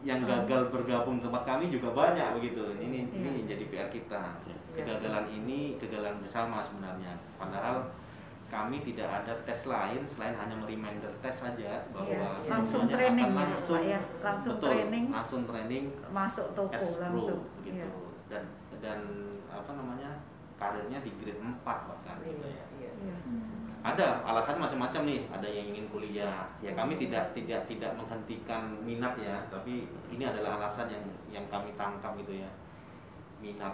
yang 0.00 0.18
Setahun. 0.18 0.34
gagal 0.42 0.62
bergabung 0.74 1.14
di 1.18 1.22
tempat 1.22 1.42
kami 1.46 1.64
juga 1.70 1.88
banyak 1.92 2.28
begitu. 2.34 2.62
Ini 2.74 2.98
Iya. 3.06 3.30
ini 3.30 3.40
jadi 3.46 3.64
PR 3.70 3.88
kita. 3.88 4.22
Iya. 4.42 4.56
Kegagalan 4.74 5.30
ini 5.30 5.78
kegagalan 5.78 6.18
bersama 6.18 6.66
sebenarnya. 6.66 7.14
Padahal 7.38 7.94
kami 8.48 8.80
tidak 8.80 9.08
ada 9.12 9.32
tes 9.44 9.60
lain 9.68 10.00
selain 10.08 10.32
hanya 10.32 10.56
reminder 10.64 11.12
tes 11.20 11.36
saja 11.36 11.84
bahwa 11.92 12.08
Iya, 12.08 12.24
iya. 12.40 12.48
langsung 12.48 12.88
semuanya 12.88 12.96
training 12.96 13.28
akan 13.28 13.36
ya, 13.36 13.44
langsung, 13.44 13.76
Pak 13.76 13.84
ya. 13.84 14.00
Langsung 14.24 14.54
betul, 14.56 14.68
training, 14.72 15.04
langsung 15.12 15.42
training 15.44 15.84
masuk 16.08 16.46
toko 16.56 16.72
as 16.72 16.80
pro 16.80 17.02
langsung. 17.04 17.40
begitu. 17.60 17.76
Iya. 17.76 17.88
Dan 18.32 18.42
dan 18.80 18.98
apa 19.48 19.72
namanya? 19.72 20.10
karirnya 20.58 20.98
di 21.06 21.14
grade 21.22 21.38
4 21.38 21.62
bahkan 21.62 22.18
gitu 22.18 22.50
ya 22.50 22.66
Iya. 22.74 22.90
Iya. 22.98 23.16
ada 23.78 24.26
alasan 24.26 24.58
macam-macam 24.58 25.06
nih 25.06 25.30
ada 25.30 25.46
yang 25.46 25.70
ingin 25.70 25.86
kuliah 25.86 26.50
ya 26.58 26.74
kami 26.74 26.98
tidak 26.98 27.30
tidak 27.30 27.62
tidak 27.70 27.94
menghentikan 27.94 28.74
minat 28.82 29.14
ya 29.22 29.38
tapi 29.46 29.86
ini 30.10 30.24
adalah 30.26 30.58
alasan 30.58 30.90
yang 30.90 31.04
yang 31.30 31.46
kami 31.46 31.70
tangkap 31.78 32.10
gitu 32.18 32.42
ya 32.42 32.50
minat 33.38 33.70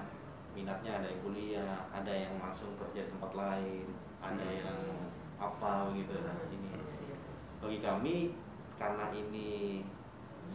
minatnya 0.53 1.01
ada 1.01 1.09
yang 1.09 1.21
kuliah 1.25 1.73
ada 1.89 2.13
yang 2.13 2.37
langsung 2.37 2.77
kerja 2.77 3.01
di 3.01 3.11
tempat 3.17 3.33
lain 3.33 3.89
ada 4.25 4.47
yang 4.49 4.79
apa 5.37 5.93
begitu 5.93 6.17
nah 6.25 6.37
ini. 6.49 6.73
Bagi 7.61 7.79
kami 7.85 8.17
karena 8.81 9.13
ini 9.13 9.81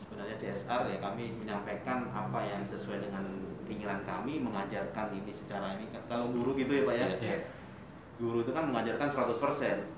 sebenarnya 0.06 0.36
CSR 0.42 0.90
ya 0.90 0.98
kami 0.98 1.38
menyampaikan 1.38 2.10
apa 2.10 2.40
yang 2.42 2.62
sesuai 2.66 3.06
dengan 3.06 3.26
keinginan 3.70 4.02
kami 4.02 4.42
mengajarkan 4.42 5.14
ini 5.14 5.32
secara 5.34 5.78
ini. 5.78 5.94
Kalau 6.10 6.34
guru 6.34 6.58
gitu 6.58 6.74
ya 6.74 6.84
pak 6.90 6.96
ya? 6.98 7.08
Iya. 7.22 7.38
guru 8.20 8.44
itu 8.44 8.52
kan 8.52 8.68
mengajarkan 8.68 9.08
100% 9.08 9.96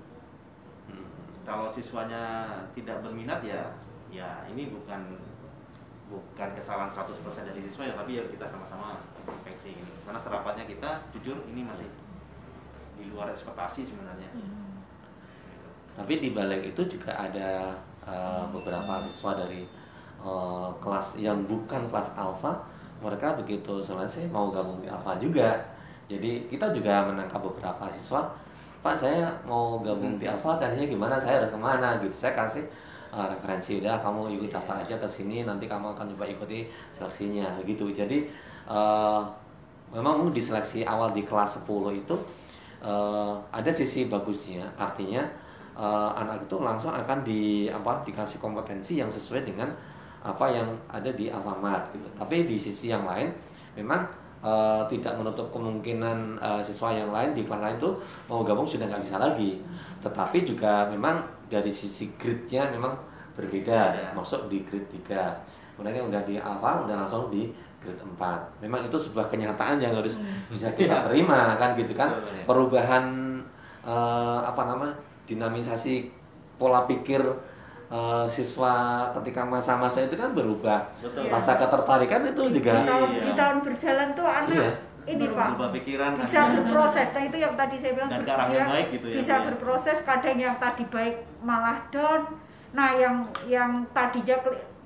Hmm. 0.86 1.06
kalau 1.42 1.66
siswanya 1.74 2.54
tidak 2.78 3.02
berminat 3.02 3.42
ya 3.42 3.74
ya 4.14 4.46
ini 4.46 4.70
bukan 4.70 5.18
bukan 6.12 6.50
kesalahan 6.54 6.92
100% 6.92 7.48
dari 7.48 7.64
siswa 7.66 7.88
ya 7.88 7.96
tapi 7.96 8.20
ya 8.20 8.24
kita 8.28 8.46
sama-sama 8.52 9.08
inspeksi 9.26 9.80
ini. 9.80 9.88
Karena 10.04 10.20
serapannya 10.20 10.68
kita 10.68 11.00
jujur 11.16 11.40
ini 11.48 11.64
masih 11.64 11.88
di 13.02 13.10
luar 13.10 13.34
ekspektasi 13.34 13.82
sebenarnya 13.84 14.30
Tapi 15.92 16.24
di 16.24 16.32
balik 16.32 16.72
itu 16.72 16.82
juga 16.88 17.12
ada 17.12 17.76
eh, 18.08 18.44
beberapa 18.54 19.02
siswa 19.04 19.36
dari 19.36 19.68
eh, 20.24 20.70
kelas 20.80 21.20
yang 21.20 21.44
bukan 21.44 21.92
kelas 21.92 22.16
alfa, 22.16 22.56
mereka 23.04 23.36
begitu 23.36 23.84
selesai 23.84 24.30
mau 24.32 24.54
gabung 24.54 24.80
di 24.80 24.88
alfa 24.88 25.20
juga. 25.20 25.58
Jadi 26.08 26.48
kita 26.48 26.72
juga 26.72 27.12
menangkap 27.12 27.44
beberapa 27.44 27.92
siswa, 27.92 28.32
Pak 28.82 28.98
saya 28.98 29.30
mau 29.46 29.78
gabung 29.84 30.18
di 30.18 30.26
alfa, 30.26 30.58
caranya 30.58 30.88
gimana? 30.90 31.20
Saya 31.22 31.44
harus 31.44 31.52
ke 31.54 31.60
mana? 31.60 32.00
Gitu. 32.00 32.16
Saya 32.16 32.34
kasih 32.40 32.66
eh, 33.12 33.28
referensi 33.28 33.84
udah 33.84 34.00
kamu 34.00 34.40
ikut 34.40 34.50
daftar 34.50 34.80
aja 34.80 34.96
ke 34.96 35.08
sini, 35.12 35.44
nanti 35.44 35.68
kamu 35.68 35.92
akan 35.94 36.08
coba 36.16 36.26
ikuti 36.26 36.72
seleksinya 36.96 37.60
gitu. 37.68 37.92
Jadi 37.92 38.32
eh, 38.72 39.22
memang 39.92 40.32
di 40.32 40.42
seleksi 40.42 40.88
awal 40.88 41.12
di 41.12 41.28
kelas 41.28 41.68
10 41.68 41.92
itu 41.94 42.16
eh, 42.82 43.34
ada 43.54 43.72
sisi 43.72 44.10
bagusnya, 44.12 44.66
artinya 44.78 45.22
eh, 45.78 46.10
anak 46.18 46.46
itu 46.46 46.58
langsung 46.62 46.92
akan 46.94 47.24
di 47.24 47.70
apa 47.72 48.02
dikasih 48.06 48.42
kompetensi 48.42 49.00
yang 49.00 49.10
sesuai 49.10 49.46
dengan 49.48 49.70
apa 50.22 50.46
yang 50.54 50.70
ada 50.86 51.10
di 51.14 51.30
Alfamart 51.34 51.90
gitu. 51.98 52.06
Tapi 52.14 52.46
di 52.46 52.58
sisi 52.62 52.94
yang 52.94 53.06
lain 53.10 53.30
memang 53.74 54.06
eh, 54.44 54.82
tidak 54.92 55.18
menutup 55.18 55.50
kemungkinan 55.54 56.38
eh, 56.42 56.62
siswa 56.62 56.94
yang 56.94 57.10
lain 57.14 57.34
di 57.38 57.46
kelas 57.46 57.62
lain 57.62 57.78
itu 57.78 57.92
mau 58.30 58.42
gabung 58.46 58.66
sudah 58.66 58.86
nggak 58.90 59.04
bisa 59.06 59.18
lagi. 59.18 59.62
Tetapi 60.02 60.38
juga 60.46 60.86
memang 60.90 61.22
dari 61.50 61.70
sisi 61.74 62.14
grade-nya 62.18 62.70
memang 62.72 62.94
berbeda, 63.36 63.96
Berbeda. 63.96 64.14
masuk 64.14 64.52
di 64.52 64.62
grade 64.68 64.90
3. 65.08 65.76
Kemudian 65.76 66.04
yang 66.04 66.08
udah 66.14 66.24
di 66.28 66.36
Alfa 66.38 66.86
udah 66.86 66.96
langsung 67.06 67.32
di 67.34 67.50
grade 67.82 67.98
4. 68.00 68.62
Memang 68.62 68.86
itu 68.86 68.96
sebuah 68.96 69.26
kenyataan 69.28 69.78
yang 69.78 69.94
harus 69.94 70.16
bisa 70.48 70.70
kita 70.72 71.04
terima 71.04 71.58
kan 71.58 71.74
gitu 71.74 71.92
kan. 71.92 72.14
Perubahan 72.46 73.06
eh, 73.82 74.40
apa 74.42 74.62
nama 74.64 74.88
dinamisasi 75.26 76.14
pola 76.56 76.86
pikir 76.86 77.22
eh, 77.90 78.26
siswa 78.28 78.74
ketika 79.16 79.42
masa-masa 79.44 80.02
itu 80.02 80.14
kan 80.14 80.32
berubah. 80.32 80.86
betul 80.96 81.22
Iya. 81.22 81.34
Rasa 81.34 81.58
ketertarikan 81.58 82.22
itu 82.28 82.42
Di 82.48 82.54
juga 82.56 82.86
tahun, 82.86 83.10
Iya. 83.12 83.22
di 83.22 83.32
tahun 83.34 83.58
berjalan 83.60 84.08
tuh 84.14 84.28
anak 84.28 84.54
Iya. 84.54 84.72
ini 85.08 85.26
Pak 85.26 85.48
berubah 85.50 85.70
pikiran 85.74 86.10
bisa 86.16 86.40
kan. 86.40 86.50
berproses. 86.54 87.08
Nah 87.10 87.24
itu 87.26 87.38
yang 87.40 87.54
tadi 87.56 87.76
saya 87.76 87.92
bilang 87.92 88.10
Dan 88.12 88.22
ber- 88.22 88.46
dia 88.48 88.64
baik 88.64 88.88
gitu 88.92 89.06
ya, 89.08 89.16
bisa 89.18 89.34
ya. 89.34 89.44
berproses. 89.44 89.98
Kadang 90.02 90.38
yang 90.38 90.56
tadi 90.56 90.84
baik 90.86 91.16
malah 91.42 91.82
down. 91.90 92.22
Nah 92.72 92.90
yang 92.94 93.16
yang 93.44 93.72
tadinya 93.92 94.38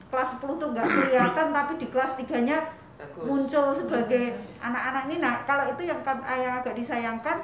kelas 0.07 0.39
10 0.39 0.55
tuh 0.55 0.71
nggak 0.71 0.87
kelihatan 0.87 1.47
tapi 1.51 1.73
di 1.75 1.87
kelas 1.87 2.15
3-nya 2.15 2.57
Bagus. 2.95 3.23
muncul 3.23 3.65
sebagai 3.71 4.25
anak-anak 4.57 5.01
ini. 5.05 5.17
Nah 5.17 5.43
kalau 5.43 5.65
itu 5.65 5.83
yang 5.83 5.99
kam- 5.99 6.23
yang 6.23 6.59
agak 6.59 6.73
disayangkan 6.73 7.37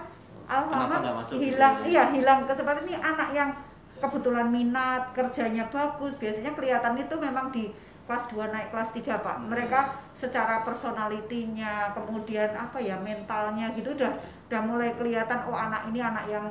Alfamart 0.44 1.00
masuk 1.02 1.36
hilang 1.38 1.80
gitu 1.80 1.88
ya? 1.88 1.90
iya 1.90 2.04
hilang 2.12 2.44
kesempatan 2.44 2.84
ini 2.84 2.96
anak 2.96 3.30
yang 3.32 3.50
kebetulan 3.98 4.48
minat 4.48 5.12
kerjanya 5.12 5.64
bagus 5.66 6.18
biasanya 6.18 6.52
kelihatan 6.52 6.98
itu 6.98 7.16
memang 7.16 7.48
di 7.50 7.72
kelas 8.04 8.28
2 8.28 8.50
naik 8.50 8.68
kelas 8.70 8.92
3 8.92 9.16
Pak 9.18 9.36
Hmm. 9.38 9.48
mereka 9.48 9.80
secara 10.12 10.60
personalitinya 10.62 11.94
kemudian 11.94 12.52
apa 12.52 12.76
ya 12.78 12.98
mentalnya 12.98 13.72
gitu 13.72 13.94
udah 13.94 14.12
udah 14.48 14.62
mulai 14.62 14.92
kelihatan 14.94 15.40
oh 15.46 15.56
anak 15.56 15.88
ini 15.88 16.00
anak 16.02 16.26
yang 16.28 16.48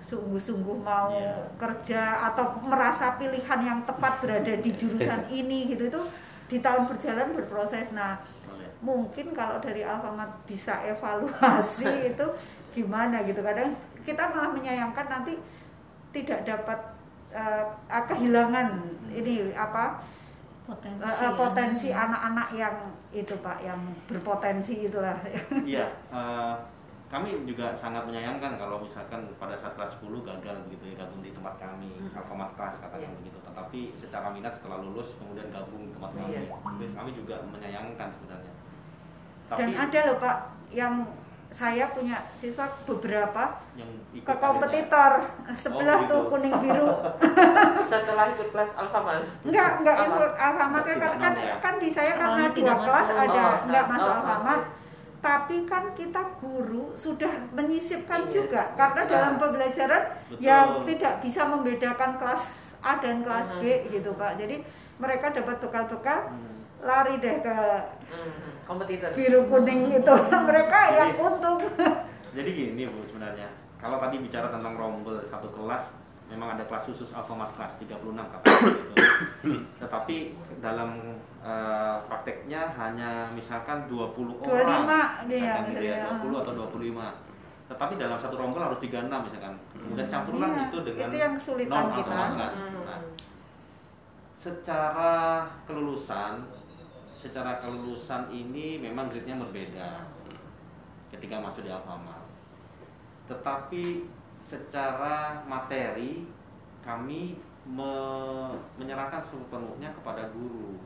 sungguh-sungguh 0.00 0.76
mau 0.78 1.10
Iya. 1.10 1.34
kerja 1.56 2.02
atau 2.26 2.56
merasa 2.62 3.16
pilihan 3.16 3.60
yang 3.60 3.78
tepat 3.82 4.18
berada 4.18 4.54
di 4.54 4.70
jurusan 4.70 5.26
ini 5.40 5.66
gitu 5.66 5.88
itu 5.88 6.00
di 6.50 6.58
tahun 6.58 6.90
berjalan 6.90 7.30
berproses. 7.30 7.94
Nah 7.94 8.18
mungkin 8.82 9.30
kalau 9.36 9.62
dari 9.62 9.86
Alfamart 9.86 10.42
bisa 10.48 10.82
evaluasi 10.82 11.86
itu 12.12 12.26
gimana 12.74 13.22
gitu. 13.22 13.38
Kadang 13.38 13.78
kita 14.02 14.26
malah 14.34 14.50
menyayangkan 14.50 15.06
nanti 15.06 15.38
tidak 16.10 16.42
dapat 16.42 16.78
uh, 17.30 17.70
kehilangan 17.86 18.82
ini 19.14 19.54
apa 19.54 20.02
potensi 20.66 21.06
uh, 21.06 21.30
uh, 21.30 21.34
potensi 21.38 21.88
anak-anak 21.94 22.48
yang 22.58 22.76
itu 23.14 23.34
pak 23.38 23.62
yang 23.62 23.78
berpotensi 24.10 24.90
itulah. 24.90 25.14
Iya 25.62 25.86
uh, 26.10 26.58
kami 27.10 27.42
juga 27.42 27.74
sangat 27.74 28.06
menyayangkan 28.06 28.54
kalau 28.54 28.78
misalkan 28.78 29.26
pada 29.34 29.58
saat 29.58 29.74
kelas 29.74 29.98
10 29.98 30.22
gagal 30.22 30.56
begitu 30.70 30.94
ya 30.94 31.02
gabung 31.02 31.26
di 31.26 31.34
tempat 31.34 31.58
kami 31.58 31.90
hmm. 31.98 32.14
Alfamart 32.14 32.54
kelas 32.54 32.78
katakan 32.78 33.02
yeah. 33.02 33.18
begitu 33.18 33.38
tetapi 33.50 33.80
secara 33.98 34.30
minat 34.30 34.54
setelah 34.54 34.78
lulus 34.78 35.18
kemudian 35.18 35.50
gabung 35.50 35.82
di 35.84 35.90
tempat 35.90 36.10
kami. 36.14 36.32
Yeah. 36.38 36.92
kami 36.94 37.10
juga 37.18 37.34
menyayangkan 37.50 38.08
sebenarnya. 38.14 38.52
Tapi, 39.50 39.58
dan 39.58 39.70
ada 39.74 39.98
loh 40.06 40.16
pak 40.22 40.36
yang 40.70 40.94
saya 41.50 41.90
punya 41.90 42.30
siswa 42.38 42.70
beberapa 42.86 43.58
yang 43.74 43.90
ke 44.14 44.34
kompetitor. 44.38 45.12
Sebelah 45.58 45.98
oh, 45.98 46.02
gitu. 46.06 46.14
tuh 46.14 46.20
kuning 46.30 46.54
biru. 46.62 46.88
Setelah 47.90 48.30
ikut 48.30 48.54
kelas 48.54 48.78
Alfamart 48.78 49.26
enggak 49.42 49.82
enggak 49.82 49.96
ikut 50.06 50.32
Alfamart 50.38 50.84
kan 50.86 50.98
kan, 51.18 51.32
ya. 51.34 51.54
kan 51.58 51.74
di 51.82 51.90
saya 51.90 52.14
karena 52.14 52.46
oh, 52.46 52.54
dua 52.54 52.74
kelas 52.86 53.08
masuk. 53.10 53.18
ada 53.18 53.42
oh, 53.42 53.54
enggak 53.66 53.84
oh, 53.84 53.90
masuk 53.90 54.10
oh, 54.14 54.18
Alfamart 54.22 54.64
tapi 55.20 55.68
kan 55.68 55.92
kita 55.92 56.22
guru 56.40 56.96
sudah 56.96 57.28
menyisipkan 57.52 58.24
iya, 58.24 58.32
juga. 58.32 58.62
Karena 58.72 59.04
iya. 59.04 59.10
dalam 59.12 59.34
pembelajaran 59.36 60.02
Betul. 60.32 60.40
yang 60.40 60.66
tidak 60.88 61.14
bisa 61.20 61.44
membedakan 61.44 62.16
kelas 62.16 62.69
A 62.80 63.00
dan 63.00 63.22
kelas 63.24 63.48
B 63.60 63.64
hmm. 63.64 63.86
gitu 63.92 64.10
Pak 64.16 64.40
jadi 64.40 64.64
mereka 65.00 65.32
dapat 65.32 65.56
tukar-tukar 65.60 66.32
hmm. 66.32 66.84
lari 66.84 67.20
deh 67.20 67.36
ke 67.44 67.56
hmm 68.12 68.50
kompetitor 68.70 69.10
biru 69.18 69.40
kuning 69.50 69.90
itu 69.98 70.14
mereka 70.48 70.78
yang 70.94 71.10
untung 71.18 71.58
jadi 72.36 72.50
gini 72.54 72.86
bu 72.86 73.02
sebenarnya 73.10 73.50
kalau 73.82 73.98
tadi 73.98 74.22
bicara 74.22 74.46
tentang 74.54 74.78
rombel 74.78 75.18
satu 75.26 75.50
kelas 75.50 75.98
memang 76.30 76.54
ada 76.54 76.62
kelas 76.62 76.86
khusus 76.86 77.10
Alfamart 77.10 77.50
kelas 77.58 77.74
36 77.82 78.06
katanya 78.14 78.70
gitu. 78.70 78.94
Tetapi 79.82 80.16
dalam 80.62 81.18
uh, 81.42 81.98
prakteknya 82.06 82.70
hanya 82.78 83.26
misalkan 83.34 83.90
20 83.90 84.38
25, 84.38 84.46
orang 84.46 85.26
misalkan 85.26 85.74
gitu 85.74 85.90
ya, 85.90 86.06
20 86.22 86.30
atau 86.46 86.52
25. 86.70 87.29
Tetapi 87.70 87.94
dalam 88.02 88.18
satu 88.18 88.34
rombel 88.34 88.66
harus 88.66 88.82
36 88.82 89.06
misalkan. 89.06 89.54
Kemudian 89.70 90.08
campuran 90.10 90.50
iya, 90.50 90.62
itu 90.66 90.78
dengan 90.82 91.08
itu 91.14 91.18
yang 91.22 91.34
kesulitan 91.38 91.70
non 91.70 91.94
kita. 91.94 92.10
Kelas. 92.10 92.34
Nah, 92.34 93.00
secara 94.40 95.14
kelulusan 95.70 96.32
secara 97.20 97.60
kelulusan 97.60 98.32
ini 98.32 98.80
memang 98.80 99.12
grade-nya 99.12 99.36
berbeda 99.36 100.08
ketika 101.12 101.36
masuk 101.36 101.68
di 101.68 101.70
Alfamart. 101.70 102.24
Tetapi 103.28 104.08
secara 104.40 105.44
materi 105.44 106.24
kami 106.80 107.36
me 107.68 107.94
menyerahkan 108.80 109.20
sepenuhnya 109.20 109.92
kepada 109.92 110.32
guru. 110.32 110.80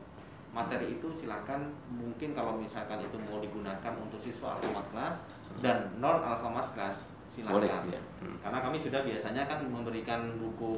Materi 0.51 0.99
itu 0.99 1.07
silakan 1.15 1.71
mungkin 1.87 2.35
kalau 2.35 2.59
misalkan 2.59 2.99
itu 2.99 3.15
mau 3.31 3.39
digunakan 3.39 3.93
untuk 3.95 4.19
siswa 4.19 4.59
Alfamart 4.59 4.91
kelas 4.91 5.34
dan 5.63 5.77
non 5.99 6.19
Alfamart 6.19 6.71
kelas 6.75 6.97
silakan. 7.35 7.53
Boleh, 7.59 7.69
ya. 7.91 8.01
hmm. 8.23 8.37
Karena 8.39 8.59
kami 8.63 8.77
sudah 8.79 9.01
biasanya 9.03 9.43
kan 9.43 9.59
memberikan 9.67 10.21
buku 10.39 10.73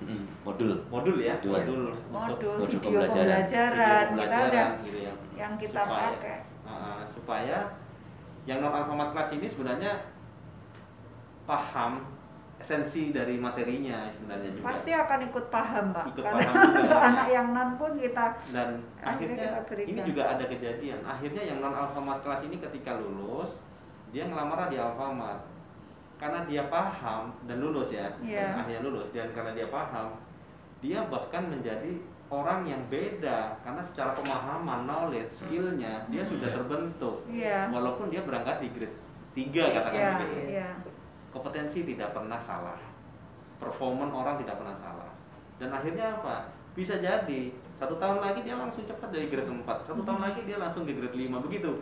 hmm. 0.00 0.24
modul 0.42 0.72
modul 0.88 1.16
ya, 1.20 1.36
modul, 1.44 1.92
modul, 2.08 2.56
modul 2.56 2.56
video 2.64 3.04
pembelajaran, 3.04 4.04
pembelajaran, 4.08 4.08
video 4.08 4.08
pembelajaran 4.08 4.08
kita 4.16 4.38
ada 4.48 4.64
gitu 4.88 4.98
ya. 5.04 5.12
yang 5.36 5.52
kita 5.60 5.80
supaya, 5.84 6.08
pakai. 6.16 6.38
Uh, 6.64 7.02
supaya 7.12 7.58
yang 8.48 8.58
non 8.64 8.72
alfamart 8.72 9.10
kelas 9.12 9.30
ini 9.36 9.46
sebenarnya 9.46 9.92
paham 11.44 11.92
esensi 12.60 13.08
dari 13.16 13.40
materinya 13.40 14.12
sebenarnya 14.12 14.52
juga. 14.52 14.64
Pasti 14.68 14.90
akan 14.92 15.18
ikut 15.32 15.46
paham, 15.48 15.84
Pak. 15.96 16.04
Ikut 16.12 16.24
Karena 16.24 16.44
paham 16.44 16.68
juga. 16.76 16.96
anak 17.00 17.28
yang 17.32 17.46
non 17.56 17.70
pun 17.80 17.92
kita 17.96 18.26
dan 18.52 18.68
akhirnya, 19.00 19.64
akhirnya 19.64 19.84
ini 19.88 20.00
juga 20.04 20.22
ada 20.36 20.44
kejadian. 20.44 21.00
Akhirnya 21.04 21.42
yang 21.44 21.58
non 21.64 21.72
alfamart 21.72 22.20
kelas 22.20 22.44
ini 22.44 22.56
ketika 22.60 23.00
lulus 23.00 23.56
dia 24.10 24.26
ngelamar 24.26 24.70
di 24.70 24.76
alfamart. 24.78 25.42
Karena 26.20 26.44
dia 26.44 26.68
paham 26.68 27.32
dan 27.48 27.64
lulus 27.64 27.96
ya 27.96 28.12
yeah. 28.20 28.52
akhirnya 28.60 28.84
lulus. 28.84 29.08
Dan 29.16 29.32
karena 29.32 29.56
dia 29.56 29.72
paham 29.72 30.20
dia 30.84 31.00
bahkan 31.08 31.48
menjadi 31.48 31.96
orang 32.28 32.68
yang 32.68 32.82
beda. 32.92 33.56
Karena 33.64 33.80
secara 33.80 34.12
pemahaman 34.12 34.84
knowledge 34.84 35.32
skillnya 35.32 36.04
dia 36.12 36.22
sudah 36.28 36.52
terbentuk. 36.52 37.24
Yeah. 37.32 37.72
walaupun 37.72 38.12
dia 38.12 38.20
berangkat 38.20 38.60
di 38.60 38.68
grade 38.76 38.96
tiga 39.30 39.70
katakan 39.70 39.96
yeah, 39.96 40.18
begitu. 40.18 40.40
yeah. 40.58 40.72
kompetensi 41.32 41.88
tidak 41.88 42.12
pernah 42.12 42.36
salah. 42.36 42.76
Performan 43.56 44.12
orang 44.12 44.36
tidak 44.44 44.60
pernah 44.60 44.76
salah. 44.76 45.10
Dan 45.56 45.72
akhirnya 45.72 46.20
apa? 46.20 46.52
Bisa 46.76 47.00
jadi 47.00 47.52
satu 47.80 47.96
tahun 47.96 48.20
lagi 48.20 48.44
dia 48.44 48.60
langsung 48.60 48.84
cepat 48.84 49.08
dari 49.08 49.32
grade 49.32 49.48
4 49.48 49.64
satu 49.64 50.04
tahun 50.04 50.20
lagi 50.20 50.44
dia 50.44 50.60
langsung 50.60 50.84
di 50.84 50.92
grade 50.92 51.16
5 51.16 51.44
begitu. 51.48 51.80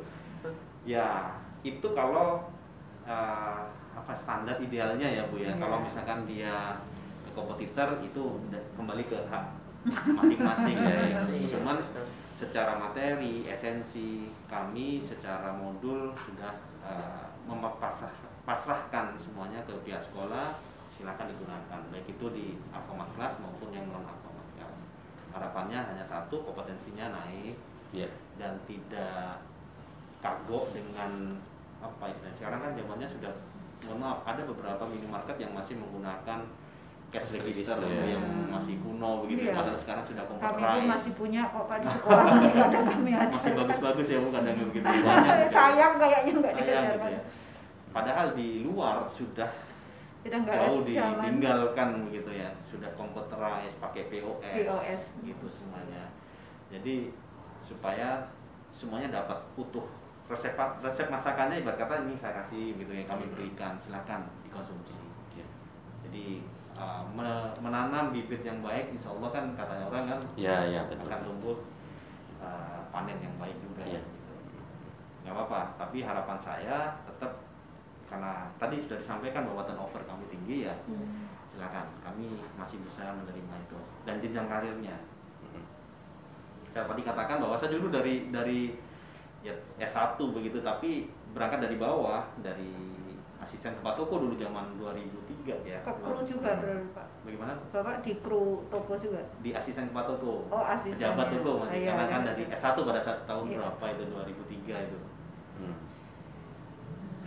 Ya 0.87 1.35
itu 1.66 1.88
kalau 1.94 2.46
uh, 3.06 3.62
apa 3.98 4.12
standar 4.14 4.56
idealnya 4.62 5.09
ya 5.09 5.22
bu 5.26 5.42
ya. 5.42 5.50
Yeah. 5.50 5.59
Kalau 5.59 5.78
misalkan 5.82 6.18
dia 6.28 6.78
ke 7.26 7.30
kompetitor 7.34 7.98
itu 8.02 8.22
kembali 8.78 9.04
ke 9.06 9.18
hak 9.26 9.44
masing-masing 10.14 10.76
ya. 10.78 10.98
Iya. 11.28 11.48
Cuman 11.59 11.78
secara 12.38 12.78
materi, 12.78 13.42
esensi 13.50 14.30
kami 14.46 15.02
secara 15.02 15.50
modul 15.59 16.14
sudah 16.14 16.54
uh, 16.86 17.26
mempasrahkan 17.48 19.18
semuanya 19.18 19.59
ke 19.66 19.74
pihak 19.82 20.02
sekolah 20.06 20.54
silakan 20.98 21.30
digunakan 21.30 21.80
baik 21.94 22.11
itu 22.11 22.26
di 22.34 22.46
alfamart 22.74 23.06
kelas 23.14 23.38
maupun 23.38 23.70
yang 23.70 23.86
non 23.86 24.02
alfamart 24.02 24.48
kelas 24.59 24.74
harapannya 25.30 25.78
hanya 25.78 26.02
satu 26.02 26.42
kompetensinya 26.42 27.14
naik 27.14 27.54
yeah. 27.94 28.11
dan 28.34 28.59
tidak 28.66 29.38
kagok 30.18 30.74
dengan 30.74 31.38
apa 31.79 32.05
istilahnya. 32.11 32.37
Sekarang 32.37 32.59
kan 32.62 32.70
zamannya 32.74 33.09
sudah 33.09 33.33
mohon 33.87 33.99
maaf 34.03 34.18
ada 34.26 34.43
beberapa 34.43 34.83
minimarket 34.91 35.37
yang 35.39 35.53
masih 35.55 35.79
menggunakan 35.79 36.41
cash 37.09 37.41
register 37.41 37.79
ya. 37.89 38.18
yang 38.20 38.24
masih 38.53 38.76
kuno 38.85 39.24
begitu 39.24 39.49
iya. 39.49 39.57
padahal 39.57 39.81
sekarang 39.81 40.05
sudah 40.05 40.29
computerized 40.29 40.61
kami 40.61 40.76
pun 40.76 40.93
masih 40.93 41.12
punya 41.16 41.43
kok 41.49 41.64
pak 41.64 41.79
di 41.81 41.89
sekolah 41.89 42.24
masih 42.37 42.61
ada 42.61 42.81
kami 42.85 43.12
aja 43.16 43.33
masih 43.33 43.55
bagus-bagus 43.57 44.07
ya 44.12 44.18
bukan 44.20 44.43
yang 44.45 44.59
begitu 44.68 44.85
banyak 44.85 45.49
sayang 45.57 45.95
kayaknya 45.97 46.33
nggak 46.37 46.53
sayang 46.53 46.85
gitu 46.93 47.09
ya. 47.09 47.22
padahal 47.97 48.26
di 48.37 48.49
luar 48.61 48.97
sudah 49.09 49.49
sudah 50.29 50.45
jauh 50.45 50.83
ditinggalkan 50.85 51.89
begitu 52.11 52.31
ya. 52.37 52.51
Sudah 52.68 52.91
computerized 52.99 53.81
pakai 53.81 54.12
POS, 54.12 54.66
POS 54.66 55.03
gitu 55.24 55.47
semuanya. 55.49 56.12
Jadi 56.68 57.14
supaya 57.64 58.29
semuanya 58.74 59.22
dapat 59.22 59.41
utuh 59.57 59.87
resep 60.29 60.53
resep 60.85 61.09
masakannya 61.09 61.64
ibarat 61.64 61.81
kata 61.81 62.05
ini 62.05 62.12
saya 62.12 62.45
kasih 62.45 62.76
gitu 62.76 62.93
yang 62.93 63.09
kami 63.09 63.24
berikan 63.33 63.81
silakan 63.81 64.29
dikonsumsi 64.45 65.01
ya. 65.33 65.47
jadi 66.05 66.45
uh, 66.76 67.03
menanam 67.64 68.12
bibit 68.12 68.45
yang 68.45 68.61
baik 68.61 68.93
insya 68.93 69.09
Allah 69.16 69.33
kan 69.33 69.45
katanya 69.57 69.85
orang 69.89 70.05
kan 70.05 70.20
ya, 70.37 70.68
ya, 70.68 70.85
betul. 70.85 71.09
akan 71.09 71.20
tumbuh 71.24 71.57
uh, 72.45 72.81
panen 72.93 73.16
yang 73.24 73.33
baik 73.41 73.57
juga 73.64 73.89
ya. 73.89 74.05
gitu. 74.05 74.35
nggak 75.24 75.33
apa-apa 75.33 75.61
tapi 75.81 76.05
harapan 76.05 76.37
saya 76.37 76.76
tetap 77.09 77.49
karena 78.09 78.53
tadi 78.61 78.81
sudah 78.85 79.01
disampaikan 79.01 79.49
bahwa 79.49 79.64
turnover 79.64 80.05
kami 80.05 80.24
tinggi 80.29 80.68
ya 80.68 80.76
hmm. 80.89 81.24
silakan 81.49 81.89
kami 82.05 82.37
masih 82.61 82.81
bisa 82.85 83.16
menerima 83.16 83.55
itu 83.64 83.81
dan 84.05 84.20
jenjang 84.20 84.49
karirnya 84.49 84.97
hmm. 85.41 85.64
saya 86.76 86.85
tadi 86.85 87.01
katakan 87.01 87.41
bahwa 87.41 87.57
saya 87.57 87.72
dulu 87.76 87.89
dari 87.89 88.29
dari 88.29 88.88
ya 89.43 89.55
S1 89.78 90.18
begitu 90.34 90.59
tapi 90.61 91.11
berangkat 91.30 91.70
dari 91.70 91.76
bawah 91.78 92.26
dari 92.43 92.99
asisten 93.39 93.70
tempat 93.78 93.95
toko 93.95 94.18
dulu 94.18 94.34
zaman 94.34 94.74
2003 94.76 95.62
ya. 95.62 95.78
Ke 95.86 95.93
kru 96.03 96.18
juga 96.26 96.59
berarti 96.59 96.91
Pak. 96.91 97.07
Bagaimana? 97.22 97.53
Bapak 97.70 98.03
di 98.03 98.12
kru 98.18 98.66
toko 98.66 98.99
juga? 98.99 99.22
Di 99.41 99.51
asisten 99.55 99.89
tempat 99.95 100.05
toko. 100.11 100.45
Oh, 100.51 100.64
asisten. 100.66 100.99
Jabat 100.99 101.30
toko 101.30 101.64
masih 101.64 101.86
iya, 101.86 101.95
karena 101.95 102.05
kan 102.11 102.20
iya. 102.26 102.28
dari 102.34 102.43
S1 102.51 102.76
pada 102.82 103.01
saat 103.01 103.20
tahun 103.30 103.45
iya. 103.47 103.59
berapa 103.62 103.84
itu 103.95 104.03
2003 104.11 104.86
itu. 104.91 104.99
Hmm. 105.62 105.76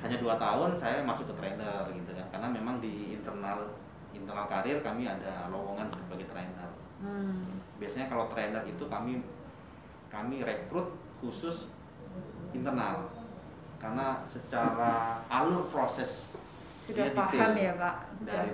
Hanya 0.03 0.17
dua 0.19 0.35
tahun 0.35 0.69
saya 0.75 0.99
masuk 1.05 1.31
ke 1.31 1.35
trainer 1.37 1.85
gitu 1.93 2.11
kan 2.17 2.25
karena 2.33 2.47
memang 2.49 2.81
di 2.81 3.15
internal 3.15 3.69
internal 4.11 4.45
karir 4.49 4.81
kami 4.83 5.07
ada 5.07 5.47
lowongan 5.47 5.87
sebagai 5.95 6.27
trainer. 6.27 6.69
Hmm. 6.99 7.55
Biasanya 7.79 8.11
kalau 8.11 8.27
trainer 8.27 8.61
itu 8.67 8.83
kami 8.91 9.23
kami 10.11 10.43
rekrut 10.43 10.91
khusus 11.23 11.71
internal. 12.53 13.09
Karena 13.81 14.21
secara 14.29 15.25
alur 15.25 15.65
proses 15.73 16.29
sudah 16.85 17.09
paham 17.17 17.53
ya 17.57 17.73
pak? 17.77 17.95
dari 18.21 18.53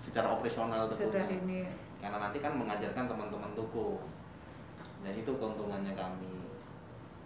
secara 0.00 0.32
operasional 0.32 0.88
sudah 0.88 1.28
ini. 1.28 1.68
Karena 2.00 2.18
nanti 2.18 2.38
kan 2.40 2.56
mengajarkan 2.56 3.04
teman-teman 3.06 3.52
toko. 3.52 4.00
Dan 5.02 5.12
itu 5.18 5.28
keuntungannya 5.34 5.92
kami. 5.92 6.46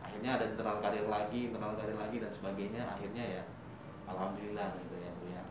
Akhirnya 0.00 0.40
ada 0.40 0.44
internal 0.48 0.80
karir 0.80 1.06
lagi 1.06 1.52
internal 1.52 1.76
karir 1.78 1.94
lagi 1.94 2.16
dan 2.18 2.32
sebagainya. 2.34 2.82
Akhirnya 2.88 3.24
ya 3.40 3.42
alhamdulillah 4.10 4.74
gitu 4.82 4.96
ya 4.98 5.10
Bu 5.22 5.24
ya. 5.30 5.42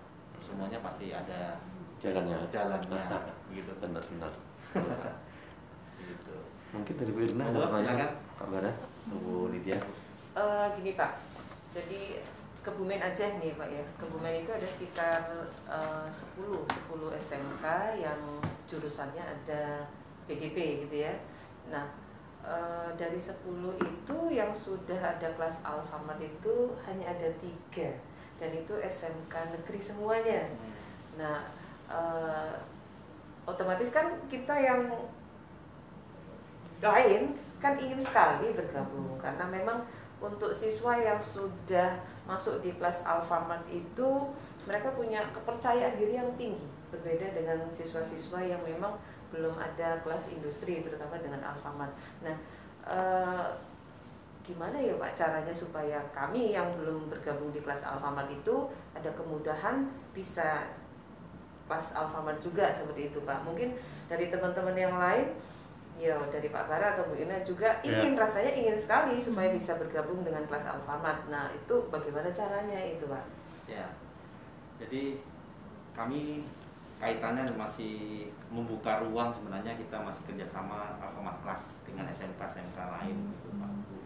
Semuanya 0.44 0.80
pasti 0.84 1.16
ada 1.16 1.64
Jalannya. 2.02 2.38
jalannya. 2.52 3.04
Gitu. 3.56 3.72
Benar 3.80 4.04
benar. 4.04 4.34
Gitu. 5.96 6.36
Mungkin 6.76 6.94
dari 7.00 7.12
Bu 7.16 7.20
Irna 7.24 7.44
ada 7.50 7.60
pertanyaan. 7.72 8.12
Pak 8.36 8.48
Bara 8.52 8.72
Bu 9.08 9.48
Lydia 9.48 9.80
Eh, 10.36 10.68
gini 10.76 11.00
Pak, 11.00 11.16
jadi 11.72 12.20
Kebumen 12.60 12.98
aja 12.98 13.30
nih 13.40 13.56
Pak 13.56 13.70
ya. 13.72 13.86
Kebumen 13.96 14.42
itu 14.42 14.52
ada 14.52 14.68
sekitar 14.68 15.22
eh, 15.70 16.08
10 16.12 16.66
10 16.66 17.14
SMK 17.14 17.66
yang 18.02 18.20
jurusannya 18.68 19.22
ada 19.22 19.86
PDP 20.28 20.84
gitu 20.84 21.06
ya. 21.08 21.14
Nah, 21.72 21.88
eh, 22.44 22.90
dari 23.00 23.22
10 23.22 23.78
itu 23.80 24.18
yang 24.34 24.52
sudah 24.52 24.98
ada 24.98 25.30
kelas 25.38 25.62
Alfamart 25.64 26.20
itu 26.20 26.74
hanya 26.84 27.16
ada 27.16 27.30
tiga 27.40 27.96
dan 28.42 28.52
itu 28.52 28.74
SMK 28.82 29.56
negeri 29.56 29.80
semuanya. 29.80 30.50
Nah, 31.16 31.48
eh, 31.88 32.54
otomatis 33.46 33.94
kan 33.94 34.10
kita 34.26 34.58
yang 34.58 34.90
lain 36.82 37.38
kan 37.62 37.78
ingin 37.78 38.02
sekali 38.02 38.52
bergabung 38.58 39.16
karena 39.22 39.46
memang 39.48 39.86
untuk 40.24 40.52
siswa 40.56 40.96
yang 40.96 41.20
sudah 41.20 42.00
masuk 42.26 42.64
di 42.64 42.74
kelas 42.76 43.06
Alfamart 43.06 43.68
itu 43.70 44.10
mereka 44.66 44.90
punya 44.98 45.22
kepercayaan 45.30 46.00
diri 46.00 46.18
yang 46.18 46.32
tinggi 46.40 46.66
berbeda 46.90 47.36
dengan 47.36 47.60
siswa-siswa 47.70 48.40
yang 48.42 48.62
memang 48.66 48.96
belum 49.30 49.54
ada 49.60 50.00
kelas 50.02 50.32
industri 50.32 50.82
terutama 50.82 51.20
dengan 51.20 51.44
Alfamart. 51.44 51.92
Nah, 52.24 52.36
eh, 52.88 53.48
gimana 54.46 54.78
ya 54.78 54.94
Pak 55.02 55.18
caranya 55.18 55.54
supaya 55.54 55.98
kami 56.14 56.54
yang 56.54 56.70
belum 56.78 57.10
bergabung 57.10 57.50
di 57.50 57.60
kelas 57.66 57.84
Alfamart 57.84 58.30
itu 58.30 58.70
ada 58.94 59.10
kemudahan 59.18 59.90
bisa 60.14 60.70
kelas 61.66 61.98
Alfamart 61.98 62.38
juga 62.38 62.70
seperti 62.72 63.10
itu 63.14 63.20
Pak. 63.26 63.42
Mungkin 63.44 63.74
dari 64.06 64.30
teman-teman 64.30 64.78
yang 64.78 64.96
lain 64.96 65.34
ya 65.96 66.20
dari 66.28 66.52
Pak 66.52 66.68
Bara 66.68 66.96
atau 66.96 67.08
Bu 67.08 67.16
Ina 67.16 67.40
juga 67.40 67.80
ingin 67.80 68.20
rasanya 68.20 68.52
ingin 68.52 68.76
sekali 68.76 69.16
supaya 69.16 69.56
bisa 69.56 69.80
bergabung 69.80 70.28
dengan 70.28 70.44
kelas 70.44 70.68
Alfamart. 70.68 71.32
Nah, 71.32 71.48
itu 71.56 71.76
bagaimana 71.88 72.28
caranya 72.36 72.80
itu 72.84 73.08
Pak? 73.08 73.24
Ya, 73.72 73.88
jadi 74.76 75.24
kami 75.96 76.44
kaitannya 77.00 77.48
masih 77.56 78.28
membuka 78.52 79.04
ruang 79.04 79.32
sebenarnya 79.32 79.76
kita 79.80 80.00
masih 80.04 80.22
kerjasama 80.28 81.00
Alfamart 81.00 81.40
Kelas 81.44 81.64
dengan 81.88 82.08
SMK 82.12 82.40
SMK 82.40 82.78
lain 82.78 83.16
gitu 83.32 83.48
Pak. 83.56 83.72
Bu. 83.88 83.98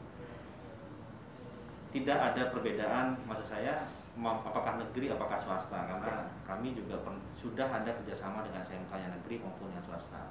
Tidak 1.90 2.20
ada 2.22 2.54
perbedaan 2.54 3.18
maksud 3.26 3.50
saya 3.50 3.82
apakah 4.20 4.78
negeri 4.78 5.10
apakah 5.10 5.38
swasta 5.40 5.90
karena 5.90 6.28
kami 6.46 6.78
juga 6.78 7.02
sudah 7.40 7.66
ada 7.66 7.88
kerjasama 7.88 8.46
dengan 8.46 8.62
SMK 8.62 8.92
yang 8.94 9.14
negeri 9.16 9.42
maupun 9.42 9.74
yang 9.74 9.82
swasta 9.82 10.30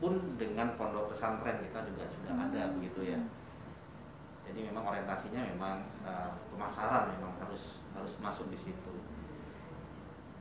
pun 0.00 0.40
dengan 0.40 0.72
pondok 0.80 1.12
pesantren 1.12 1.60
kita 1.60 1.84
juga 1.84 2.08
sudah 2.08 2.34
ada 2.34 2.72
begitu 2.74 3.12
ya. 3.12 3.20
Jadi 4.48 4.66
memang 4.66 4.82
orientasinya 4.82 5.46
memang 5.54 5.84
eh, 6.02 6.32
pemasaran 6.50 7.12
memang 7.14 7.36
harus 7.38 7.84
harus 7.92 8.12
masuk 8.18 8.48
di 8.48 8.58
situ. 8.58 8.94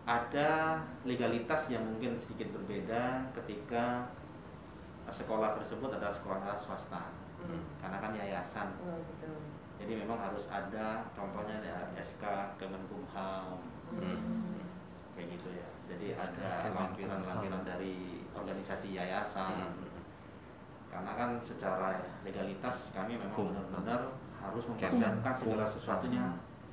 Ada 0.07 0.81
legalitas 1.05 1.69
yang 1.69 1.85
mungkin 1.85 2.17
sedikit 2.17 2.49
berbeda 2.55 3.29
ketika 3.35 4.09
sekolah 5.05 5.59
tersebut 5.61 5.91
adalah 5.93 6.15
sekolah 6.15 6.57
swasta. 6.57 7.13
Karena 7.79 7.97
kan 8.01 8.11
yayasan. 8.15 8.67
Oh, 8.83 8.99
betul. 8.99 9.37
jadi 9.79 9.95
memang 10.03 10.19
harus 10.19 10.43
ada 10.51 11.07
contohnya 11.15 11.63
ada 11.63 11.87
SK 11.95 12.23
Kemenkumham 12.59 13.63
kayak 15.15 15.27
gitu 15.39 15.49
ya. 15.55 15.67
Jadi 15.87 16.05
SK 16.19 16.39
ada 16.43 16.69
lampiran-lampiran 16.75 17.63
dari 17.63 18.27
organisasi 18.35 18.93
yayasan. 18.93 19.73
Karena 20.89 21.11
kan 21.13 21.37
secara 21.45 22.01
legalitas 22.25 22.89
kami 22.91 23.13
memang 23.15 23.53
benar-benar 23.53 24.09
harus 24.41 24.63
mempersiapkan 24.65 25.33
segala 25.37 25.65
sesuatunya. 25.69 26.23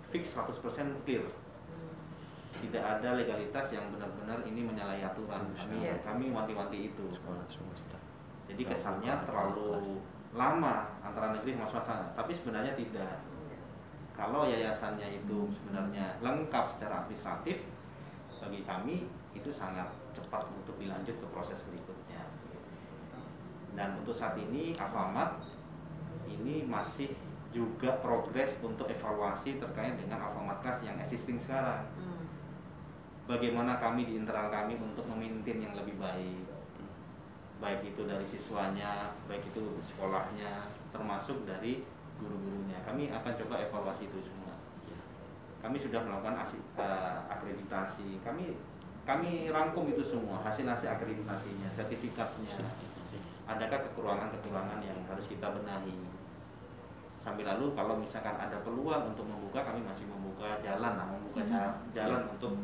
Fix 0.09 0.33
100% 0.33 1.05
clear. 1.05 1.25
Tidak 2.57 2.81
ada 2.81 3.21
legalitas 3.21 3.69
yang 3.69 3.93
benar-benar 3.93 4.41
ini 4.49 4.65
menyalahi 4.65 5.05
aturan. 5.05 5.45
Kami 5.53 5.77
Iya. 5.85 6.01
kami 6.01 6.33
wanti-wanti 6.33 6.89
itu. 6.89 7.07
Jadi 8.49 8.63
kesannya 8.65 9.13
terlalu 9.29 10.01
lama 10.33 10.89
antara 11.05 11.37
negeri 11.37 11.53
sama 11.61 11.69
swasta. 11.69 11.97
Tapi 12.17 12.33
sebenarnya 12.33 12.73
tidak. 12.73 13.21
Kalau 14.17 14.49
yayasannya 14.49 15.21
itu 15.21 15.53
sebenarnya 15.53 16.17
lengkap 16.25 16.65
secara 16.73 17.05
administratif 17.05 17.69
bagi 18.41 18.65
kami 18.65 18.97
itu 19.37 19.51
sangat 19.53 19.91
untuk 20.45 20.77
dilanjut 20.77 21.17
ke 21.17 21.27
proses 21.33 21.63
berikutnya. 21.65 22.29
Dan 23.77 24.01
untuk 24.01 24.17
saat 24.17 24.37
ini 24.37 24.77
Alfamart 24.77 25.41
ini 26.29 26.65
masih 26.65 27.13
juga 27.57 27.97
progres 28.05 28.61
untuk 28.61 28.85
evaluasi 28.89 29.57
terkait 29.57 29.97
dengan 29.97 30.21
Alfamart 30.29 30.61
Class 30.61 30.85
yang 30.85 31.01
existing 31.01 31.41
sekarang. 31.41 31.89
Hmm. 31.97 32.25
bagaimana 33.27 33.75
kami 33.83 34.07
di 34.07 34.23
internal 34.23 34.55
kami 34.55 34.79
untuk 34.79 35.03
memimpin 35.11 35.59
yang 35.59 35.75
lebih 35.75 35.99
baik. 35.99 36.47
Baik 37.59 37.83
itu 37.83 38.07
dari 38.07 38.23
siswanya 38.23 39.17
baik 39.27 39.43
itu 39.51 39.83
sekolahnya 39.83 40.71
termasuk 40.95 41.43
dari 41.43 41.83
guru-gurunya. 42.23 42.79
Kami 42.87 43.11
akan 43.11 43.33
coba 43.45 43.67
evaluasi 43.67 44.07
itu 44.07 44.19
semua. 44.23 44.55
Kami 45.59 45.77
sudah 45.81 46.07
melakukan 46.07 46.39
eh, 46.79 47.19
akreditasi. 47.27 48.23
Kami 48.23 48.55
kami 49.07 49.31
rangkum 49.49 49.87
itu 49.87 50.03
semua 50.03 50.43
hasil-hasil 50.43 50.91
akreditasinya 50.91 51.71
sertifikatnya. 51.71 52.59
Adakah 53.47 53.79
kekurangan-kekurangan 53.87 54.83
yang 54.83 54.99
harus 55.07 55.31
kita 55.31 55.55
benahi? 55.55 55.95
Sambil 57.23 57.47
lalu 57.47 57.75
kalau 57.75 57.95
misalkan 57.97 58.35
ada 58.35 58.59
peluang 58.63 59.15
untuk 59.15 59.27
membuka 59.27 59.63
kami 59.63 59.83
masih 59.83 60.07
membuka 60.07 60.59
jalan 60.59 60.95
lah 60.95 61.07
membuka 61.07 61.43
ca- 61.43 61.79
jalan 61.91 62.23
untuk 62.29 62.55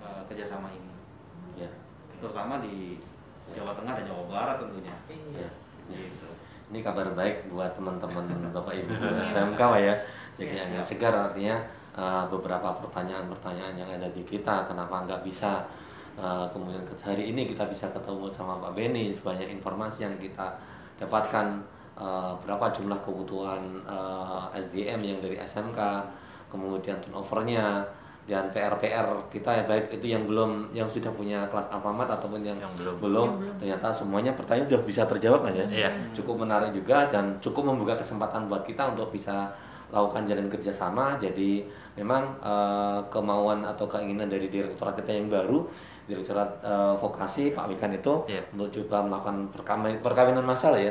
eh, 0.00 0.22
kerjasama 0.28 0.68
ini. 0.70 0.92
Ya 1.56 1.68
terutama 2.20 2.60
di 2.60 3.00
Jawa 3.50 3.72
Tengah 3.72 3.96
dan 3.96 4.04
Jawa 4.04 4.24
Barat 4.28 4.56
tentunya. 4.60 4.92
Ya 5.32 5.48
gitu. 5.88 6.28
Ini 6.70 6.78
kabar 6.80 7.08
baik 7.12 7.48
buat 7.48 7.72
teman-teman 7.74 8.24
Bapak 8.54 8.76
Ibu 8.76 8.92
SMK 9.26 9.60
Pak 9.60 9.80
ya. 9.80 9.94
Jadi 10.36 10.52
Iya. 10.52 10.64
angin 10.64 10.84
segar 10.84 11.12
artinya 11.12 11.56
uh, 11.94 12.24
beberapa 12.26 12.76
pertanyaan-pertanyaan 12.78 13.74
yang 13.74 13.90
ada 13.90 14.08
di 14.10 14.22
kita. 14.22 14.66
Kenapa 14.66 15.02
nggak 15.04 15.22
bisa 15.22 15.64
uh, 16.14 16.46
kemudian 16.50 16.82
ke- 16.82 16.98
hari 17.00 17.30
ini 17.30 17.48
kita 17.48 17.66
bisa 17.66 17.90
ketemu 17.90 18.30
sama 18.30 18.58
Pak 18.58 18.74
Beni? 18.74 19.14
Banyak 19.14 19.48
informasi 19.50 20.04
yang 20.04 20.14
kita 20.16 20.54
dapatkan 20.98 21.46
uh, 21.96 22.36
berapa 22.40 22.70
jumlah 22.70 23.00
kebutuhan 23.00 23.62
uh, 23.84 24.46
SDM 24.52 25.00
yang 25.02 25.18
dari 25.18 25.36
SMK 25.36 25.78
kemudian 26.50 26.98
turnovernya 26.98 27.86
dan 28.28 28.46
PR-PR 28.52 29.06
kita 29.26 29.50
ya 29.50 29.64
baik 29.66 29.90
itu 29.90 30.06
yang 30.06 30.22
belum 30.22 30.70
yang 30.70 30.86
sudah 30.86 31.10
punya 31.10 31.46
kelas 31.50 31.66
Alfamart 31.72 32.06
ataupun 32.10 32.44
yang, 32.44 32.54
Yang 32.58 32.74
belum. 32.78 32.94
belum. 33.00 33.28
Ternyata 33.58 33.90
semuanya 33.90 34.30
pertanyaan 34.36 34.70
sudah 34.70 34.82
bisa 34.84 35.02
terjawab 35.08 35.40
kan 35.46 35.54
ya? 35.56 35.66
Iya. 35.66 35.90
cukup 36.14 36.46
menarik 36.46 36.70
juga 36.70 37.10
dan 37.10 37.38
cukup 37.42 37.74
membuka 37.74 37.98
kesempatan 37.98 38.46
buat 38.46 38.62
kita 38.62 38.94
untuk 38.94 39.10
bisa 39.10 39.50
lakukan 39.90 40.26
jalan 40.26 40.46
kerjasama. 40.48 41.18
Jadi 41.18 41.66
memang 41.94 42.34
eh, 42.40 42.98
kemauan 43.10 43.62
atau 43.62 43.86
keinginan 43.86 44.30
dari 44.30 44.48
direktorat 44.48 44.96
kita 44.98 45.10
yang 45.12 45.28
baru 45.28 45.66
direktorat 46.06 46.50
eh, 46.64 46.94
vokasi 46.98 47.54
Pak 47.54 47.70
Wikan 47.70 47.94
itu 47.94 48.26
Iya. 48.26 48.42
untuk 48.54 48.70
coba 48.82 49.06
melakukan 49.06 49.36
perkawinan, 49.54 50.02
perkawinan 50.02 50.42
massal 50.42 50.74
ya. 50.74 50.90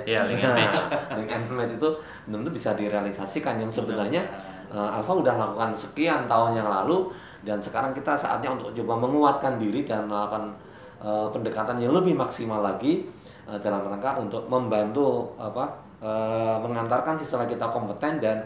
Link 1.16 1.28
and 1.28 1.43
match. 1.52 1.76
Itu 1.76 1.89
benar-benar 2.28 2.54
bisa 2.56 2.72
direalisasikan. 2.78 3.60
Yang 3.60 3.84
sebenarnya 3.84 4.24
eh, 4.72 4.95
Alfa 4.95 5.12
udah 5.12 5.36
lakukan 5.36 5.76
sekian 5.76 6.28
tahun 6.28 6.60
yang 6.60 6.70
lalu 6.72 7.12
dan 7.39 7.60
sekarang 7.64 7.95
kita 7.95 8.20
saatnya 8.20 8.52
untuk 8.52 8.76
coba 8.76 9.00
menguatkan 9.08 9.56
diri 9.60 9.88
dan 9.88 10.08
melakukan 10.08 10.56
eh, 11.04 11.28
pendekatan 11.32 11.80
yang 11.80 11.91
lebih 11.95 12.16
maksimal 12.16 12.60
lagi 12.64 13.04
eh, 13.47 13.60
dalam 13.60 13.88
rangka 13.88 14.20
untuk 14.20 14.47
membantu 14.47 15.36
apa 15.36 15.68
eh, 16.00 16.56
mengantarkan 16.64 17.20
siswa 17.20 17.43
kita 17.43 17.68
kompeten 17.72 18.24
dan 18.24 18.38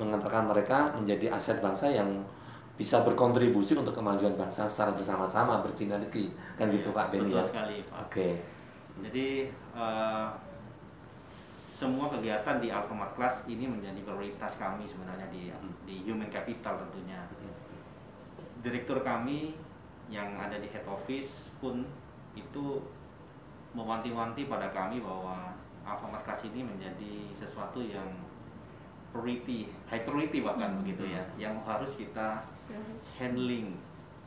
mengantarkan 0.00 0.48
mereka 0.48 0.96
menjadi 0.96 1.36
aset 1.36 1.60
bangsa 1.60 1.92
yang 1.92 2.08
bisa 2.80 3.04
berkontribusi 3.04 3.76
untuk 3.76 3.92
kemajuan 3.92 4.40
bangsa 4.40 4.64
secara 4.64 4.96
bersama-sama 4.96 5.60
bersinergi 5.60 6.32
kan 6.56 6.72
gitu 6.72 6.96
Pak 6.96 7.12
Beni 7.12 7.36
ya. 7.36 7.44
sekali 7.44 7.84
Pak 7.84 8.08
Oke. 8.08 8.40
Jadi 9.04 9.52
eh, 9.52 10.28
semua 11.68 12.08
kegiatan 12.08 12.56
di 12.56 12.72
Alfamart 12.72 13.12
Class 13.12 13.44
ini 13.44 13.68
menjadi 13.68 14.00
prioritas 14.00 14.56
kami 14.56 14.88
sebenarnya 14.88 15.28
di 15.28 15.52
di 15.84 16.08
human 16.08 16.32
capital 16.32 16.80
tentunya. 16.88 17.20
Direktur 18.64 19.04
kami 19.04 19.56
yang 20.08 20.40
ada 20.40 20.56
di 20.56 20.68
head 20.72 20.84
office 20.88 21.52
pun 21.60 21.84
itu 22.32 22.80
mewanti-wanti 23.76 24.48
pada 24.48 24.72
kami 24.72 25.04
bahwa 25.04 25.52
Alfamart 25.84 26.24
Class 26.24 26.48
ini 26.48 26.64
menjadi 26.64 27.28
sesuatu 27.36 27.84
yang 27.84 28.08
priority, 29.10 29.70
high 29.90 30.02
priority 30.06 30.42
bahkan 30.42 30.70
Hmm. 30.74 30.78
begitu 30.82 31.10
ya, 31.10 31.22
yang 31.36 31.58
harus 31.66 31.98
kita 31.98 32.46
handling, 33.18 33.74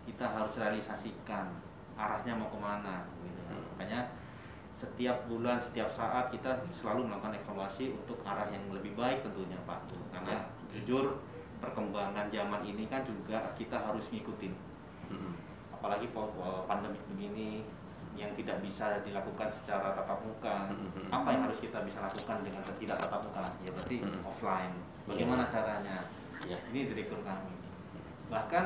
kita 0.03 0.25
harus 0.27 0.59
realisasikan 0.59 1.47
arahnya 1.95 2.35
mau 2.35 2.51
ke 2.51 2.59
mana. 2.59 3.07
Gitu. 3.23 3.39
ya. 3.39 3.55
Makanya 3.75 3.99
setiap 4.75 5.29
bulan, 5.31 5.61
setiap 5.61 5.87
saat 5.87 6.27
kita 6.33 6.65
selalu 6.75 7.07
melakukan 7.07 7.37
evaluasi 7.39 7.95
untuk 7.95 8.19
arah 8.27 8.49
yang 8.51 8.65
lebih 8.73 8.97
baik 8.99 9.23
tentunya 9.23 9.55
Pak. 9.63 9.87
Karena 10.11 10.49
jujur 10.73 11.23
perkembangan 11.63 12.27
zaman 12.27 12.61
ini 12.67 12.89
kan 12.91 13.07
juga 13.07 13.55
kita 13.55 13.79
harus 13.79 14.11
ngikutin. 14.11 14.51
Mm-mm. 15.13 15.33
Apalagi 15.71 16.11
pandemi 16.67 16.99
begini 17.07 17.63
yang 18.13 18.29
tidak 18.33 18.61
bisa 18.61 19.01
dilakukan 19.01 19.49
secara 19.49 19.93
tatap 19.93 20.21
muka. 20.21 20.69
Mhm. 20.69 21.09
Apa 21.09 21.27
yang 21.33 21.41
harus 21.49 21.57
kita 21.57 21.81
bisa 21.81 21.97
lakukan 21.99 22.45
dengan 22.45 22.61
tidak 22.77 22.97
tatap 22.99 23.21
muka? 23.25 23.43
Ya 23.61 23.69
berarti 23.73 23.97
Mhm. 23.99 24.19
offline. 24.21 24.73
Bagaimana 25.09 25.43
caranya? 25.49 25.97
Ya. 26.45 26.57
Ini 26.69 26.93
direktur 26.93 27.19
kami. 27.23 27.53
Bahkan 28.29 28.65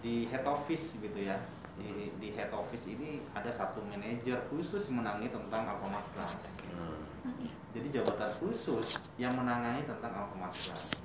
di 0.00 0.28
head 0.28 0.44
office 0.44 0.94
gitu 0.96 1.18
ya. 1.18 1.36
Di, 1.74 2.14
di 2.22 2.28
head 2.30 2.54
office 2.54 2.86
ini 2.86 3.18
ada 3.34 3.50
satu 3.50 3.82
manajer 3.82 4.38
khusus 4.46 4.86
menangani 4.86 5.26
tentang 5.26 5.66
Alfamart 5.66 6.06
Plus. 6.14 6.38
Hmm. 6.70 7.50
Jadi 7.74 7.90
jabatan 7.90 8.30
khusus 8.38 9.02
yang 9.18 9.34
menangani 9.34 9.82
tentang 9.82 10.14
Alfamart 10.14 10.54
Plus. 10.54 11.02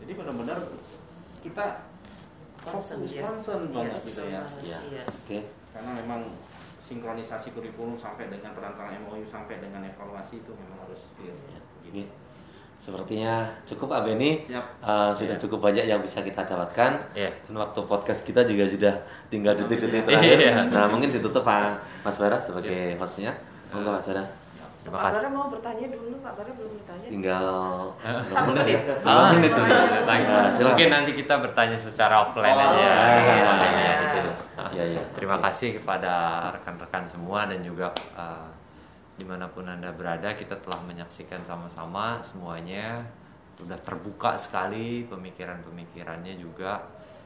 Jadi 0.00 0.12
benar-benar 0.16 0.58
kita 1.44 1.66
Concern 2.66 2.98
fokus, 3.04 3.12
ya. 3.12 3.22
concern 3.28 3.62
Iya, 3.62 3.74
banget 3.76 4.00
gitu 4.02 4.22
ya. 4.24 4.26
Iya. 4.26 4.40
banget, 4.40 4.62
iya. 5.28 5.42
Karena 5.76 5.92
memang 5.92 6.20
sinkronisasi 6.80 7.52
kurikulum 7.52 8.00
sampai 8.00 8.32
dengan 8.32 8.56
perantaraan 8.56 8.96
MOU 9.04 9.20
sampai 9.28 9.60
dengan 9.60 9.84
evaluasi 9.84 10.40
itu 10.40 10.52
memang 10.56 10.88
harus 10.88 11.12
clear. 11.20 11.36
Ya. 11.52 11.60
Ini 11.92 12.02
sepertinya 12.80 13.50
cukup 13.68 13.92
Pak. 13.92 14.08
Siap. 14.08 14.64
Eh, 14.80 15.10
sudah 15.12 15.36
Ya. 15.36 15.42
cukup 15.42 15.58
banyak 15.60 15.84
yang 15.84 16.00
bisa 16.00 16.24
kita 16.24 16.40
dapatkan. 16.48 16.92
Iya. 17.12 17.28
Dan 17.44 17.60
waktu 17.60 17.80
podcast 17.84 18.24
kita 18.24 18.48
juga 18.48 18.64
sudah 18.64 18.94
tinggal 19.28 19.52
detik-detik 19.52 20.08
terakhir. 20.08 20.38
Iya. 20.48 20.72
Nah, 20.72 20.88
mungkin 20.88 21.12
ditutup 21.12 21.44
Pak 21.44 21.76
Mas 22.00 22.16
Bara 22.16 22.40
sebagai 22.40 22.96
hostnya. 22.96 23.36
Monggo 23.68 23.92
Mas 23.92 24.06
Bara. 24.08 24.24
Terima 24.86 24.96
Pak 24.96 25.04
kasih. 25.10 25.18
Bara 25.18 25.30
mau 25.34 25.46
bertanya 25.50 25.86
dulu, 25.90 26.14
Pak 26.22 26.32
Bara 26.38 26.50
belum 26.54 26.72
bertanya. 26.78 27.06
Tinggal 27.10 27.46
Satu 28.30 28.50
menit. 28.54 28.80
Ah, 29.02 29.28
menit. 29.34 29.50
Nah. 29.50 30.46
Mungkin 30.62 30.88
nanti 30.88 31.10
kita 31.12 31.34
bertanya 31.42 31.74
secara 31.74 32.22
offline 32.22 32.54
Oh, 32.54 32.62
aja. 32.70 32.78
iya. 32.78 33.44
Offline-nya 33.44 33.92
di 33.98 34.08
situ. 34.08 34.30
Iya, 34.78 34.84
iya. 34.94 35.02
Terima 35.10 35.36
kasih 35.42 35.82
kepada 35.82 36.12
rekan-rekan 36.54 37.02
semua 37.04 37.50
dan 37.50 37.58
juga 37.60 37.90
eh, 38.14 38.48
di 39.18 39.26
mana 39.26 39.50
pun 39.50 39.66
anda 39.66 39.90
berada 39.90 40.30
kita 40.32 40.54
telah 40.62 40.78
menyaksikan 40.86 41.42
sama-sama 41.42 42.22
semuanya 42.22 43.02
sudah 43.56 43.80
terbuka 43.80 44.36
sekali 44.38 45.02
pemikiran-pemikirannya 45.10 46.38
juga. 46.38 46.78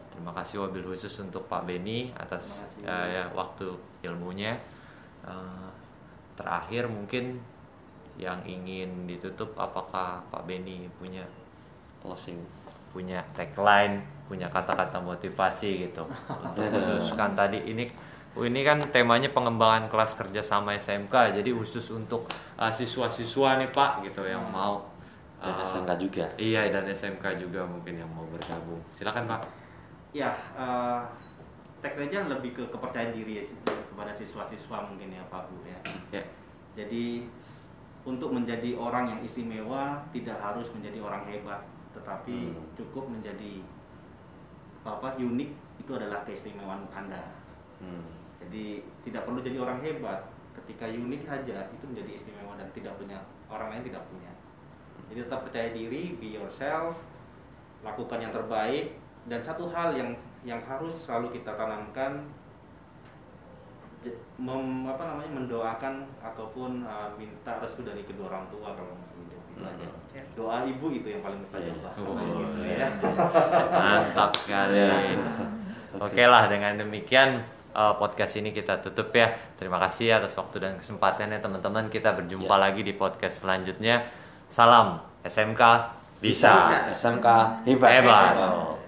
Terima 0.08 0.30
kasih 0.32 0.64
wabil 0.64 0.82
khusus 0.86 1.12
untuk 1.20 1.44
Pak 1.44 1.68
Beni 1.68 2.08
atas 2.16 2.64
eh, 2.80 3.06
ya, 3.20 3.28
waktu 3.36 3.68
ilmunya. 4.00 4.56
Eh, 5.28 5.68
terakhir 6.40 6.88
mungkin 6.88 7.36
yang 8.16 8.40
ingin 8.48 9.04
ditutup 9.04 9.52
apakah 9.56 10.24
Pak 10.32 10.48
Beni 10.48 10.88
punya 10.96 11.24
Closing. 12.00 12.40
punya 12.90 13.22
tagline, 13.30 14.02
punya 14.26 14.50
kata-kata 14.50 14.98
motivasi 14.98 15.86
gitu. 15.86 16.02
Untuk 16.26 16.66
khususkan 16.74 17.38
tadi 17.38 17.62
ini 17.62 17.86
ini 18.34 18.60
kan 18.66 18.82
temanya 18.82 19.30
pengembangan 19.30 19.86
kelas 19.86 20.18
kerja 20.18 20.42
sama 20.42 20.74
SMK. 20.74 21.38
Jadi 21.38 21.54
khusus 21.54 21.86
untuk 21.94 22.26
uh, 22.58 22.66
siswa-siswa 22.66 23.62
nih 23.62 23.70
Pak 23.70 24.02
gitu 24.10 24.26
yang 24.26 24.42
mau 24.50 24.82
Dan 25.38 25.54
uh, 25.54 25.62
SMK 25.62 25.90
juga. 26.02 26.26
Iya 26.34 26.66
dan 26.74 26.82
SMK 26.90 27.38
juga 27.38 27.62
mungkin 27.62 27.94
yang 27.94 28.10
mau 28.10 28.26
bergabung. 28.26 28.82
Silakan 28.90 29.38
Pak. 29.38 29.40
Ya, 30.10 30.34
eh 30.58 31.00
tagline-nya 31.80 32.28
lebih 32.28 32.52
ke 32.56 32.64
kepercayaan 32.68 33.16
diri 33.16 33.40
ya, 33.40 33.44
kepada 33.64 34.12
siswa-siswa 34.12 34.84
mungkin 34.88 35.16
ya 35.16 35.24
Pak 35.32 35.48
Bu 35.48 35.64
ya. 35.64 35.78
Ya. 36.12 36.22
Jadi 36.76 37.26
untuk 38.04 38.32
menjadi 38.32 38.76
orang 38.76 39.12
yang 39.16 39.20
istimewa 39.20 40.00
tidak 40.12 40.40
harus 40.40 40.68
menjadi 40.72 41.04
orang 41.04 41.24
hebat, 41.28 41.60
tetapi 41.92 42.52
Hmm. 42.52 42.64
cukup 42.76 43.08
menjadi 43.12 43.60
apa 44.80 45.12
unik 45.20 45.50
itu 45.80 45.90
adalah 45.92 46.24
keistimewaan 46.24 46.88
Anda. 46.88 47.36
Hmm. 47.80 48.04
Jadi 48.40 48.80
tidak 49.04 49.28
perlu 49.28 49.44
jadi 49.44 49.60
orang 49.60 49.84
hebat, 49.84 50.32
ketika 50.56 50.88
unik 50.88 51.28
saja 51.28 51.68
itu 51.68 51.84
menjadi 51.84 52.10
istimewa 52.16 52.56
dan 52.56 52.68
tidak 52.72 52.96
punya 52.96 53.20
orang 53.52 53.76
lain 53.76 53.84
tidak 53.84 54.04
punya. 54.08 54.32
Jadi 55.12 55.26
tetap 55.26 55.40
percaya 55.44 55.68
diri, 55.74 56.16
be 56.16 56.38
yourself, 56.38 56.96
lakukan 57.84 58.20
yang 58.20 58.32
terbaik 58.32 58.96
dan 59.28 59.40
satu 59.44 59.68
hal 59.68 59.92
yang 59.92 60.16
yang 60.44 60.60
harus 60.64 60.94
selalu 61.04 61.36
kita 61.36 61.52
tanamkan 61.52 62.24
mem, 64.40 64.88
apa 64.88 65.02
namanya 65.04 65.30
mendoakan 65.36 66.08
ataupun 66.24 66.88
uh, 66.88 67.12
minta 67.20 67.60
restu 67.60 67.84
dari 67.84 68.00
kedua 68.08 68.32
orang 68.32 68.48
tua 68.48 68.72
kalau 68.72 68.96
gitu. 69.20 69.36
Aja. 69.60 69.88
Ya. 70.16 70.24
Doa 70.32 70.64
ibu 70.64 70.88
itu 70.88 71.04
yang 71.12 71.20
paling 71.20 71.44
mustajab 71.44 71.84
lah. 71.84 71.92
Oh, 72.00 72.16
gitu 72.16 72.64
iya. 72.64 72.88
ya. 72.88 72.88
Mantap 73.68 74.30
sekali. 74.32 74.80
Oke 76.00 76.24
lah 76.24 76.48
dengan 76.48 76.80
demikian 76.80 77.44
uh, 77.76 77.92
podcast 78.00 78.40
ini 78.40 78.56
kita 78.56 78.80
tutup 78.80 79.12
ya. 79.12 79.36
Terima 79.60 79.76
kasih 79.76 80.16
atas 80.16 80.32
waktu 80.32 80.64
dan 80.64 80.72
kesempatannya 80.80 81.36
teman-teman. 81.44 81.92
Kita 81.92 82.16
berjumpa 82.16 82.56
Ya. 82.56 82.62
lagi 82.72 82.80
di 82.80 82.96
podcast 82.96 83.44
selanjutnya. 83.44 84.00
Salam 84.48 84.96
SMK 85.28 85.60
bisa. 86.24 86.88
SMK 86.88 87.26
hebat. 87.68 87.90
Hebat. 88.00 88.34
Oh. 88.40 88.79